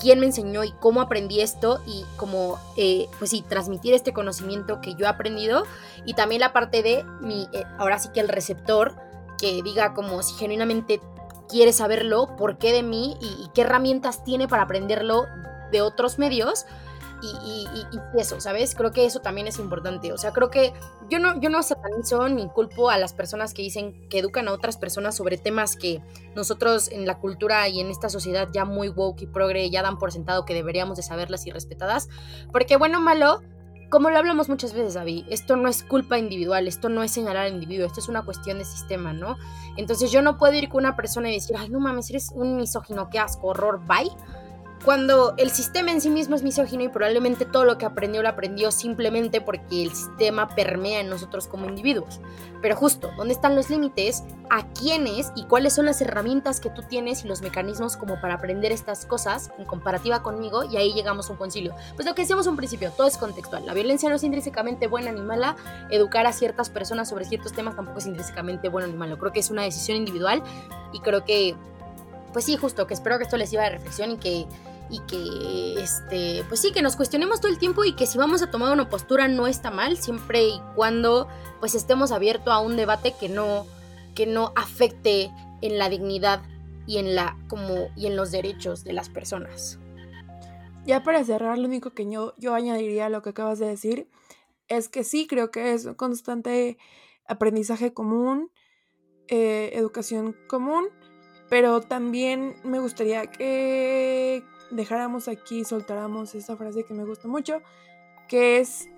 quién 0.00 0.20
me 0.20 0.26
enseñó 0.26 0.64
y 0.64 0.72
cómo 0.72 1.00
aprendí 1.00 1.40
esto 1.40 1.80
y 1.86 2.04
cómo, 2.16 2.58
eh, 2.76 3.08
pues 3.18 3.30
sí, 3.30 3.44
transmitir 3.46 3.94
este 3.94 4.12
conocimiento 4.12 4.80
que 4.80 4.94
yo 4.94 5.06
he 5.06 5.08
aprendido 5.08 5.64
y 6.04 6.14
también 6.14 6.40
la 6.40 6.52
parte 6.52 6.82
de 6.82 7.04
mi, 7.20 7.48
eh, 7.52 7.64
ahora 7.78 7.98
sí 7.98 8.08
que 8.14 8.20
el 8.20 8.28
receptor, 8.28 8.94
que 9.38 9.62
diga 9.62 9.94
como 9.94 10.22
si 10.22 10.34
genuinamente 10.34 11.00
quiere 11.48 11.72
saberlo, 11.72 12.36
por 12.36 12.58
qué 12.58 12.72
de 12.72 12.82
mí 12.82 13.16
y 13.20 13.48
qué 13.54 13.62
herramientas 13.62 14.24
tiene 14.24 14.48
para 14.48 14.64
aprenderlo 14.64 15.26
de 15.70 15.82
otros 15.82 16.18
medios 16.18 16.66
y, 17.22 17.66
eso, 18.18 18.40
¿sabes? 18.40 18.74
Creo 18.74 18.90
que 18.90 19.04
eso 19.04 19.20
también 19.20 19.46
es 19.46 19.58
importante. 19.58 20.12
O 20.12 20.18
sea, 20.18 20.32
creo 20.32 20.50
que 20.50 20.72
yo 21.08 21.18
no, 21.18 21.40
yo 21.40 21.50
no 21.50 21.62
satanizo 21.62 22.28
ni 22.28 22.48
culpo 22.48 22.90
a 22.90 22.98
las 22.98 23.12
personas 23.12 23.54
que 23.54 23.62
dicen 23.62 24.08
que 24.08 24.18
educan 24.18 24.48
a 24.48 24.52
otras 24.52 24.76
personas 24.76 25.16
sobre 25.16 25.38
temas 25.38 25.76
que 25.76 26.02
nosotros 26.34 26.90
en 26.90 27.06
la 27.06 27.18
cultura 27.18 27.68
y 27.68 27.80
en 27.80 27.90
esta 27.90 28.08
sociedad 28.08 28.48
ya 28.52 28.64
muy 28.64 28.88
woke 28.88 29.22
y 29.22 29.26
progre 29.26 29.70
ya 29.70 29.82
dan 29.82 29.98
por 29.98 30.12
sentado 30.12 30.44
que 30.44 30.54
deberíamos 30.54 30.96
de 30.96 31.02
saberlas 31.02 31.46
y 31.46 31.50
respetadas. 31.50 32.08
Porque 32.52 32.76
bueno 32.76 33.00
malo, 33.00 33.42
como 33.90 34.10
lo 34.10 34.18
hablamos 34.18 34.48
muchas 34.48 34.72
veces, 34.72 34.94
David, 34.94 35.26
esto 35.30 35.56
no 35.56 35.68
es 35.68 35.82
culpa 35.82 36.18
individual, 36.18 36.68
esto 36.68 36.88
no 36.88 37.02
es 37.02 37.10
señalar 37.10 37.46
al 37.46 37.54
individuo, 37.54 37.86
esto 37.86 38.00
es 38.00 38.08
una 38.08 38.22
cuestión 38.22 38.58
de 38.58 38.64
sistema, 38.64 39.12
¿no? 39.12 39.36
Entonces 39.76 40.10
yo 40.10 40.22
no 40.22 40.36
puedo 40.36 40.54
ir 40.54 40.68
con 40.68 40.84
una 40.84 40.96
persona 40.96 41.30
y 41.30 41.34
decir, 41.34 41.56
ay, 41.58 41.68
no 41.68 41.80
mames, 41.80 42.10
eres 42.10 42.30
un 42.34 42.56
misógino, 42.56 43.08
qué 43.10 43.18
asco, 43.18 43.48
horror, 43.48 43.80
bye 43.86 44.10
cuando 44.84 45.34
el 45.36 45.50
sistema 45.50 45.90
en 45.90 46.00
sí 46.00 46.08
mismo 46.08 46.36
es 46.36 46.42
misógino 46.42 46.84
y 46.84 46.88
probablemente 46.88 47.44
todo 47.44 47.64
lo 47.64 47.78
que 47.78 47.84
aprendió 47.84 48.22
lo 48.22 48.28
aprendió 48.28 48.70
simplemente 48.70 49.40
porque 49.40 49.82
el 49.82 49.90
sistema 49.90 50.48
permea 50.48 51.00
en 51.00 51.08
nosotros 51.08 51.48
como 51.48 51.68
individuos. 51.68 52.20
Pero 52.62 52.74
justo, 52.74 53.10
¿dónde 53.16 53.34
están 53.34 53.54
los 53.54 53.70
límites? 53.70 54.24
¿A 54.50 54.66
quiénes 54.72 55.32
y 55.36 55.44
cuáles 55.44 55.74
son 55.74 55.86
las 55.86 56.00
herramientas 56.00 56.60
que 56.60 56.70
tú 56.70 56.82
tienes 56.82 57.24
y 57.24 57.28
los 57.28 57.42
mecanismos 57.42 57.96
como 57.96 58.20
para 58.20 58.34
aprender 58.34 58.72
estas 58.72 59.04
cosas 59.04 59.50
en 59.58 59.64
comparativa 59.64 60.22
conmigo? 60.22 60.64
Y 60.64 60.76
ahí 60.76 60.92
llegamos 60.92 61.28
a 61.28 61.32
un 61.32 61.38
concilio. 61.38 61.74
Pues 61.94 62.06
lo 62.06 62.14
que 62.14 62.22
decíamos 62.22 62.46
un 62.46 62.56
principio, 62.56 62.90
todo 62.90 63.06
es 63.06 63.16
contextual. 63.16 63.66
La 63.66 63.74
violencia 63.74 64.08
no 64.08 64.16
es 64.16 64.24
intrínsecamente 64.24 64.86
buena 64.86 65.12
ni 65.12 65.20
mala. 65.20 65.56
Educar 65.90 66.26
a 66.26 66.32
ciertas 66.32 66.70
personas 66.70 67.08
sobre 67.08 67.24
ciertos 67.24 67.52
temas 67.52 67.76
tampoco 67.76 67.98
es 67.98 68.06
intrínsecamente 68.06 68.68
bueno 68.68 68.88
ni 68.88 68.94
malo. 68.94 69.18
Creo 69.18 69.32
que 69.32 69.40
es 69.40 69.50
una 69.50 69.62
decisión 69.62 69.98
individual 69.98 70.42
y 70.92 71.00
creo 71.00 71.24
que 71.24 71.56
pues 72.32 72.44
sí, 72.44 72.56
justo, 72.56 72.86
que 72.86 72.94
espero 72.94 73.18
que 73.18 73.24
esto 73.24 73.36
les 73.36 73.50
sirva 73.50 73.64
de 73.64 73.70
reflexión 73.70 74.10
y 74.12 74.16
que, 74.18 74.46
y 74.90 75.00
que, 75.00 75.82
este, 75.82 76.44
pues 76.48 76.60
sí, 76.60 76.72
que 76.72 76.82
nos 76.82 76.96
cuestionemos 76.96 77.40
todo 77.40 77.50
el 77.50 77.58
tiempo 77.58 77.84
y 77.84 77.94
que 77.94 78.06
si 78.06 78.18
vamos 78.18 78.42
a 78.42 78.50
tomar 78.50 78.72
una 78.72 78.88
postura 78.88 79.28
no 79.28 79.46
está 79.46 79.70
mal, 79.70 79.96
siempre 79.98 80.44
y 80.44 80.60
cuando 80.74 81.28
pues 81.60 81.74
estemos 81.74 82.12
abiertos 82.12 82.52
a 82.52 82.60
un 82.60 82.76
debate 82.76 83.14
que 83.18 83.28
no, 83.28 83.66
que 84.14 84.26
no 84.26 84.52
afecte 84.56 85.30
en 85.60 85.78
la 85.78 85.88
dignidad 85.88 86.42
y 86.86 86.98
en, 86.98 87.14
la, 87.14 87.36
como, 87.48 87.88
y 87.96 88.06
en 88.06 88.16
los 88.16 88.30
derechos 88.30 88.84
de 88.84 88.94
las 88.94 89.08
personas. 89.08 89.78
Ya 90.86 91.02
para 91.02 91.22
cerrar, 91.22 91.58
lo 91.58 91.66
único 91.66 91.90
que 91.90 92.10
yo, 92.10 92.34
yo 92.38 92.54
añadiría 92.54 93.06
a 93.06 93.10
lo 93.10 93.20
que 93.20 93.30
acabas 93.30 93.58
de 93.58 93.66
decir 93.66 94.08
es 94.68 94.88
que 94.88 95.04
sí, 95.04 95.26
creo 95.26 95.50
que 95.50 95.72
es 95.72 95.84
un 95.84 95.94
constante 95.94 96.78
aprendizaje 97.26 97.92
común, 97.92 98.50
eh, 99.28 99.70
educación 99.74 100.34
común, 100.48 100.88
pero 101.50 101.80
también 101.80 102.56
me 102.64 102.78
gustaría 102.78 103.26
que 103.26 104.42
dejáramos 104.70 105.28
aquí, 105.28 105.64
soltáramos 105.64 106.34
esa 106.34 106.56
frase 106.56 106.84
que 106.84 106.94
me 106.94 107.04
gusta 107.04 107.28
mucho, 107.28 107.62
que 108.28 108.60
es 108.60 108.88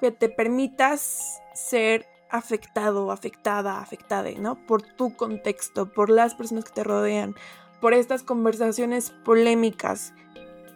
que 0.00 0.10
te 0.10 0.28
permitas 0.28 1.40
ser 1.54 2.06
afectado, 2.30 3.10
afectada, 3.10 3.80
afectada, 3.80 4.30
¿no? 4.38 4.54
Por 4.66 4.82
tu 4.82 5.16
contexto, 5.16 5.92
por 5.92 6.10
las 6.10 6.34
personas 6.34 6.64
que 6.64 6.72
te 6.72 6.84
rodean, 6.84 7.34
por 7.80 7.94
estas 7.94 8.22
conversaciones 8.22 9.10
polémicas, 9.10 10.12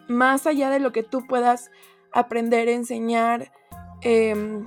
más 0.07 0.47
allá 0.47 0.69
de 0.69 0.79
lo 0.79 0.91
que 0.91 1.03
tú 1.03 1.25
puedas 1.27 1.71
aprender, 2.11 2.69
enseñar 2.69 3.51
em, 4.01 4.65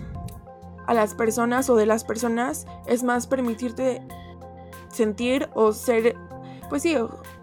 a 0.87 0.95
las 0.95 1.15
personas 1.15 1.69
o 1.69 1.77
de 1.77 1.87
las 1.87 2.05
personas, 2.05 2.67
es 2.87 3.03
más 3.03 3.27
permitirte 3.27 4.03
sentir 4.91 5.51
o 5.55 5.73
ser 5.73 6.17
pues 6.69 6.83
sí, 6.83 6.97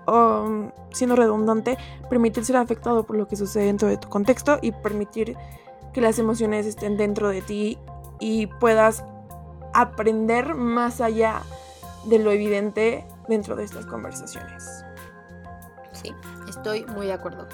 o, 0.05 0.71
siendo 0.91 1.15
redundante, 1.15 1.77
permitir 2.09 2.45
ser 2.45 2.57
afectado 2.57 3.03
por 3.03 3.15
lo 3.15 3.27
que 3.27 3.35
sucede 3.35 3.65
dentro 3.65 3.87
de 3.87 3.97
tu 3.97 4.09
contexto 4.09 4.59
y 4.61 4.71
permitir 4.71 5.37
que 5.93 6.01
las 6.01 6.19
emociones 6.19 6.65
estén 6.65 6.97
dentro 6.97 7.29
de 7.29 7.41
ti 7.41 7.77
y 8.19 8.47
puedas 8.47 9.03
aprender 9.73 10.55
más 10.55 11.01
allá 11.01 11.41
de 12.05 12.19
lo 12.19 12.31
evidente 12.31 13.05
dentro 13.27 13.55
de 13.55 13.63
estas 13.63 13.85
conversaciones. 13.85 14.83
Sí, 15.91 16.11
estoy 16.47 16.85
muy 16.85 17.07
de 17.07 17.13
acuerdo. 17.13 17.47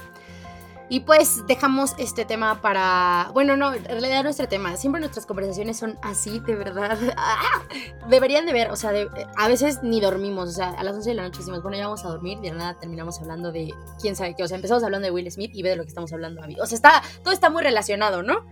Y 0.92 1.02
pues 1.02 1.46
dejamos 1.46 1.94
este 2.00 2.26
tema 2.26 2.62
para. 2.62 3.30
Bueno, 3.34 3.56
no, 3.56 3.74
en 3.74 3.84
realidad 3.86 4.24
nuestro 4.24 4.48
tema. 4.48 4.76
Siempre 4.76 5.00
nuestras 5.00 5.28
conversaciones 5.28 5.78
son 5.78 6.00
así, 6.02 6.40
de 6.40 6.56
verdad. 6.56 6.98
¡Ah! 7.18 7.62
Deberían 8.10 8.48
de 8.48 8.54
ver, 8.54 8.72
o 8.72 8.76
sea, 8.76 8.92
a 9.38 9.48
veces 9.48 9.84
ni 9.84 10.02
dormimos. 10.02 10.50
O 10.50 10.52
sea, 10.52 10.72
a 10.72 10.84
las 10.84 10.96
11 10.96 11.10
de 11.12 11.16
la 11.16 11.24
noche 11.24 11.40
decimos, 11.40 11.62
bueno, 11.62 11.78
ya 11.78 11.86
vamos 11.86 12.04
a 12.06 12.08
dormir. 12.08 12.40
Y 12.42 12.50
de 12.50 12.52
nada 12.56 12.80
terminamos 12.80 13.20
hablando 13.22 13.52
de 13.52 13.72
quién 14.02 14.16
sabe 14.16 14.36
qué. 14.36 14.44
O 14.44 14.48
sea, 14.48 14.56
empezamos 14.56 14.84
hablando 14.84 15.06
de 15.06 15.12
Will 15.12 15.32
Smith 15.32 15.52
y 15.54 15.62
ve 15.62 15.70
de 15.70 15.76
lo 15.76 15.84
que 15.84 15.90
estamos 15.90 16.12
hablando. 16.12 16.42
O 16.60 16.66
sea, 16.66 16.76
está, 16.76 17.04
todo 17.24 17.34
está 17.34 17.52
muy 17.52 17.62
relacionado, 17.62 18.24
¿no? 18.24 18.44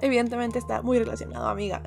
Evidentemente 0.00 0.58
está 0.58 0.82
muy 0.82 0.98
relacionado, 0.98 1.48
amiga. 1.48 1.82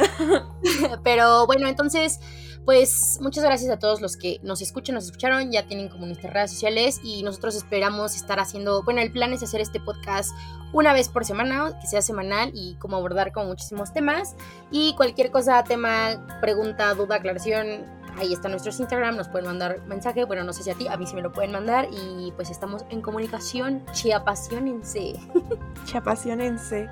Pero 1.04 1.46
bueno, 1.48 1.68
entonces 1.68 2.20
pues 2.66 3.20
muchas 3.22 3.44
gracias 3.44 3.72
a 3.72 3.78
todos 3.78 4.02
los 4.02 4.18
que 4.18 4.40
nos 4.44 4.62
escuchan, 4.62 4.96
nos 4.96 5.06
escucharon, 5.06 5.52
ya 5.52 5.68
tienen 5.68 5.88
como 5.88 6.08
nuestras 6.08 6.34
redes 6.34 6.52
sociales 6.52 7.00
y 7.04 7.22
nosotros 7.24 7.56
esperamos 7.56 8.16
estar 8.16 8.40
haciendo, 8.40 8.84
bueno, 8.84 9.02
el 9.02 9.12
plan 9.12 9.32
es 9.34 9.44
hacer 9.44 9.62
este 9.62 9.80
podcast 9.80 10.32
una 10.74 10.92
vez 10.92 11.08
por 11.08 11.26
semana, 11.26 11.78
que 11.80 11.88
sea 11.88 12.02
semanal 12.02 12.52
y 12.54 12.76
como 12.76 12.98
abordar 12.98 13.32
como 13.32 13.48
muchísimos 13.48 13.94
temas 13.94 14.36
y 14.72 14.96
cualquier 14.96 15.32
cosa, 15.32 15.64
tema, 15.64 16.26
pregunta, 16.42 16.94
duda, 16.96 17.18
aclaración, 17.18 17.86
ahí 18.18 18.34
está 18.34 18.50
nuestro 18.50 18.72
Instagram, 18.72 19.16
nos 19.16 19.30
pueden 19.30 19.46
mandar 19.46 19.86
mensaje, 19.86 20.26
bueno, 20.26 20.44
no 20.44 20.52
sé 20.52 20.64
si 20.64 20.72
a 20.72 20.76
ti, 20.76 20.88
a 20.88 20.98
mí 20.98 21.06
sí 21.06 21.16
me 21.16 21.22
lo 21.22 21.32
pueden 21.32 21.52
mandar 21.52 21.88
y 21.92 22.32
pues 22.32 22.50
estamos 22.50 22.84
en 22.90 23.02
comunicación, 23.02 23.86
chiapasionense. 23.92 25.14
Chiapasionense. 25.86 26.90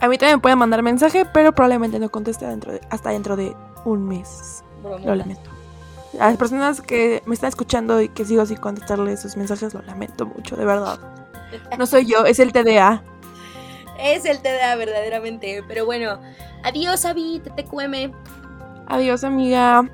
A 0.00 0.08
mí 0.08 0.18
también 0.18 0.40
pueden 0.40 0.58
mandar 0.58 0.82
mensaje, 0.82 1.26
pero 1.32 1.54
probablemente 1.54 1.98
no 1.98 2.10
conteste 2.10 2.46
dentro 2.46 2.72
hasta 2.90 3.10
dentro 3.10 3.36
de 3.36 3.54
un 3.84 4.06
mes. 4.06 4.62
Lo 4.82 5.14
lamento. 5.14 5.50
A 6.18 6.28
las 6.28 6.36
personas 6.36 6.80
que 6.80 7.22
me 7.26 7.34
están 7.34 7.48
escuchando 7.48 8.00
y 8.00 8.08
que 8.08 8.24
sigo 8.24 8.46
sin 8.46 8.56
contestarle 8.56 9.12
esos 9.12 9.36
mensajes, 9.36 9.74
lo 9.74 9.82
lamento 9.82 10.26
mucho, 10.26 10.56
de 10.56 10.64
verdad. 10.64 10.98
No 11.78 11.86
soy 11.86 12.06
yo, 12.06 12.24
es 12.24 12.38
el 12.38 12.52
TDA. 12.52 13.02
Es 13.98 14.26
el 14.26 14.40
TDA 14.40 14.76
verdaderamente. 14.76 15.64
Pero 15.66 15.86
bueno, 15.86 16.20
adiós, 16.62 17.06
Avi, 17.06 17.40
TTQM. 17.40 18.12
Adiós, 18.88 19.24
amiga. 19.24 19.88